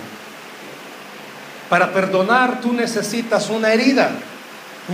Para 1.68 1.92
perdonar 1.92 2.60
tú 2.60 2.72
necesitas 2.72 3.48
una 3.50 3.72
herida, 3.72 4.10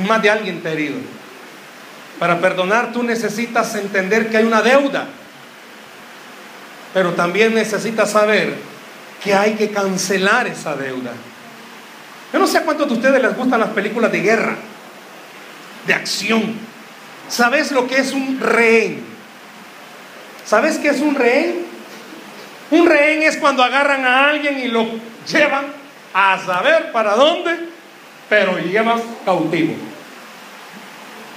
Más 0.07 0.21
de 0.21 0.31
alguien 0.31 0.61
te 0.61 0.69
ha 0.69 0.73
herido. 0.73 0.97
Para 2.19 2.39
perdonar 2.39 2.93
tú 2.93 3.03
necesitas 3.03 3.75
entender 3.77 4.29
que 4.29 4.37
hay 4.37 4.45
una 4.45 4.61
deuda. 4.61 5.07
Pero 6.93 7.15
también 7.15 7.55
necesitas 7.55 8.11
saber 8.11 8.55
que 9.23 9.35
hay 9.35 9.55
que 9.55 9.71
cancelar 9.71 10.47
esa 10.47 10.77
deuda. 10.77 11.13
Yo 12.33 12.39
no 12.39 12.47
sé 12.47 12.59
a 12.59 12.63
cuántos 12.65 12.89
de 12.89 12.95
ustedes 12.95 13.23
les 13.23 13.37
gustan 13.37 13.61
las 13.61 13.71
películas 13.71 14.13
de 14.13 14.21
guerra, 14.21 14.57
de 15.87 15.95
acción. 15.95 16.55
¿Sabes 17.29 17.73
lo 17.73 17.87
que 17.87 17.99
es 17.99 18.13
un 18.13 18.39
rehén? 18.41 19.03
¿Sabes 20.45 20.79
qué 20.79 20.89
es 20.89 21.01
un 21.01 21.15
rehén? 21.15 21.66
Un 22.71 22.87
rehén 22.87 23.23
es 23.23 23.37
cuando 23.37 23.63
agarran 23.63 24.05
a 24.05 24.29
alguien 24.29 24.59
y 24.59 24.69
lo 24.69 24.87
llevan 25.31 25.67
a 26.13 26.39
saber 26.45 26.93
para 26.93 27.15
dónde, 27.15 27.57
pero 28.29 28.59
llevan 28.59 29.01
cautivo. 29.25 29.75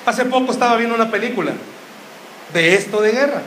Hace 0.06 0.26
poco 0.26 0.52
estaba 0.52 0.76
viendo 0.78 0.96
una 0.96 1.12
película 1.12 1.52
de 2.54 2.76
esto 2.76 3.02
de 3.02 3.12
guerra. 3.12 3.42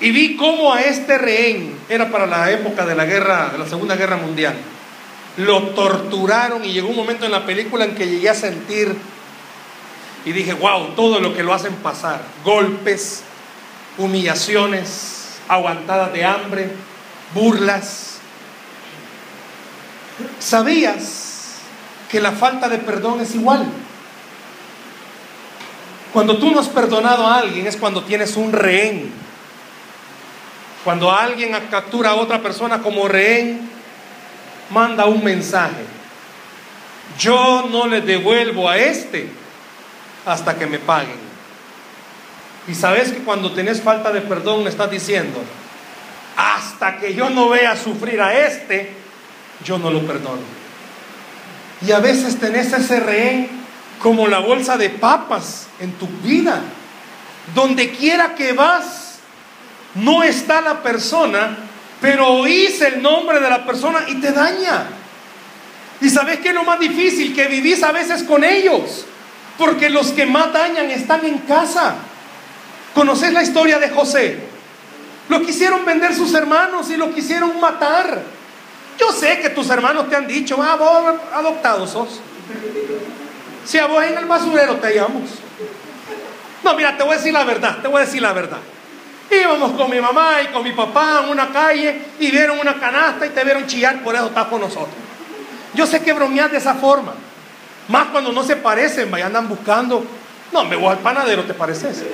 Y 0.00 0.10
vi 0.10 0.36
cómo 0.36 0.74
a 0.74 0.82
este 0.82 1.16
rehén, 1.16 1.78
era 1.88 2.10
para 2.10 2.26
la 2.26 2.50
época 2.50 2.84
de 2.84 2.94
la 2.94 3.04
guerra, 3.04 3.50
de 3.52 3.58
la 3.58 3.66
Segunda 3.66 3.96
Guerra 3.96 4.16
Mundial, 4.16 4.54
lo 5.36 5.68
torturaron 5.68 6.64
y 6.64 6.72
llegó 6.72 6.88
un 6.88 6.96
momento 6.96 7.24
en 7.24 7.32
la 7.32 7.46
película 7.46 7.84
en 7.84 7.94
que 7.94 8.06
llegué 8.06 8.28
a 8.28 8.34
sentir 8.34 8.94
y 10.24 10.32
dije, 10.32 10.52
wow, 10.54 10.94
todo 10.94 11.20
lo 11.20 11.34
que 11.34 11.42
lo 11.42 11.52
hacen 11.52 11.74
pasar, 11.76 12.20
golpes, 12.44 13.22
humillaciones, 13.98 15.23
aguantadas 15.48 16.12
de 16.12 16.24
hambre, 16.24 16.70
burlas. 17.34 18.18
¿Sabías 20.38 21.56
que 22.10 22.20
la 22.20 22.32
falta 22.32 22.68
de 22.68 22.78
perdón 22.78 23.20
es 23.20 23.34
igual? 23.34 23.66
Cuando 26.12 26.38
tú 26.38 26.50
no 26.50 26.60
has 26.60 26.68
perdonado 26.68 27.26
a 27.26 27.38
alguien 27.38 27.66
es 27.66 27.76
cuando 27.76 28.04
tienes 28.04 28.36
un 28.36 28.52
rehén. 28.52 29.12
Cuando 30.84 31.10
alguien 31.10 31.56
captura 31.70 32.10
a 32.10 32.14
otra 32.14 32.40
persona 32.40 32.82
como 32.82 33.08
rehén, 33.08 33.68
manda 34.70 35.06
un 35.06 35.24
mensaje. 35.24 35.84
Yo 37.18 37.68
no 37.70 37.86
le 37.86 38.00
devuelvo 38.00 38.68
a 38.68 38.78
este 38.78 39.28
hasta 40.24 40.56
que 40.56 40.66
me 40.66 40.78
paguen. 40.78 41.33
Y 42.66 42.74
sabes 42.74 43.12
que 43.12 43.18
cuando 43.18 43.52
tenés 43.52 43.82
falta 43.82 44.10
de 44.12 44.22
perdón 44.22 44.64
me 44.64 44.70
estás 44.70 44.90
diciendo, 44.90 45.42
hasta 46.36 46.98
que 46.98 47.14
yo 47.14 47.30
no 47.30 47.48
vea 47.48 47.76
sufrir 47.76 48.20
a 48.20 48.46
este, 48.46 48.92
yo 49.64 49.78
no 49.78 49.90
lo 49.90 50.00
perdono. 50.06 50.42
Y 51.86 51.92
a 51.92 51.98
veces 51.98 52.38
tenés 52.38 52.72
ese 52.72 53.00
rehén 53.00 53.48
como 54.00 54.26
la 54.26 54.38
bolsa 54.38 54.76
de 54.76 54.90
papas 54.90 55.66
en 55.80 55.92
tu 55.92 56.06
vida. 56.22 56.60
Donde 57.54 57.90
quiera 57.90 58.34
que 58.34 58.52
vas, 58.52 59.18
no 59.94 60.22
está 60.22 60.60
la 60.62 60.82
persona, 60.82 61.56
pero 62.00 62.28
oís 62.28 62.80
el 62.80 63.02
nombre 63.02 63.40
de 63.40 63.50
la 63.50 63.66
persona 63.66 64.00
y 64.08 64.16
te 64.16 64.32
daña. 64.32 64.86
Y 66.00 66.08
sabes 66.08 66.40
que 66.40 66.48
es 66.48 66.54
lo 66.54 66.64
más 66.64 66.80
difícil, 66.80 67.34
que 67.34 67.48
vivís 67.48 67.82
a 67.82 67.92
veces 67.92 68.22
con 68.22 68.44
ellos. 68.44 69.04
Porque 69.58 69.90
los 69.90 70.08
que 70.08 70.26
más 70.26 70.52
dañan 70.52 70.90
están 70.90 71.24
en 71.24 71.38
casa. 71.38 71.96
¿Conoces 72.94 73.32
la 73.32 73.42
historia 73.42 73.78
de 73.78 73.90
José? 73.90 74.38
Lo 75.28 75.42
quisieron 75.42 75.84
vender 75.84 76.14
sus 76.14 76.32
hermanos 76.34 76.90
y 76.90 76.96
lo 76.96 77.12
quisieron 77.12 77.58
matar. 77.60 78.22
Yo 78.98 79.10
sé 79.12 79.40
que 79.40 79.50
tus 79.50 79.68
hermanos 79.70 80.08
te 80.08 80.16
han 80.16 80.26
dicho, 80.26 80.62
ah, 80.62 80.76
vos 80.76 81.14
adoptado 81.32 81.86
sos. 81.86 82.20
Si 83.64 83.78
a 83.78 83.86
vos 83.86 84.04
en 84.04 84.16
el 84.16 84.26
basurero 84.26 84.76
te 84.76 84.88
hallamos. 84.88 85.30
No, 86.62 86.74
mira, 86.74 86.96
te 86.96 87.02
voy 87.02 87.14
a 87.14 87.16
decir 87.16 87.32
la 87.32 87.44
verdad, 87.44 87.78
te 87.82 87.88
voy 87.88 88.02
a 88.02 88.04
decir 88.04 88.22
la 88.22 88.32
verdad. 88.32 88.58
Íbamos 89.30 89.72
con 89.72 89.90
mi 89.90 90.00
mamá 90.00 90.42
y 90.42 90.52
con 90.52 90.62
mi 90.62 90.72
papá 90.72 91.22
en 91.24 91.30
una 91.30 91.48
calle 91.48 92.00
y 92.20 92.30
vieron 92.30 92.58
una 92.60 92.74
canasta 92.78 93.26
y 93.26 93.30
te 93.30 93.42
vieron 93.42 93.66
chillar, 93.66 94.02
por 94.02 94.14
eso 94.14 94.26
estás 94.26 94.46
con 94.46 94.60
nosotros. 94.60 94.94
Yo 95.74 95.86
sé 95.86 96.00
que 96.00 96.12
bromeas 96.12 96.52
de 96.52 96.58
esa 96.58 96.74
forma. 96.74 97.14
Más 97.88 98.06
cuando 98.08 98.32
no 98.32 98.44
se 98.44 98.56
parecen, 98.56 99.10
vayan 99.10 99.28
andan 99.28 99.48
buscando. 99.48 100.04
No, 100.52 100.64
me 100.64 100.76
voy 100.76 100.90
al 100.90 100.98
panadero, 100.98 101.44
¿te 101.44 101.54
pareces? 101.54 102.04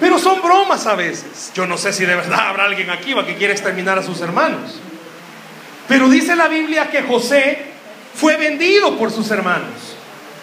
Pero 0.00 0.18
son 0.18 0.40
bromas 0.42 0.86
a 0.86 0.94
veces. 0.94 1.50
Yo 1.54 1.66
no 1.66 1.76
sé 1.76 1.92
si 1.92 2.04
de 2.04 2.14
verdad 2.14 2.48
habrá 2.48 2.64
alguien 2.64 2.90
aquí 2.90 3.14
que 3.26 3.36
quiere 3.36 3.52
exterminar 3.52 3.98
a 3.98 4.02
sus 4.02 4.20
hermanos. 4.20 4.78
Pero 5.88 6.08
dice 6.08 6.36
la 6.36 6.48
Biblia 6.48 6.90
que 6.90 7.02
José 7.02 7.58
fue 8.14 8.36
vendido 8.36 8.96
por 8.96 9.10
sus 9.10 9.30
hermanos. 9.30 9.96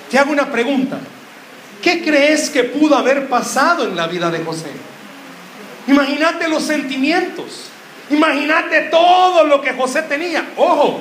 Te 0.09 0.19
hago 0.19 0.31
una 0.31 0.51
pregunta. 0.51 0.99
¿Qué 1.81 2.03
crees 2.03 2.49
que 2.49 2.63
pudo 2.63 2.95
haber 2.95 3.29
pasado 3.29 3.87
en 3.87 3.95
la 3.95 4.07
vida 4.07 4.31
de 4.31 4.43
José? 4.43 4.71
Imagínate 5.87 6.47
los 6.47 6.63
sentimientos. 6.63 7.69
Imagínate 8.09 8.81
todo 8.91 9.43
lo 9.43 9.61
que 9.61 9.73
José 9.73 10.01
tenía. 10.03 10.53
Ojo, 10.57 10.99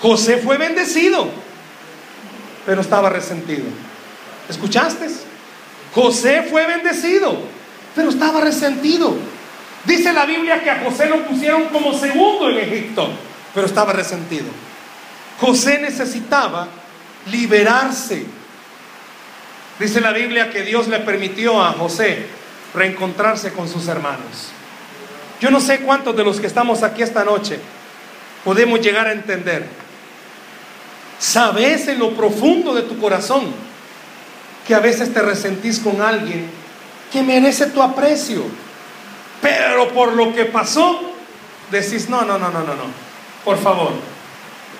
José 0.00 0.38
fue 0.38 0.58
bendecido, 0.58 1.28
pero 2.66 2.80
estaba 2.80 3.08
resentido. 3.08 3.64
¿Escuchaste? 4.48 5.08
José 5.94 6.46
fue 6.50 6.66
bendecido, 6.66 7.38
pero 7.94 8.10
estaba 8.10 8.40
resentido. 8.40 9.14
Dice 9.84 10.12
la 10.12 10.24
Biblia 10.24 10.62
que 10.62 10.70
a 10.70 10.80
José 10.84 11.06
lo 11.06 11.24
pusieron 11.26 11.64
como 11.64 11.92
segundo 11.98 12.48
en 12.50 12.58
Egipto, 12.58 13.08
pero 13.54 13.66
estaba 13.66 13.92
resentido. 13.92 14.46
José 15.40 15.78
necesitaba 15.80 16.68
liberarse. 17.30 18.24
Dice 19.78 20.00
la 20.00 20.12
Biblia 20.12 20.50
que 20.50 20.62
Dios 20.62 20.88
le 20.88 21.00
permitió 21.00 21.62
a 21.62 21.72
José 21.72 22.26
reencontrarse 22.74 23.52
con 23.52 23.68
sus 23.68 23.88
hermanos. 23.88 24.50
Yo 25.40 25.50
no 25.50 25.60
sé 25.60 25.80
cuántos 25.80 26.16
de 26.16 26.24
los 26.24 26.40
que 26.40 26.46
estamos 26.46 26.82
aquí 26.82 27.02
esta 27.02 27.24
noche 27.24 27.58
podemos 28.44 28.80
llegar 28.80 29.08
a 29.08 29.12
entender 29.12 29.82
Sabes 31.22 31.86
en 31.86 32.00
lo 32.00 32.16
profundo 32.16 32.74
de 32.74 32.82
tu 32.82 32.98
corazón 32.98 33.44
que 34.66 34.74
a 34.74 34.80
veces 34.80 35.12
te 35.12 35.22
resentís 35.22 35.78
con 35.78 36.00
alguien 36.00 36.50
que 37.12 37.22
merece 37.22 37.66
tu 37.66 37.82
aprecio. 37.82 38.44
Pero 39.40 39.88
por 39.92 40.12
lo 40.12 40.34
que 40.34 40.44
pasó, 40.46 41.00
decís, 41.70 42.08
no, 42.08 42.22
no, 42.22 42.38
no, 42.38 42.50
no, 42.50 42.60
no, 42.60 42.74
no. 42.74 42.84
Por 43.44 43.58
favor, 43.58 43.92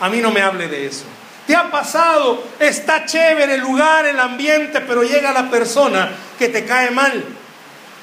a 0.00 0.08
mí 0.08 0.20
no 0.20 0.30
me 0.30 0.40
hable 0.40 0.68
de 0.68 0.86
eso. 0.86 1.04
Te 1.46 1.56
ha 1.56 1.70
pasado, 1.70 2.44
está 2.60 3.04
chévere 3.04 3.54
el 3.54 3.60
lugar, 3.60 4.06
el 4.06 4.20
ambiente, 4.20 4.80
pero 4.80 5.02
llega 5.02 5.32
la 5.32 5.50
persona 5.50 6.10
que 6.38 6.48
te 6.48 6.64
cae 6.64 6.90
mal 6.92 7.24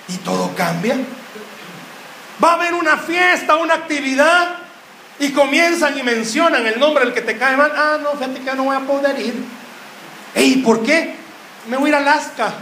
y 0.10 0.18
todo 0.18 0.54
cambia. 0.56 0.98
Va 2.44 2.52
a 2.52 2.54
haber 2.56 2.74
una 2.74 2.98
fiesta, 2.98 3.56
una 3.56 3.76
actividad 3.76 4.58
y 5.20 5.32
comienzan 5.32 5.98
y 5.98 6.04
mencionan 6.04 6.66
el 6.66 6.80
nombre 6.80 7.06
del 7.06 7.14
que 7.14 7.22
te 7.22 7.38
cae 7.38 7.56
mal. 7.56 7.72
Ah, 7.76 7.98
no, 8.02 8.12
fíjate 8.12 8.42
que 8.42 8.54
no 8.56 8.66
voy 8.66 8.76
a 8.76 8.82
poder 8.82 9.20
ir. 9.20 9.36
¿Y 10.36 10.58
¿por 10.58 10.84
qué? 10.84 11.16
Me 11.70 11.78
voy 11.78 11.88
a 11.88 11.90
ir 11.90 11.96
a 11.96 11.98
Alaska. 12.00 12.54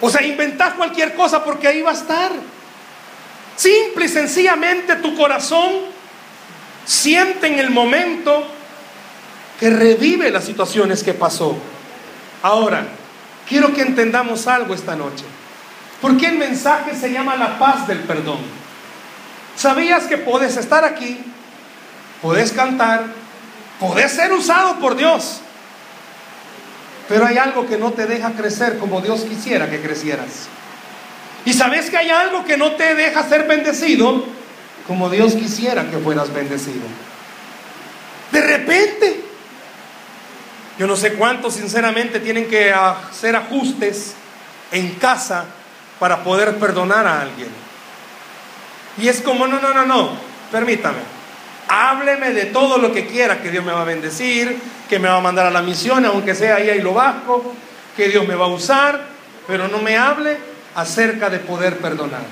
O 0.00 0.10
sea, 0.10 0.22
inventás 0.22 0.74
cualquier 0.74 1.14
cosa 1.14 1.42
porque 1.42 1.66
ahí 1.66 1.82
va 1.82 1.90
a 1.90 1.94
estar. 1.94 2.30
Simple 3.56 4.04
y 4.04 4.08
sencillamente 4.08 4.96
tu 4.96 5.16
corazón 5.16 5.72
siente 6.84 7.48
en 7.48 7.58
el 7.58 7.70
momento 7.70 8.46
que 9.58 9.70
revive 9.70 10.30
las 10.30 10.44
situaciones 10.44 11.02
que 11.02 11.14
pasó. 11.14 11.56
Ahora, 12.42 12.86
quiero 13.48 13.74
que 13.74 13.82
entendamos 13.82 14.46
algo 14.46 14.74
esta 14.74 14.94
noche. 14.94 15.24
¿Por 16.00 16.16
qué 16.16 16.26
el 16.26 16.38
mensaje 16.38 16.94
se 16.94 17.10
llama 17.10 17.36
la 17.36 17.58
paz 17.58 17.88
del 17.88 17.98
perdón? 18.00 18.38
¿Sabías 19.56 20.04
que 20.04 20.18
puedes 20.18 20.56
estar 20.56 20.84
aquí? 20.84 21.18
Puedes 22.22 22.52
cantar, 22.52 23.06
puedes 23.80 24.12
ser 24.12 24.32
usado 24.32 24.78
por 24.78 24.94
Dios. 24.94 25.40
Pero 27.08 27.26
hay 27.26 27.38
algo 27.38 27.66
que 27.66 27.78
no 27.78 27.92
te 27.92 28.06
deja 28.06 28.32
crecer 28.32 28.78
como 28.78 29.00
Dios 29.00 29.22
quisiera 29.22 29.70
que 29.70 29.80
crecieras. 29.80 30.48
Y 31.44 31.54
sabes 31.54 31.88
que 31.88 31.96
hay 31.96 32.10
algo 32.10 32.44
que 32.44 32.56
no 32.56 32.72
te 32.72 32.94
deja 32.94 33.26
ser 33.26 33.46
bendecido 33.46 34.24
como 34.86 35.10
Dios 35.10 35.34
quisiera 35.34 35.90
que 35.90 35.98
fueras 35.98 36.32
bendecido. 36.32 36.86
De 38.30 38.40
repente, 38.40 39.24
yo 40.78 40.86
no 40.86 40.96
sé 40.96 41.14
cuántos 41.14 41.54
sinceramente 41.54 42.20
tienen 42.20 42.48
que 42.48 42.72
hacer 42.72 43.36
ajustes 43.36 44.14
en 44.72 44.94
casa 44.94 45.46
para 45.98 46.22
poder 46.22 46.56
perdonar 46.58 47.06
a 47.06 47.22
alguien. 47.22 47.48
Y 48.98 49.08
es 49.08 49.20
como, 49.20 49.46
no, 49.46 49.60
no, 49.60 49.72
no, 49.72 49.86
no, 49.86 50.10
permítame. 50.52 51.17
Hábleme 51.68 52.32
de 52.32 52.46
todo 52.46 52.78
lo 52.78 52.92
que 52.92 53.06
quiera, 53.06 53.42
que 53.42 53.50
Dios 53.50 53.64
me 53.64 53.72
va 53.72 53.82
a 53.82 53.84
bendecir, 53.84 54.58
que 54.88 54.98
me 54.98 55.08
va 55.08 55.16
a 55.16 55.20
mandar 55.20 55.46
a 55.46 55.50
la 55.50 55.62
misión, 55.62 56.04
aunque 56.06 56.34
sea 56.34 56.56
ahí 56.56 56.70
y 56.70 56.80
lo 56.80 56.94
vasco, 56.94 57.54
que 57.96 58.08
Dios 58.08 58.26
me 58.26 58.34
va 58.34 58.46
a 58.46 58.48
usar, 58.48 59.00
pero 59.46 59.68
no 59.68 59.78
me 59.78 59.96
hable 59.96 60.38
acerca 60.74 61.28
de 61.28 61.38
poder 61.38 61.78
perdonar. 61.78 62.22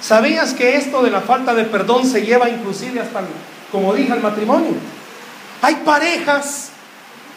¿Sabías 0.00 0.52
que 0.52 0.76
esto 0.76 1.02
de 1.02 1.10
la 1.10 1.20
falta 1.20 1.54
de 1.54 1.64
perdón 1.64 2.06
se 2.06 2.22
lleva 2.22 2.48
inclusive 2.48 3.00
hasta, 3.00 3.22
como 3.70 3.94
dije, 3.94 4.12
al 4.12 4.20
matrimonio? 4.20 4.74
Hay 5.62 5.76
parejas 5.76 6.70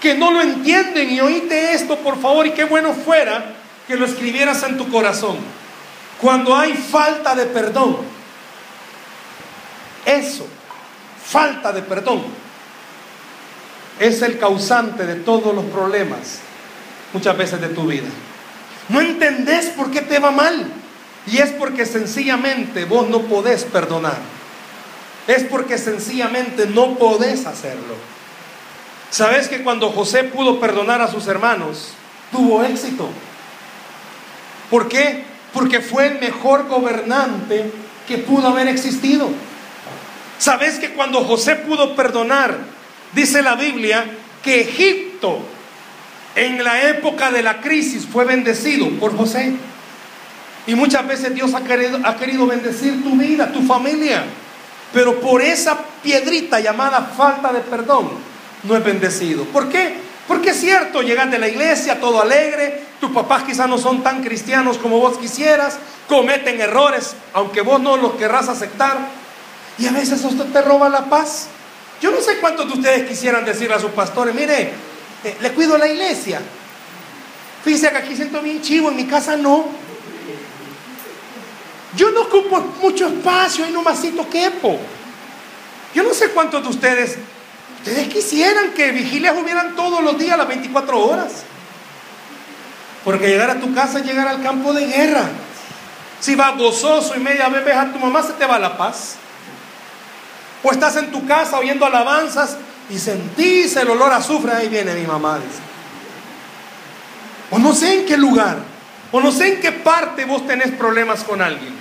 que 0.02 0.16
no 0.16 0.32
lo 0.32 0.42
entienden 0.42 1.12
y 1.12 1.22
oíste 1.22 1.74
esto, 1.74 1.98
por 1.98 2.20
favor, 2.20 2.46
y 2.48 2.52
qué 2.52 2.64
bueno 2.66 2.94
fuera 2.94 3.54
que 3.88 3.96
lo 3.96 4.06
escribieras 4.06 4.64
en 4.64 4.78
tu 4.78 4.90
corazón. 4.90 5.38
Cuando 6.20 6.56
hay 6.56 6.74
falta 6.74 7.36
de 7.36 7.46
perdón, 7.46 7.98
eso, 10.06 10.48
falta 11.26 11.72
de 11.72 11.82
perdón, 11.82 12.24
es 14.00 14.22
el 14.22 14.38
causante 14.38 15.06
de 15.06 15.16
todos 15.16 15.56
los 15.56 15.66
problemas 15.66 16.40
muchas 17.14 17.38
veces 17.38 17.62
de 17.62 17.70
tu 17.70 17.88
vida. 17.88 18.08
No 18.90 19.02
entendés 19.02 19.68
por 19.68 19.90
qué 19.90 20.02
te 20.02 20.20
va 20.20 20.32
mal. 20.32 20.72
Y 21.28 21.38
es 21.40 21.52
porque 21.52 21.86
sencillamente 21.86 22.86
vos 22.86 23.10
no 23.10 23.22
podés 23.22 23.64
perdonar. 23.64 24.18
Es 25.28 25.44
porque 25.44 25.78
sencillamente 25.78 26.68
no 26.68 26.96
podés 27.00 27.48
hacerlo. 27.48 27.96
¿Sabes 29.10 29.48
que 29.48 29.64
cuando 29.64 29.90
José 29.90 30.26
pudo 30.26 30.60
perdonar 30.60 31.02
a 31.02 31.10
sus 31.10 31.26
hermanos, 31.28 31.94
tuvo 32.32 32.64
éxito? 32.64 33.10
¿Por 34.70 34.88
qué? 34.88 35.24
Porque 35.54 35.80
fue 35.80 36.08
el 36.08 36.20
mejor 36.20 36.68
gobernante 36.68 37.72
que 38.08 38.20
pudo 38.20 38.50
haber 38.50 38.68
existido. 38.68 39.30
¿Sabes 40.38 40.80
que 40.80 40.92
cuando 40.92 41.24
José 41.24 41.56
pudo 41.56 41.96
perdonar, 41.96 42.58
dice 43.14 43.42
la 43.42 43.56
Biblia, 43.56 44.06
que 44.44 44.62
Egipto 44.62 45.40
en 46.36 46.64
la 46.64 46.90
época 46.90 47.32
de 47.32 47.42
la 47.42 47.62
crisis 47.62 48.06
fue 48.06 48.26
bendecido 48.26 48.90
por 49.00 49.16
José? 49.16 49.54
Y 50.68 50.76
muchas 50.76 51.08
veces 51.08 51.34
Dios 51.34 51.54
ha 51.54 51.64
querido, 51.64 52.00
ha 52.04 52.16
querido 52.16 52.48
bendecir 52.48 53.04
tu 53.04 53.16
vida, 53.16 53.52
tu 53.52 53.62
familia. 53.62 54.24
Pero 54.94 55.20
por 55.20 55.42
esa 55.42 55.78
piedrita 56.02 56.60
llamada 56.60 57.02
falta 57.02 57.54
de 57.54 57.60
perdón, 57.62 58.10
no 58.64 58.76
es 58.76 58.84
bendecido. 58.84 59.44
¿Por 59.46 59.70
qué? 59.70 59.94
Porque 60.28 60.50
es 60.52 60.60
cierto, 60.60 61.02
llegan 61.02 61.30
de 61.30 61.38
la 61.38 61.48
iglesia 61.48 62.00
todo 62.00 62.22
alegre, 62.22 62.82
tus 63.00 63.12
papás 63.12 63.44
quizás 63.44 63.70
no 63.70 63.78
son 63.78 64.02
tan 64.02 64.24
cristianos 64.24 64.78
como 64.78 65.00
vos 65.00 65.18
quisieras, 65.18 65.78
cometen 66.08 66.60
errores, 66.60 67.16
aunque 67.34 67.62
vos 67.62 67.80
no 67.80 67.96
los 67.98 68.14
querrás 68.16 68.50
aceptar, 68.50 68.98
y 69.78 69.88
a 69.88 69.92
veces 69.92 70.24
esto 70.24 70.44
te 70.46 70.62
roba 70.62 70.90
la 70.90 71.06
paz. 71.06 71.48
Yo 72.02 72.12
no 72.12 72.22
sé 72.22 72.38
cuántos 72.38 72.68
de 72.68 72.74
ustedes 72.74 73.08
quisieran 73.08 73.46
decirle 73.46 73.76
a 73.76 73.80
sus 73.80 73.92
pastores, 73.92 74.34
mire, 74.34 74.72
eh, 75.24 75.38
le 75.42 75.52
cuido 75.52 75.78
la 75.78 75.88
iglesia. 75.88 76.42
Fíjense 77.64 77.90
que 77.90 77.98
aquí 77.98 78.16
siento 78.16 78.42
bien 78.42 78.62
chivo, 78.62 78.90
en 78.90 78.96
mi 78.96 79.06
casa 79.06 79.36
no. 79.36 79.66
Yo 81.96 82.12
no 82.12 82.24
ocupo 82.24 82.60
mucho 82.82 83.08
espacio, 83.08 83.68
y 83.68 83.72
nomasito 83.72 84.30
quepo. 84.30 84.78
Yo 85.94 86.04
no 86.04 86.14
sé 86.14 86.30
cuántos 86.30 86.62
de 86.62 86.70
ustedes, 86.70 87.18
ustedes 87.78 88.10
quisieran 88.10 88.74
que 88.74 88.92
vigilias 88.92 89.36
hubieran 89.38 89.76
todos 89.76 90.04
los 90.04 90.18
días, 90.20 90.38
las 90.38 90.48
24 90.48 91.00
horas. 91.00 91.32
Porque 93.04 93.28
llegar 93.28 93.50
a 93.50 93.60
tu 93.60 93.74
casa 93.74 94.00
es 94.00 94.06
llegar 94.06 94.28
al 94.28 94.42
campo 94.44 94.74
de 94.74 94.88
guerra. 94.88 95.24
Si 96.20 96.36
vas 96.36 96.58
gozoso 96.58 97.16
y 97.16 97.20
media 97.20 97.48
vez 97.50 97.64
ves 97.64 97.76
a 97.76 97.92
tu 97.92 98.00
mamá, 98.00 98.22
se 98.24 98.34
te 98.34 98.46
va 98.46 98.60
la 98.60 98.78
paz. 98.78 99.18
O 100.68 100.72
estás 100.72 100.96
en 100.96 101.12
tu 101.12 101.28
casa 101.28 101.60
oyendo 101.60 101.86
alabanzas 101.86 102.58
y 102.90 102.98
sentís 102.98 103.76
el 103.76 103.88
olor 103.88 104.12
a 104.12 104.16
azufre, 104.16 104.52
ahí 104.52 104.68
viene 104.68 104.96
mi 104.96 105.06
mamá. 105.06 105.38
O 107.52 107.60
no 107.60 107.72
sé 107.72 108.00
en 108.00 108.06
qué 108.08 108.18
lugar, 108.18 108.58
o 109.12 109.22
no 109.22 109.32
sé 109.32 109.54
en 109.54 109.62
qué 109.62 109.72
parte 109.72 110.26
vos 110.26 110.48
tenés 110.48 110.72
problemas 110.72 111.24
con 111.24 111.40
alguien. 111.40 111.76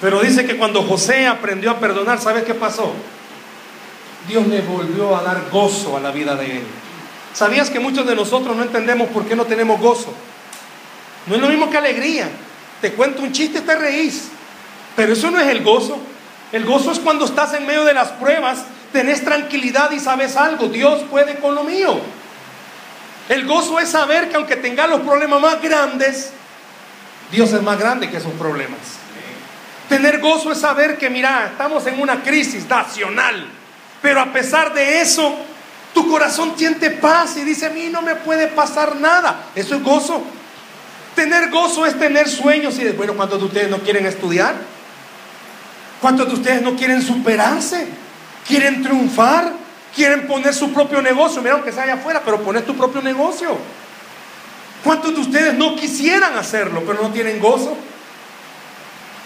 Pero 0.00 0.20
dice 0.20 0.46
que 0.46 0.56
cuando 0.56 0.84
José 0.84 1.26
aprendió 1.26 1.72
a 1.72 1.80
perdonar, 1.80 2.20
¿sabes 2.20 2.44
qué 2.44 2.54
pasó? 2.54 2.92
Dios 4.28 4.46
le 4.46 4.60
volvió 4.60 5.16
a 5.16 5.22
dar 5.24 5.50
gozo 5.50 5.96
a 5.96 6.00
la 6.00 6.12
vida 6.12 6.36
de 6.36 6.58
él. 6.58 6.62
¿Sabías 7.34 7.70
que 7.70 7.80
muchos 7.80 8.06
de 8.06 8.14
nosotros 8.14 8.56
no 8.56 8.62
entendemos 8.62 9.08
por 9.08 9.24
qué 9.24 9.34
no 9.34 9.46
tenemos 9.46 9.80
gozo? 9.80 10.14
No 11.26 11.34
es 11.34 11.40
lo 11.40 11.48
mismo 11.48 11.68
que 11.70 11.78
alegría. 11.78 12.28
Te 12.80 12.92
cuento 12.92 13.22
un 13.22 13.32
chiste, 13.32 13.62
te 13.62 13.74
reís. 13.74 14.28
Pero 14.94 15.12
eso 15.12 15.28
no 15.32 15.40
es 15.40 15.48
el 15.48 15.64
gozo. 15.64 15.98
El 16.52 16.64
gozo 16.64 16.92
es 16.92 16.98
cuando 17.00 17.24
estás 17.24 17.54
en 17.54 17.66
medio 17.66 17.84
de 17.84 17.94
las 17.94 18.08
pruebas, 18.12 18.64
tenés 18.92 19.24
tranquilidad 19.24 19.90
y 19.90 20.00
sabes 20.00 20.36
algo. 20.36 20.68
Dios 20.68 21.02
puede 21.10 21.36
con 21.36 21.54
lo 21.54 21.64
mío. 21.64 22.00
El 23.28 23.46
gozo 23.46 23.80
es 23.80 23.88
saber 23.88 24.28
que 24.28 24.36
aunque 24.36 24.56
tengas 24.56 24.88
los 24.88 25.00
problemas 25.00 25.40
más 25.40 25.60
grandes, 25.60 26.30
Dios 27.32 27.52
es 27.52 27.62
más 27.62 27.78
grande 27.78 28.08
que 28.08 28.18
esos 28.18 28.32
problemas. 28.34 28.78
Tener 29.88 30.20
gozo 30.20 30.52
es 30.52 30.58
saber 30.58 30.98
que, 30.98 31.10
mira, 31.10 31.48
estamos 31.50 31.86
en 31.86 32.00
una 32.00 32.22
crisis 32.22 32.68
nacional, 32.68 33.48
pero 34.00 34.20
a 34.20 34.32
pesar 34.32 34.72
de 34.74 35.00
eso, 35.00 35.36
tu 35.92 36.08
corazón 36.08 36.54
siente 36.56 36.90
paz 36.90 37.36
y 37.36 37.42
dice, 37.42 37.66
a 37.66 37.70
mí 37.70 37.88
no 37.90 38.02
me 38.02 38.14
puede 38.16 38.46
pasar 38.48 38.96
nada. 38.96 39.46
Eso 39.54 39.74
es 39.74 39.82
gozo. 39.82 40.22
Tener 41.16 41.50
gozo 41.50 41.86
es 41.86 41.98
tener 41.98 42.28
sueños 42.28 42.78
y, 42.78 42.88
bueno, 42.90 43.14
¿cuántos 43.14 43.40
de 43.40 43.46
ustedes 43.46 43.70
no 43.70 43.78
quieren 43.78 44.06
estudiar? 44.06 44.54
¿Cuántos 46.00 46.28
de 46.28 46.34
ustedes 46.34 46.62
no 46.62 46.76
quieren 46.76 47.02
superarse? 47.02 47.86
¿Quieren 48.46 48.82
triunfar? 48.82 49.52
¿Quieren 49.94 50.26
poner 50.26 50.52
su 50.52 50.72
propio 50.72 51.00
negocio? 51.00 51.40
Mira, 51.40 51.54
aunque 51.54 51.72
sea 51.72 51.84
allá 51.84 51.94
afuera, 51.94 52.22
pero 52.24 52.42
poner 52.42 52.64
tu 52.64 52.76
propio 52.76 53.00
negocio. 53.00 53.56
¿Cuántos 54.84 55.14
de 55.14 55.20
ustedes 55.20 55.54
no 55.54 55.74
quisieran 55.74 56.36
hacerlo, 56.36 56.82
pero 56.86 57.02
no 57.02 57.10
tienen 57.10 57.40
gozo? 57.40 57.76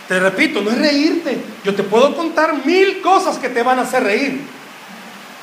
Te 0.08 0.18
repito, 0.18 0.62
no 0.62 0.70
es 0.70 0.78
reírte. 0.78 1.38
Yo 1.64 1.74
te 1.74 1.82
puedo 1.82 2.16
contar 2.16 2.64
mil 2.64 3.00
cosas 3.00 3.38
que 3.38 3.48
te 3.48 3.62
van 3.62 3.78
a 3.78 3.82
hacer 3.82 4.04
reír. 4.04 4.40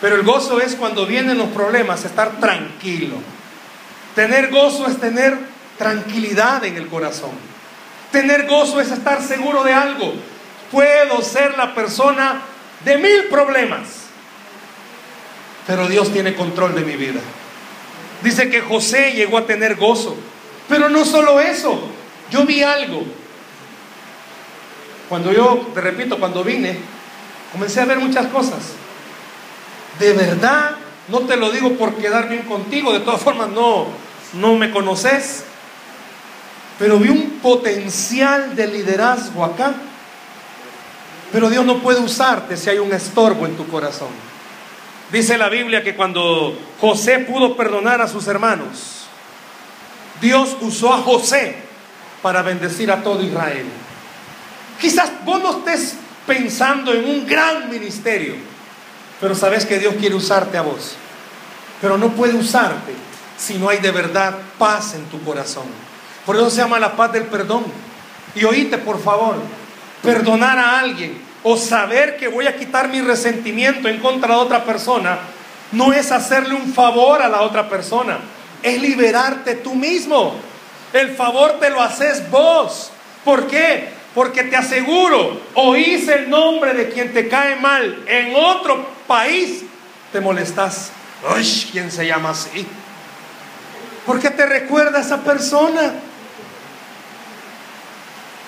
Pero 0.02 0.16
el 0.16 0.24
gozo 0.24 0.60
es 0.60 0.76
cuando 0.76 1.06
vienen 1.06 1.38
los 1.38 1.50
problemas, 1.50 2.06
estar 2.06 2.40
tranquilo. 2.40 3.16
Tener 4.16 4.50
gozo 4.50 4.88
es 4.88 4.98
tener 4.98 5.38
tranquilidad 5.78 6.66
en 6.66 6.78
el 6.78 6.88
corazón. 6.88 7.32
Tener 8.12 8.48
gozo 8.48 8.82
es 8.82 8.92
estar 8.92 9.22
seguro 9.22 9.64
de 9.64 9.74
algo. 9.74 10.14
Puedo 10.72 11.22
ser 11.22 11.58
la 11.58 11.74
persona 11.74 12.42
de 12.84 12.98
mil 12.98 13.26
problemas, 13.30 13.88
pero 15.66 15.88
Dios 15.88 16.12
tiene 16.12 16.36
control 16.36 16.76
de 16.76 16.82
mi 16.82 16.96
vida. 16.96 17.22
Dice 18.24 18.50
que 18.50 18.62
José 18.62 19.14
llegó 19.14 19.38
a 19.38 19.46
tener 19.46 19.76
gozo, 19.76 20.16
pero 20.68 20.90
no 20.90 21.06
solo 21.06 21.40
eso. 21.40 21.80
Yo 22.30 22.46
vi 22.46 22.64
algo 22.64 23.06
cuando 25.10 25.32
yo, 25.32 25.68
te 25.74 25.80
repito, 25.80 26.20
cuando 26.20 26.44
vine, 26.44 26.78
comencé 27.52 27.80
a 27.80 27.86
ver 27.86 28.00
muchas 28.00 28.28
cosas. 28.28 28.60
De 30.00 30.14
verdad, 30.14 30.72
no 31.08 31.22
te 31.22 31.38
lo 31.38 31.50
digo 31.50 31.74
por 31.78 31.96
quedar 31.96 32.28
bien 32.28 32.44
contigo, 32.44 32.92
de 32.92 33.00
todas 33.00 33.22
formas 33.22 33.50
no, 33.50 33.88
no 34.34 34.56
me 34.56 34.70
conoces, 34.70 35.46
pero 36.78 37.00
vi 37.00 37.10
un 37.10 37.40
potencial 37.42 38.56
de 38.56 38.68
liderazgo 38.68 39.46
acá. 39.46 39.74
Pero 41.32 41.50
Dios 41.50 41.66
no 41.66 41.80
puede 41.80 42.00
usarte 42.00 42.56
si 42.58 42.70
hay 42.70 42.80
un 42.80 42.94
estorbo 42.94 43.46
en 43.46 43.58
tu 43.58 43.68
corazón. 43.68 44.10
Dice 45.12 45.38
la 45.38 45.50
Biblia 45.50 45.84
que 45.84 45.96
cuando 45.96 46.58
José 46.82 47.20
pudo 47.20 47.56
perdonar 47.56 48.02
a 48.02 48.08
sus 48.08 48.28
hermanos, 48.28 49.06
Dios 50.22 50.58
usó 50.62 50.94
a 50.94 50.98
José 50.98 51.56
para 52.22 52.42
bendecir 52.42 52.92
a 52.92 53.04
todo 53.04 53.24
Israel. 53.24 53.66
Quizás 54.80 55.12
vos 55.24 55.42
no 55.42 55.60
estés 55.60 55.96
pensando 56.26 56.94
en 56.94 57.06
un 57.06 57.26
gran 57.26 57.70
ministerio, 57.70 58.36
pero 59.22 59.34
sabes 59.34 59.66
que 59.66 59.80
Dios 59.80 59.96
quiere 60.00 60.16
usarte 60.16 60.58
a 60.58 60.62
vos. 60.62 60.96
Pero 61.82 61.98
no 61.98 62.10
puede 62.10 62.36
usarte 62.36 62.94
si 63.38 63.56
no 63.56 63.70
hay 63.70 63.78
de 63.78 63.92
verdad 63.92 64.36
paz 64.58 64.94
en 64.96 65.06
tu 65.06 65.22
corazón. 65.24 65.66
Por 66.26 66.36
eso 66.36 66.50
se 66.50 66.58
llama 66.58 66.80
la 66.80 66.96
paz 66.96 67.14
del 67.14 67.24
perdón. 67.24 67.64
Y 68.36 68.44
oíte, 68.44 68.78
por 68.78 69.02
favor, 69.02 69.36
perdonar 70.04 70.58
a 70.58 70.80
alguien 70.80 71.22
o 71.44 71.58
saber 71.58 72.18
que 72.18 72.28
voy 72.28 72.48
a 72.48 72.58
quitar 72.58 72.90
mi 72.90 73.02
resentimiento 73.02 73.88
en 73.88 74.00
contra 74.00 74.36
de 74.36 74.42
otra 74.42 74.64
persona, 74.66 75.20
no 75.72 75.94
es 75.94 76.12
hacerle 76.12 76.56
un 76.56 76.74
favor 76.74 77.22
a 77.22 77.30
la 77.30 77.42
otra 77.42 77.70
persona, 77.70 78.20
es 78.64 78.82
liberarte 78.82 79.56
tú 79.56 79.76
mismo. 79.76 80.36
El 80.94 81.16
favor 81.16 81.60
te 81.60 81.70
lo 81.70 81.82
haces 81.82 82.30
vos. 82.30 82.92
¿Por 83.24 83.48
qué? 83.48 83.90
Porque 84.16 84.44
te 84.44 84.56
aseguro, 84.56 85.42
oís 85.54 86.08
el 86.08 86.30
nombre 86.30 86.74
de 86.74 86.90
quien 86.90 87.14
te 87.14 87.28
cae 87.28 87.56
mal 87.58 88.04
en 88.08 88.34
otro 88.36 88.88
país, 89.06 89.64
te 90.12 90.20
molestas. 90.20 90.92
Uy, 91.36 91.68
¿quién 91.72 91.92
se 91.92 92.08
llama 92.08 92.30
así? 92.32 92.66
Porque 94.06 94.30
te 94.30 94.46
recuerda 94.46 95.00
a 95.00 95.02
esa 95.02 95.22
persona. 95.24 95.94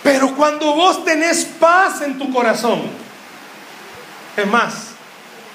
Pero 0.03 0.35
cuando 0.35 0.73
vos 0.73 1.03
tenés 1.03 1.45
paz 1.45 2.01
en 2.01 2.17
tu 2.17 2.31
corazón, 2.31 2.81
es 4.37 4.47
más, 4.47 4.89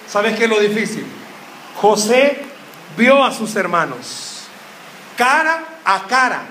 ¿sabes 0.09 0.37
qué 0.37 0.45
es 0.45 0.51
lo 0.51 0.61
difícil? 0.61 1.07
José 1.81 2.43
vio 2.97 3.25
a 3.25 3.33
sus 3.33 3.57
hermanos 3.57 4.35
cara 5.17 5.65
a 5.85 6.07
cara 6.07 6.43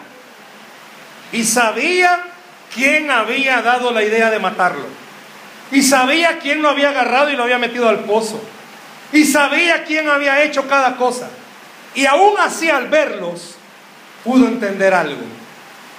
y 1.32 1.44
sabía 1.44 2.24
quién 2.74 3.10
había 3.10 3.62
dado 3.62 3.92
la 3.92 4.04
idea 4.04 4.30
de 4.30 4.40
matarlo. 4.40 4.86
Y 5.72 5.82
sabía 5.82 6.38
quién 6.38 6.62
lo 6.62 6.70
había 6.70 6.90
agarrado 6.90 7.32
y 7.32 7.36
lo 7.36 7.44
había 7.44 7.58
metido 7.58 7.90
al 7.90 8.02
pozo. 8.02 8.40
Y 9.12 9.26
sabía 9.26 9.84
quién 9.84 10.08
había 10.08 10.44
hecho 10.44 10.68
cada 10.68 10.96
cosa. 10.98 11.30
Y 11.96 12.06
aún 12.06 12.34
así 12.40 12.70
al 12.70 12.90
verlos, 12.90 13.56
pudo 14.24 14.48
entender 14.48 14.94
algo. 14.94 15.24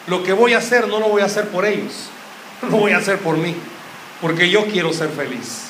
Lo 0.06 0.22
que 0.22 0.32
voy 0.32 0.54
a 0.54 0.58
hacer 0.58 0.88
no 0.88 1.00
lo 1.00 1.08
voy 1.08 1.22
a 1.22 1.26
hacer 1.26 1.48
por 1.48 1.64
ellos, 1.64 2.08
lo 2.62 2.76
voy 2.76 2.92
a 2.92 2.98
hacer 2.98 3.18
por 3.18 3.36
mí, 3.36 3.56
porque 4.20 4.50
yo 4.50 4.66
quiero 4.66 4.92
ser 4.92 5.10
feliz. 5.10 5.66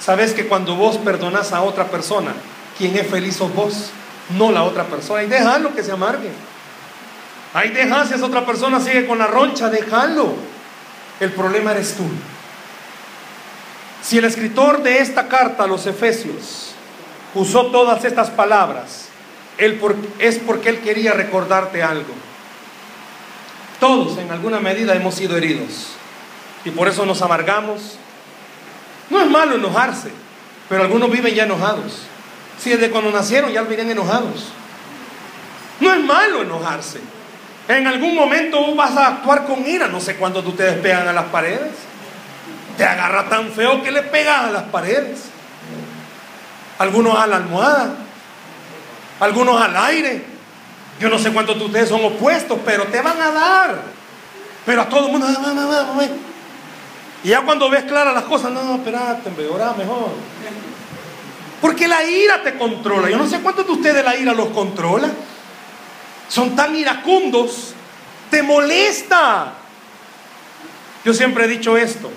Sabes 0.00 0.32
que 0.32 0.46
cuando 0.46 0.76
vos 0.76 0.98
perdonas 0.98 1.52
a 1.52 1.62
otra 1.62 1.86
persona, 1.86 2.32
quien 2.76 2.96
es 2.96 3.06
feliz 3.06 3.36
sos 3.36 3.54
vos, 3.54 3.90
no 4.36 4.52
la 4.52 4.64
otra 4.64 4.84
persona. 4.84 5.22
Y 5.22 5.26
déjalo 5.26 5.74
que 5.74 5.82
se 5.82 5.92
amargue. 5.92 6.30
Ahí 7.54 7.70
dejas 7.70 8.08
si 8.08 8.14
esa 8.14 8.26
otra 8.26 8.44
persona 8.44 8.80
sigue 8.80 9.06
con 9.06 9.18
la 9.18 9.26
roncha, 9.26 9.70
déjalo. 9.70 10.34
El 11.20 11.32
problema 11.32 11.72
eres 11.72 11.94
tú. 11.94 12.04
Si 14.02 14.18
el 14.18 14.24
escritor 14.24 14.82
de 14.82 14.98
esta 14.98 15.28
carta 15.28 15.64
a 15.64 15.66
los 15.66 15.86
Efesios 15.86 16.72
usó 17.34 17.66
todas 17.66 18.04
estas 18.04 18.30
palabras, 18.30 19.08
él 19.58 19.80
es 20.18 20.38
porque 20.38 20.68
él 20.68 20.80
quería 20.80 21.12
recordarte 21.12 21.82
algo. 21.82 22.14
Todos 23.80 24.18
en 24.18 24.30
alguna 24.30 24.60
medida 24.60 24.94
hemos 24.94 25.14
sido 25.14 25.36
heridos 25.36 25.88
y 26.64 26.70
por 26.70 26.88
eso 26.88 27.06
nos 27.06 27.22
amargamos. 27.22 27.98
No 29.10 29.20
es 29.20 29.30
malo 29.30 29.54
enojarse, 29.54 30.10
pero 30.68 30.82
algunos 30.82 31.10
viven 31.10 31.34
ya 31.34 31.44
enojados. 31.44 32.02
Si 32.58 32.70
desde 32.70 32.90
cuando 32.90 33.10
nacieron 33.10 33.52
ya 33.52 33.62
viven 33.62 33.90
enojados. 33.90 34.46
No 35.78 35.92
es 35.92 36.02
malo 36.02 36.42
enojarse. 36.42 37.00
En 37.68 37.86
algún 37.86 38.14
momento 38.14 38.74
vas 38.74 38.96
a 38.96 39.08
actuar 39.08 39.44
con 39.46 39.66
ira. 39.66 39.88
No 39.88 40.00
sé 40.00 40.16
cuántos 40.16 40.42
de 40.42 40.50
ustedes 40.50 40.78
pegan 40.78 41.06
a 41.06 41.12
las 41.12 41.26
paredes. 41.26 41.72
Te 42.76 42.84
agarra 42.84 43.28
tan 43.28 43.50
feo 43.50 43.82
que 43.82 43.90
le 43.90 44.02
pegas 44.02 44.44
a 44.44 44.50
las 44.50 44.62
paredes. 44.64 45.24
Algunos 46.78 47.18
a 47.18 47.26
la 47.26 47.36
almohada. 47.36 47.94
Algunos 49.20 49.60
al 49.60 49.76
aire. 49.76 50.35
Yo 50.98 51.08
no 51.08 51.18
sé 51.18 51.32
cuántos 51.32 51.58
de 51.58 51.64
ustedes 51.64 51.88
son 51.88 52.04
opuestos, 52.04 52.58
pero 52.64 52.84
te 52.84 53.00
van 53.00 53.20
a 53.20 53.30
dar. 53.30 53.82
Pero 54.64 54.82
a 54.82 54.88
todo 54.88 55.06
el 55.06 55.12
mundo. 55.12 55.26
Y 57.22 57.28
ya 57.28 57.42
cuando 57.42 57.68
ves 57.68 57.84
claras 57.84 58.14
las 58.14 58.24
cosas, 58.24 58.52
no, 58.52 58.76
espérate, 58.76 59.30
ahora 59.50 59.74
mejor. 59.76 60.10
Porque 61.60 61.88
la 61.88 62.02
ira 62.04 62.42
te 62.42 62.56
controla. 62.56 63.10
Yo 63.10 63.16
no 63.16 63.26
sé 63.26 63.40
cuántos 63.40 63.66
de 63.66 63.72
ustedes 63.72 64.04
la 64.04 64.16
ira 64.16 64.32
los 64.32 64.48
controla. 64.48 65.08
Son 66.28 66.54
tan 66.56 66.74
iracundos. 66.74 67.74
Te 68.30 68.42
molesta. 68.42 69.52
Yo 71.04 71.14
siempre 71.14 71.44
he 71.44 71.48
dicho 71.48 71.76
esto. 71.76 72.10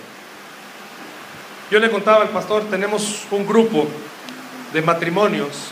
Yo 1.70 1.80
le 1.80 1.92
contaba 1.92 2.24
al 2.24 2.30
pastor, 2.30 2.64
tenemos 2.70 3.28
un 3.30 3.46
grupo 3.46 3.88
de 4.74 4.82
matrimonios. 4.82 5.70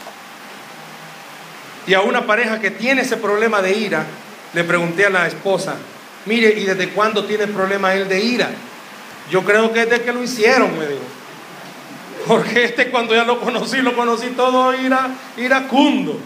Y 1.88 1.94
a 1.94 2.02
una 2.02 2.28
pareja 2.28 2.60
que 2.60 2.70
tiene 2.70 3.02
ese 3.02 3.16
problema 3.18 3.62
de 3.62 3.78
ira, 3.78 4.06
le 4.54 4.64
pregunté 4.66 5.06
a 5.06 5.10
la 5.10 5.26
esposa, 5.26 5.76
mire, 6.26 6.54
¿y 6.60 6.66
desde 6.66 6.90
cuándo 6.90 7.24
tiene 7.24 7.48
problema 7.48 7.94
él 7.94 8.10
de 8.10 8.20
ira? 8.20 8.50
Yo 9.32 9.44
creo 9.44 9.72
que 9.72 9.86
desde 9.86 10.04
que 10.04 10.12
lo 10.12 10.22
hicieron, 10.22 10.78
me 10.78 10.86
dijo. 10.86 11.02
Porque 12.28 12.66
este 12.66 12.90
cuando 12.90 13.16
ya 13.16 13.24
lo 13.24 13.40
conocí, 13.40 13.78
lo 13.78 13.96
conocí 13.96 14.28
todo 14.36 14.74
ira, 14.76 15.10
iracundo. 15.38 16.20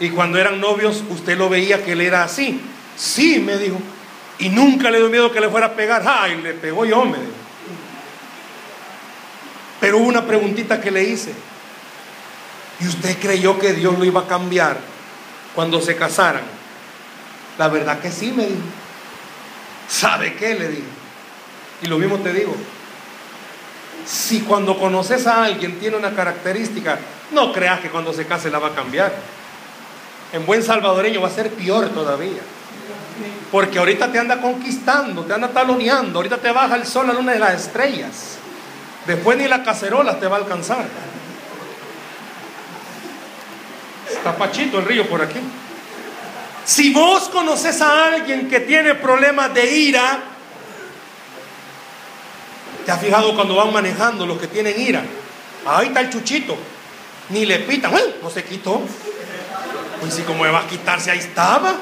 Y 0.00 0.10
cuando 0.10 0.38
eran 0.38 0.60
novios, 0.60 1.04
usted 1.08 1.38
lo 1.38 1.48
veía 1.48 1.84
que 1.84 1.92
él 1.92 2.00
era 2.00 2.24
así. 2.24 2.60
Sí, 2.96 3.38
me 3.38 3.58
dijo. 3.58 3.78
Y 4.40 4.48
nunca 4.48 4.90
le 4.90 4.98
dio 4.98 5.08
miedo 5.08 5.30
que 5.30 5.40
le 5.40 5.48
fuera 5.48 5.66
a 5.66 5.72
pegar. 5.74 6.02
¡Ay! 6.04 6.40
Le 6.42 6.54
pegó 6.54 6.84
yo, 6.84 7.04
me 7.04 7.18
dijo. 7.18 7.32
Pero 9.80 9.98
hubo 9.98 10.08
una 10.08 10.26
preguntita 10.26 10.80
que 10.80 10.90
le 10.90 11.04
hice. 11.04 11.32
¿Y 12.80 12.88
usted 12.88 13.18
creyó 13.18 13.58
que 13.58 13.74
Dios 13.74 13.98
lo 13.98 14.04
iba 14.04 14.22
a 14.22 14.26
cambiar 14.26 14.78
cuando 15.54 15.80
se 15.80 15.96
casaran? 15.96 16.42
La 17.58 17.68
verdad 17.68 18.00
que 18.00 18.10
sí, 18.10 18.32
me 18.32 18.46
dijo. 18.46 18.60
¿Sabe 19.88 20.34
qué? 20.34 20.54
Le 20.54 20.68
dije. 20.68 20.82
Y 21.82 21.86
lo 21.86 21.98
mismo 21.98 22.18
te 22.18 22.32
digo. 22.32 22.54
Si 24.06 24.40
cuando 24.40 24.78
conoces 24.78 25.26
a 25.26 25.44
alguien 25.44 25.78
tiene 25.78 25.96
una 25.96 26.14
característica, 26.14 26.98
no 27.32 27.52
creas 27.52 27.80
que 27.80 27.90
cuando 27.90 28.12
se 28.12 28.26
case 28.26 28.50
la 28.50 28.58
va 28.58 28.68
a 28.68 28.74
cambiar. 28.74 29.12
En 30.32 30.46
buen 30.46 30.62
salvadoreño 30.62 31.20
va 31.20 31.28
a 31.28 31.32
ser 31.32 31.50
peor 31.50 31.90
todavía. 31.90 32.40
Porque 33.52 33.78
ahorita 33.78 34.10
te 34.10 34.18
anda 34.18 34.40
conquistando, 34.40 35.24
te 35.24 35.34
anda 35.34 35.48
taloneando, 35.48 36.18
ahorita 36.18 36.38
te 36.38 36.52
baja 36.52 36.76
el 36.76 36.86
sol 36.86 37.10
a 37.10 37.18
una 37.18 37.32
de 37.32 37.40
las 37.40 37.66
estrellas. 37.66 38.38
Después 39.06 39.36
ni 39.36 39.48
la 39.48 39.62
cacerola 39.62 40.18
te 40.18 40.26
va 40.28 40.36
a 40.36 40.40
alcanzar. 40.40 40.86
Está 44.20 44.36
Pachito 44.36 44.78
el 44.78 44.84
río 44.84 45.08
por 45.08 45.22
aquí. 45.22 45.40
Si 46.66 46.92
vos 46.92 47.30
conoces 47.30 47.80
a 47.80 48.08
alguien 48.08 48.50
que 48.50 48.60
tiene 48.60 48.94
problemas 48.94 49.54
de 49.54 49.74
ira, 49.74 50.18
¿te 52.84 52.92
has 52.92 53.00
fijado 53.00 53.34
cuando 53.34 53.54
van 53.54 53.72
manejando 53.72 54.26
los 54.26 54.38
que 54.38 54.46
tienen 54.46 54.78
ira? 54.78 55.02
Ahí 55.64 55.86
está 55.86 56.00
el 56.02 56.10
chuchito. 56.10 56.54
Ni 57.30 57.46
le 57.46 57.60
pitan. 57.60 57.94
No 58.22 58.28
se 58.28 58.44
quitó. 58.44 58.82
Pues 60.02 60.12
si 60.12 60.20
como 60.20 60.44
va 60.44 60.60
a 60.60 60.66
quitarse, 60.66 61.10
ahí 61.10 61.18
estaba. 61.18 61.76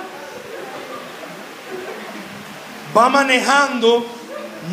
Va 2.96 3.08
manejando, 3.08 4.06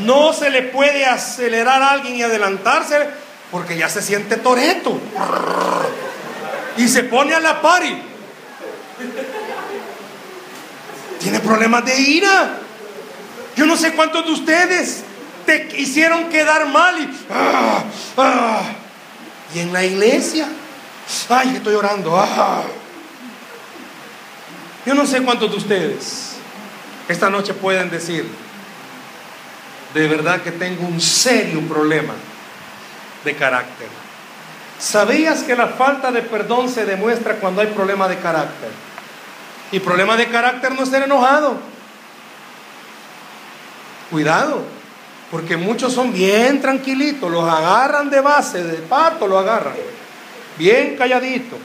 no 0.04 0.34
se 0.34 0.52
le 0.52 0.62
puede 0.62 1.08
acelerar 1.08 1.82
a 1.82 1.90
alguien 1.90 2.16
y 2.16 2.22
adelantarse 2.22 3.10
porque 3.50 3.76
ya 3.76 3.90
se 3.90 4.04
siente 4.04 4.38
toreto. 4.38 5.00
Y 6.78 6.88
se 6.88 7.04
pone 7.04 7.34
a 7.34 7.40
la 7.40 7.62
pari. 7.62 8.02
Tiene 11.20 11.40
problemas 11.40 11.86
de 11.86 12.00
ira. 12.00 12.60
Yo 13.56 13.66
no 13.66 13.78
sé 13.78 13.94
cuántos 13.94 14.26
de 14.26 14.32
ustedes 14.32 15.04
te 15.46 15.70
hicieron 15.78 16.30
quedar 16.30 16.68
mal 16.68 17.00
y, 17.00 17.26
ah, 17.30 17.84
ah. 18.18 18.62
y 19.54 19.60
en 19.60 19.72
la 19.72 19.84
iglesia. 19.86 20.48
Ay, 21.30 21.56
estoy 21.56 21.76
orando. 21.76 22.18
Ah. 22.18 22.64
Yo 24.86 24.94
no 24.94 25.06
sé 25.06 25.22
cuántos 25.22 25.52
de 25.52 25.58
ustedes 25.58 26.36
esta 27.08 27.30
noche 27.30 27.54
pueden 27.54 27.90
decir, 27.90 28.26
de 29.94 30.08
verdad 30.08 30.42
que 30.42 30.52
tengo 30.52 30.88
un 30.88 31.00
serio 31.00 31.62
problema 31.62 32.14
de 33.24 33.36
carácter. 33.36 33.88
¿Sabías 34.80 35.44
que 35.44 35.56
la 35.56 35.68
falta 35.68 36.12
de 36.12 36.22
perdón 36.22 36.70
se 36.70 36.86
demuestra 36.86 37.36
cuando 37.36 37.62
hay 37.62 37.68
problema 37.68 38.08
de 38.08 38.18
carácter? 38.18 38.70
Y 39.72 39.80
problema 39.80 40.18
de 40.18 40.28
carácter 40.28 40.74
no 40.74 40.84
es 40.84 40.90
ser 40.90 41.04
enojado. 41.04 41.58
Cuidado, 44.12 44.64
porque 45.32 45.58
muchos 45.58 45.94
son 45.94 46.14
bien 46.14 46.62
tranquilitos, 46.62 47.32
los 47.32 47.50
agarran 47.50 48.10
de 48.10 48.22
base, 48.22 48.64
de 48.64 48.78
pato 48.78 49.28
lo 49.28 49.40
agarran, 49.40 49.76
bien 50.58 50.96
calladito. 50.98 51.58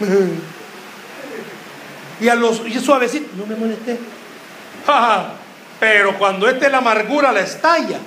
Y 2.20 2.28
a 2.28 2.34
los 2.34 2.66
y 2.66 2.76
suavecito, 2.80 3.28
no 3.36 3.46
me 3.46 3.54
molesté. 3.54 3.96
Pero 5.78 6.18
cuando 6.18 6.48
este 6.48 6.68
la 6.68 6.78
amargura 6.78 7.30
la 7.30 7.42
estalla, 7.42 7.98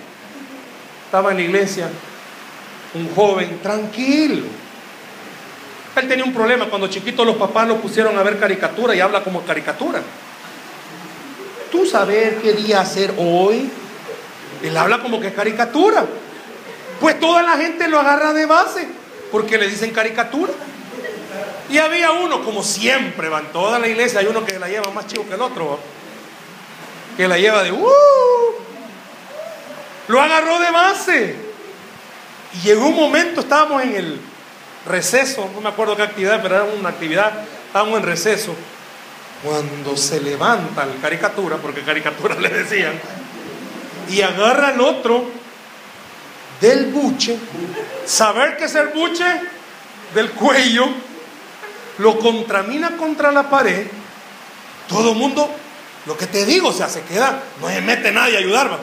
estaba 1.05 1.31
en 1.31 1.37
la 1.37 1.43
iglesia 1.43 1.87
un 2.93 3.13
joven 3.15 3.59
tranquilo. 3.61 4.45
Él 5.95 6.07
tenía 6.07 6.23
un 6.23 6.33
problema 6.33 6.65
cuando 6.65 6.87
chiquito 6.87 7.25
los 7.25 7.35
papás 7.35 7.67
lo 7.67 7.77
pusieron 7.77 8.17
a 8.17 8.23
ver 8.23 8.39
caricatura 8.39 8.95
y 8.95 9.01
habla 9.01 9.23
como 9.23 9.41
caricatura. 9.41 10.01
Tú 11.71 11.85
saber 11.85 12.37
qué 12.37 12.53
día 12.53 12.81
hacer 12.81 13.13
hoy. 13.17 13.69
Él 14.63 14.77
habla 14.77 14.99
como 14.99 15.19
que 15.19 15.27
es 15.27 15.33
caricatura. 15.33 16.05
Pues 16.99 17.19
toda 17.19 17.43
la 17.43 17.57
gente 17.57 17.87
lo 17.87 17.99
agarra 17.99 18.33
de 18.33 18.45
base 18.45 18.87
porque 19.31 19.57
le 19.57 19.67
dicen 19.67 19.91
caricatura. 19.91 20.53
Y 21.69 21.77
había 21.77 22.11
uno, 22.11 22.43
como 22.43 22.63
siempre, 22.63 23.29
va 23.29 23.39
en 23.39 23.47
toda 23.47 23.79
la 23.79 23.87
iglesia, 23.87 24.19
hay 24.19 24.27
uno 24.27 24.45
que 24.45 24.59
la 24.59 24.67
lleva 24.67 24.91
más 24.91 25.07
chivo 25.07 25.25
que 25.25 25.35
el 25.35 25.41
otro, 25.41 25.79
que 27.15 27.27
la 27.29 27.37
lleva 27.37 27.63
de, 27.63 27.71
¡uh! 27.71 27.87
Lo 30.09 30.21
agarró 30.21 30.59
de 30.59 30.71
base. 30.71 31.50
Y 32.53 32.67
llegó 32.67 32.87
un 32.87 32.95
momento, 32.95 33.41
estábamos 33.41 33.83
en 33.83 33.95
el 33.95 34.19
receso, 34.85 35.49
no 35.53 35.61
me 35.61 35.69
acuerdo 35.69 35.95
qué 35.95 36.03
actividad, 36.03 36.41
pero 36.41 36.55
era 36.55 36.63
una 36.65 36.89
actividad, 36.89 37.31
estábamos 37.67 37.99
en 37.99 38.05
receso. 38.05 38.55
Cuando 39.43 39.97
se 39.97 40.21
levanta 40.21 40.85
la 40.85 40.95
caricatura, 41.01 41.57
porque 41.57 41.81
caricatura 41.81 42.35
le 42.39 42.49
decían, 42.49 42.93
y 44.09 44.21
agarra 44.21 44.69
al 44.69 44.81
otro 44.81 45.25
del 46.59 46.87
buche, 46.87 47.37
saber 48.05 48.57
qué 48.57 48.65
es 48.65 48.75
el 48.75 48.89
buche, 48.89 49.25
del 50.13 50.31
cuello, 50.31 50.85
lo 51.97 52.19
contramina 52.19 52.97
contra 52.97 53.31
la 53.31 53.49
pared, 53.49 53.87
todo 54.87 55.11
el 55.11 55.17
mundo, 55.17 55.49
lo 56.05 56.17
que 56.17 56.27
te 56.27 56.45
digo, 56.45 56.69
o 56.69 56.73
sea, 56.73 56.89
se 56.89 57.01
queda, 57.03 57.41
no 57.61 57.69
se 57.69 57.81
mete 57.81 58.11
nadie 58.11 58.35
a 58.35 58.39
ayudar. 58.39 58.79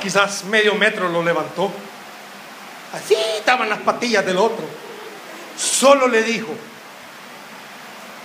Quizás 0.00 0.44
medio 0.44 0.74
metro 0.74 1.08
lo 1.08 1.22
levantó. 1.22 1.70
Así 2.92 3.14
estaban 3.36 3.68
las 3.68 3.80
patillas 3.80 4.24
del 4.24 4.36
otro. 4.36 4.64
Solo 5.56 6.08
le 6.08 6.22
dijo, 6.22 6.54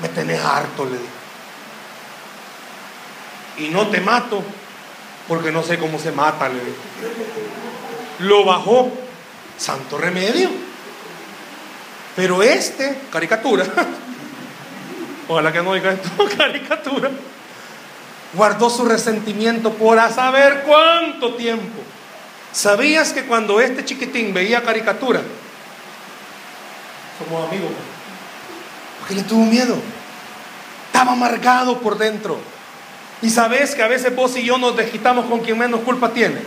me 0.01 0.09
tenés 0.09 0.43
harto, 0.43 0.85
le 0.85 0.91
dijo. 0.91 1.03
Y 3.57 3.67
no 3.69 3.87
te 3.87 4.01
mato 4.01 4.43
porque 5.27 5.51
no 5.51 5.63
sé 5.63 5.77
cómo 5.77 5.99
se 5.99 6.11
mata, 6.11 6.49
le 6.49 6.55
dijo. 6.55 6.81
Lo 8.19 8.43
bajó, 8.43 8.91
santo 9.57 9.97
remedio. 9.97 10.49
Pero 12.15 12.43
este, 12.43 13.03
caricatura, 13.11 13.65
ojalá 15.27 15.51
que 15.51 15.61
no 15.61 15.73
diga 15.73 15.93
esto, 15.93 16.09
caricatura, 16.37 17.09
guardó 18.33 18.69
su 18.69 18.85
resentimiento 18.85 19.73
por 19.73 19.99
a 19.99 20.11
saber 20.11 20.63
cuánto 20.67 21.35
tiempo. 21.35 21.81
¿Sabías 22.51 23.13
que 23.13 23.25
cuando 23.25 23.59
este 23.59 23.85
chiquitín 23.85 24.33
veía 24.33 24.63
caricatura, 24.63 25.21
somos 27.17 27.47
amigos, 27.47 27.71
porque 28.99 29.15
le 29.15 29.23
tuvo 29.23 29.45
miedo? 29.45 29.75
Estaba 30.87 31.11
amargado 31.13 31.79
por 31.79 31.97
dentro. 31.97 32.39
Y 33.21 33.29
sabes 33.29 33.75
que 33.75 33.83
a 33.83 33.87
veces 33.87 34.15
vos 34.15 34.35
y 34.37 34.43
yo 34.43 34.57
nos 34.57 34.75
desquitamos 34.75 35.25
con 35.25 35.41
quien 35.41 35.57
menos 35.57 35.81
culpa 35.81 36.09
tiene. 36.09 36.41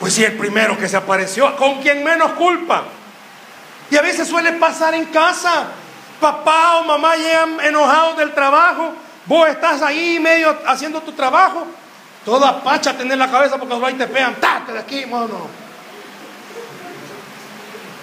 Pues 0.00 0.14
si 0.14 0.24
el 0.24 0.32
primero 0.32 0.76
que 0.78 0.88
se 0.88 0.96
apareció, 0.96 1.56
con 1.56 1.80
quien 1.80 2.02
menos 2.02 2.32
culpa. 2.32 2.84
Y 3.90 3.96
a 3.96 4.02
veces 4.02 4.26
suele 4.26 4.52
pasar 4.54 4.94
en 4.94 5.04
casa. 5.06 5.66
Papá 6.20 6.78
o 6.78 6.84
mamá 6.84 7.14
llegan 7.16 7.60
enojados 7.60 8.16
del 8.16 8.32
trabajo. 8.32 8.94
Vos 9.26 9.48
estás 9.48 9.82
ahí 9.82 10.18
medio 10.20 10.56
haciendo 10.66 11.00
tu 11.00 11.12
trabajo. 11.12 11.66
Toda 12.24 12.62
pacha 12.62 12.96
tener 12.96 13.18
la 13.18 13.30
cabeza 13.30 13.58
porque 13.58 13.74
los 13.74 13.98
te 13.98 14.06
pegan. 14.06 14.36
¡Tate 14.36 14.72
de 14.72 14.78
aquí, 14.78 15.06
mono! 15.06 15.48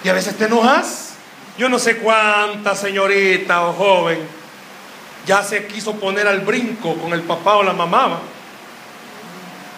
Y 0.02 0.08
a 0.08 0.12
veces 0.12 0.36
te 0.36 0.44
enojas. 0.46 1.14
Yo 1.58 1.68
no 1.68 1.78
sé 1.78 1.98
cuánta 1.98 2.74
señorita 2.74 3.66
o 3.66 3.72
joven 3.72 4.40
ya 5.26 5.42
se 5.42 5.66
quiso 5.66 5.94
poner 5.96 6.26
al 6.26 6.40
brinco 6.40 6.96
con 6.96 7.12
el 7.12 7.22
papá 7.22 7.56
o 7.56 7.62
la 7.62 7.72
mamá. 7.72 8.20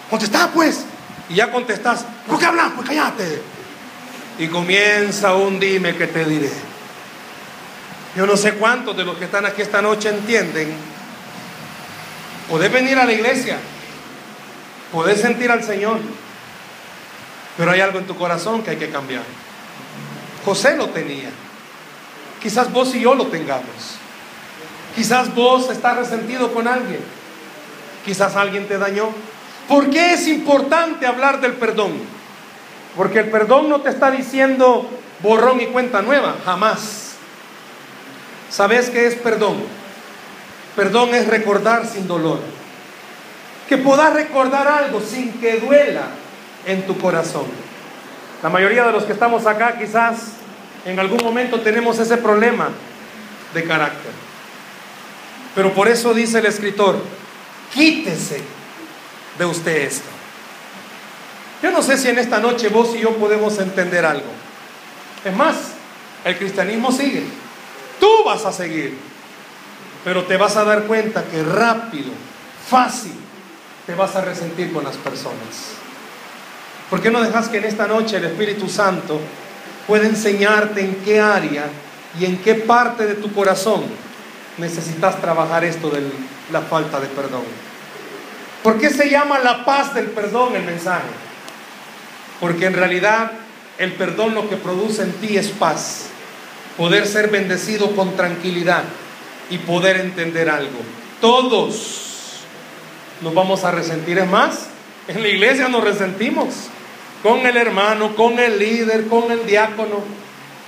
Contestá 0.09 0.49
pues. 0.53 0.85
Y 1.29 1.35
ya 1.35 1.51
contestás. 1.51 2.05
¿Por 2.27 2.39
qué 2.39 2.45
hablas? 2.45 2.71
Pues 2.75 2.87
cállate. 2.87 3.41
Y 4.39 4.47
comienza 4.47 5.35
un 5.35 5.59
dime 5.59 5.95
que 5.95 6.07
te 6.07 6.25
diré. 6.25 6.51
Yo 8.15 8.25
no 8.25 8.37
sé 8.37 8.53
cuántos 8.53 8.95
de 8.95 9.03
los 9.03 9.17
que 9.17 9.25
están 9.25 9.45
aquí 9.45 9.61
esta 9.61 9.81
noche 9.81 10.09
entienden. 10.09 10.92
Podés 12.53 12.71
venir 12.71 12.99
a 12.99 13.05
la 13.05 13.13
iglesia. 13.13 13.57
Podés 14.91 15.19
sentir 15.19 15.49
al 15.49 15.63
Señor. 15.63 15.97
Pero 17.57 17.71
hay 17.71 17.81
algo 17.81 17.97
en 17.97 18.05
tu 18.05 18.15
corazón 18.15 18.61
que 18.61 18.69
hay 18.69 18.77
que 18.77 18.91
cambiar. 18.91 19.23
José 20.45 20.77
lo 20.77 20.89
tenía. 20.89 21.31
Quizás 22.39 22.71
vos 22.71 22.93
y 22.93 22.99
yo 22.99 23.15
lo 23.15 23.25
tengamos. 23.25 23.97
Quizás 24.95 25.33
vos 25.33 25.71
estás 25.71 25.97
resentido 25.97 26.53
con 26.53 26.67
alguien. 26.67 26.99
Quizás 28.05 28.35
alguien 28.35 28.67
te 28.67 28.77
dañó. 28.77 29.09
¿Por 29.67 29.89
qué 29.89 30.13
es 30.13 30.27
importante 30.27 31.07
hablar 31.07 31.41
del 31.41 31.53
perdón? 31.53 31.93
Porque 32.95 33.17
el 33.17 33.31
perdón 33.31 33.67
no 33.67 33.81
te 33.81 33.89
está 33.89 34.11
diciendo 34.11 34.87
borrón 35.23 35.59
y 35.59 35.65
cuenta 35.65 36.03
nueva, 36.03 36.35
jamás. 36.45 37.13
¿Sabes 38.51 38.91
qué 38.91 39.07
es 39.07 39.15
perdón? 39.15 39.82
Perdón 40.75 41.13
es 41.13 41.27
recordar 41.27 41.87
sin 41.87 42.07
dolor. 42.07 42.39
Que 43.67 43.77
puedas 43.77 44.13
recordar 44.13 44.67
algo 44.67 45.01
sin 45.01 45.33
que 45.33 45.59
duela 45.59 46.07
en 46.65 46.85
tu 46.85 46.97
corazón. 46.97 47.45
La 48.41 48.49
mayoría 48.49 48.85
de 48.85 48.91
los 48.91 49.03
que 49.03 49.13
estamos 49.13 49.45
acá 49.45 49.77
quizás 49.77 50.33
en 50.85 50.99
algún 50.99 51.23
momento 51.23 51.61
tenemos 51.61 51.97
ese 51.99 52.17
problema 52.17 52.69
de 53.53 53.63
carácter. 53.63 54.11
Pero 55.55 55.73
por 55.73 55.87
eso 55.87 56.13
dice 56.13 56.39
el 56.39 56.45
escritor, 56.47 56.97
quítese 57.73 58.41
de 59.37 59.45
usted 59.45 59.77
esto. 59.83 60.09
Yo 61.61 61.71
no 61.71 61.81
sé 61.81 61.97
si 61.97 62.09
en 62.09 62.19
esta 62.19 62.39
noche 62.39 62.67
vos 62.67 62.93
y 62.95 62.99
yo 62.99 63.15
podemos 63.15 63.57
entender 63.59 64.05
algo. 64.05 64.27
Es 65.23 65.35
más, 65.35 65.55
el 66.25 66.37
cristianismo 66.37 66.91
sigue. 66.91 67.23
Tú 67.99 68.09
vas 68.25 68.45
a 68.45 68.51
seguir. 68.51 68.97
Pero 70.03 70.23
te 70.23 70.37
vas 70.37 70.57
a 70.57 70.63
dar 70.63 70.83
cuenta 70.83 71.23
que 71.23 71.41
rápido, 71.43 72.11
fácil, 72.69 73.13
te 73.85 73.95
vas 73.95 74.15
a 74.15 74.21
resentir 74.21 74.73
con 74.73 74.83
las 74.83 74.97
personas. 74.97 75.77
¿Por 76.89 77.01
qué 77.01 77.09
no 77.09 77.21
dejas 77.21 77.49
que 77.49 77.57
en 77.57 77.65
esta 77.65 77.87
noche 77.87 78.17
el 78.17 78.25
Espíritu 78.25 78.67
Santo 78.67 79.19
pueda 79.87 80.05
enseñarte 80.05 80.81
en 80.81 80.95
qué 81.03 81.19
área 81.19 81.65
y 82.19 82.25
en 82.25 82.37
qué 82.37 82.55
parte 82.55 83.05
de 83.05 83.15
tu 83.15 83.33
corazón 83.33 83.83
necesitas 84.57 85.19
trabajar 85.19 85.63
esto 85.63 85.89
de 85.89 86.01
la 86.51 86.61
falta 86.61 86.99
de 86.99 87.07
perdón. 87.07 87.43
¿Por 88.61 88.77
qué 88.79 88.89
se 88.89 89.09
llama 89.09 89.39
la 89.39 89.65
paz 89.65 89.93
del 89.93 90.07
perdón 90.07 90.55
el 90.55 90.63
mensaje? 90.63 91.09
Porque 92.39 92.65
en 92.65 92.73
realidad 92.73 93.31
el 93.77 93.93
perdón 93.93 94.35
lo 94.35 94.49
que 94.49 94.57
produce 94.57 95.01
en 95.01 95.13
ti 95.13 95.37
es 95.37 95.49
paz, 95.49 96.05
poder 96.77 97.07
ser 97.07 97.29
bendecido 97.29 97.95
con 97.95 98.15
tranquilidad 98.15 98.83
y 99.49 99.57
poder 99.59 99.97
entender 99.97 100.49
algo. 100.49 100.79
Todos 101.21 102.43
nos 103.21 103.33
vamos 103.33 103.63
a 103.63 103.71
resentir, 103.71 104.17
es 104.17 104.29
más, 104.29 104.67
en 105.07 105.21
la 105.21 105.27
iglesia 105.27 105.67
nos 105.67 105.83
resentimos 105.83 106.49
con 107.21 107.45
el 107.45 107.55
hermano, 107.55 108.15
con 108.15 108.39
el 108.39 108.59
líder, 108.59 109.07
con 109.07 109.31
el 109.31 109.45
diácono, 109.45 110.03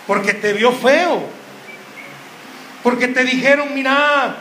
porque 0.07 0.33
te 0.33 0.53
vio 0.53 0.71
feo, 0.71 1.23
porque 2.83 3.07
te 3.07 3.23
dijeron, 3.23 3.73
mira, 3.73 4.37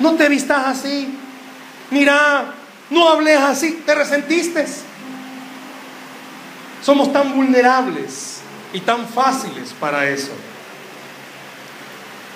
no 0.00 0.14
te 0.14 0.28
vistas 0.28 0.66
así. 0.66 1.18
Mira, 1.90 2.54
no 2.90 3.08
hables 3.08 3.38
así. 3.38 3.82
Te 3.84 3.94
resentiste. 3.94 4.66
Somos 6.82 7.12
tan 7.12 7.34
vulnerables 7.34 8.40
y 8.72 8.80
tan 8.80 9.08
fáciles 9.08 9.72
para 9.78 10.08
eso. 10.08 10.32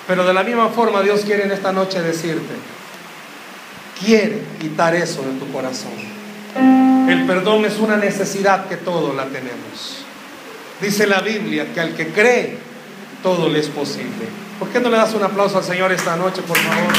Pero 0.07 0.25
de 0.25 0.33
la 0.33 0.43
misma 0.43 0.69
forma 0.69 1.01
Dios 1.01 1.21
quiere 1.25 1.43
en 1.43 1.51
esta 1.51 1.73
noche 1.73 2.01
decirte, 2.01 2.55
quiere 3.99 4.41
quitar 4.59 4.95
eso 4.95 5.21
de 5.21 5.37
tu 5.37 5.51
corazón. 5.51 5.91
El 7.09 7.25
perdón 7.25 7.65
es 7.65 7.77
una 7.77 7.97
necesidad 7.97 8.67
que 8.67 8.77
todos 8.77 9.13
la 9.15 9.25
tenemos. 9.25 10.05
Dice 10.81 11.07
la 11.07 11.21
Biblia 11.21 11.73
que 11.73 11.81
al 11.81 11.95
que 11.95 12.07
cree 12.07 12.57
todo 13.21 13.49
le 13.49 13.59
es 13.59 13.67
posible. 13.67 14.27
¿Por 14.59 14.69
qué 14.69 14.79
no 14.79 14.89
le 14.89 14.97
das 14.97 15.13
un 15.13 15.23
aplauso 15.23 15.57
al 15.57 15.63
Señor 15.63 15.91
esta 15.91 16.15
noche, 16.15 16.41
por 16.41 16.57
favor? 16.57 16.93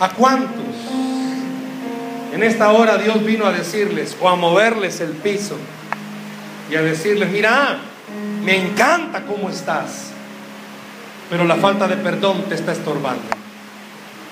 ¿A 0.00 0.08
cuántos 0.10 0.73
en 2.34 2.42
esta 2.42 2.72
hora 2.72 2.98
Dios 2.98 3.24
vino 3.24 3.46
a 3.46 3.52
decirles 3.52 4.16
o 4.20 4.28
a 4.28 4.34
moverles 4.34 5.00
el 5.00 5.10
piso 5.10 5.56
y 6.68 6.74
a 6.74 6.82
decirles, 6.82 7.30
mira, 7.30 7.78
me 8.42 8.56
encanta 8.56 9.22
cómo 9.22 9.48
estás, 9.48 10.10
pero 11.30 11.44
la 11.44 11.54
falta 11.56 11.86
de 11.86 11.96
perdón 11.96 12.42
te 12.48 12.56
está 12.56 12.72
estorbando. 12.72 13.22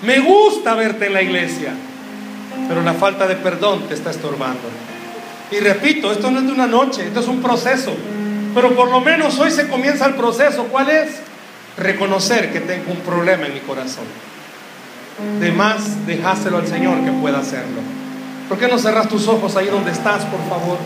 Me 0.01 0.19
gusta 0.19 0.75
verte 0.75 1.07
en 1.07 1.13
la 1.13 1.21
iglesia, 1.21 1.73
pero 2.67 2.81
la 2.83 2.93
falta 2.93 3.25
de 3.25 3.37
perdón 3.37 3.87
te 3.87 3.93
está 3.93 4.11
estorbando. 4.11 4.67
Y 5.49 5.59
repito, 5.59 6.11
esto 6.11 6.29
no 6.29 6.39
es 6.39 6.45
de 6.45 6.51
una 6.51 6.67
noche, 6.67 7.07
esto 7.07 7.21
es 7.21 7.27
un 7.27 7.41
proceso. 7.41 7.95
Pero 8.53 8.75
por 8.75 8.91
lo 8.91 8.99
menos 8.99 9.39
hoy 9.39 9.49
se 9.49 9.67
comienza 9.69 10.05
el 10.07 10.15
proceso. 10.15 10.65
¿Cuál 10.65 10.89
es? 10.89 11.09
Reconocer 11.77 12.51
que 12.51 12.59
tengo 12.59 12.91
un 12.91 12.99
problema 12.99 13.45
en 13.45 13.53
mi 13.53 13.59
corazón. 13.61 14.03
De 15.39 15.51
más, 15.51 16.05
dejáselo 16.05 16.57
al 16.57 16.67
Señor 16.67 17.03
que 17.03 17.11
pueda 17.11 17.39
hacerlo. 17.39 17.81
¿Por 18.49 18.57
qué 18.57 18.67
no 18.67 18.77
cerras 18.77 19.07
tus 19.09 19.27
ojos 19.27 19.55
ahí 19.55 19.67
donde 19.67 19.91
estás, 19.91 20.25
por 20.25 20.39
favor? 20.49 20.77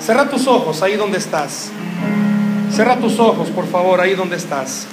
Cerra 0.00 0.28
tus 0.28 0.46
ojos 0.46 0.82
ahí 0.82 0.96
donde 0.96 1.18
estás. 1.18 1.70
Cerra 2.70 2.96
tus 2.96 3.18
ojos, 3.18 3.48
por 3.50 3.66
favor, 3.66 4.00
ahí 4.00 4.14
donde 4.14 4.36
estás. 4.36 4.86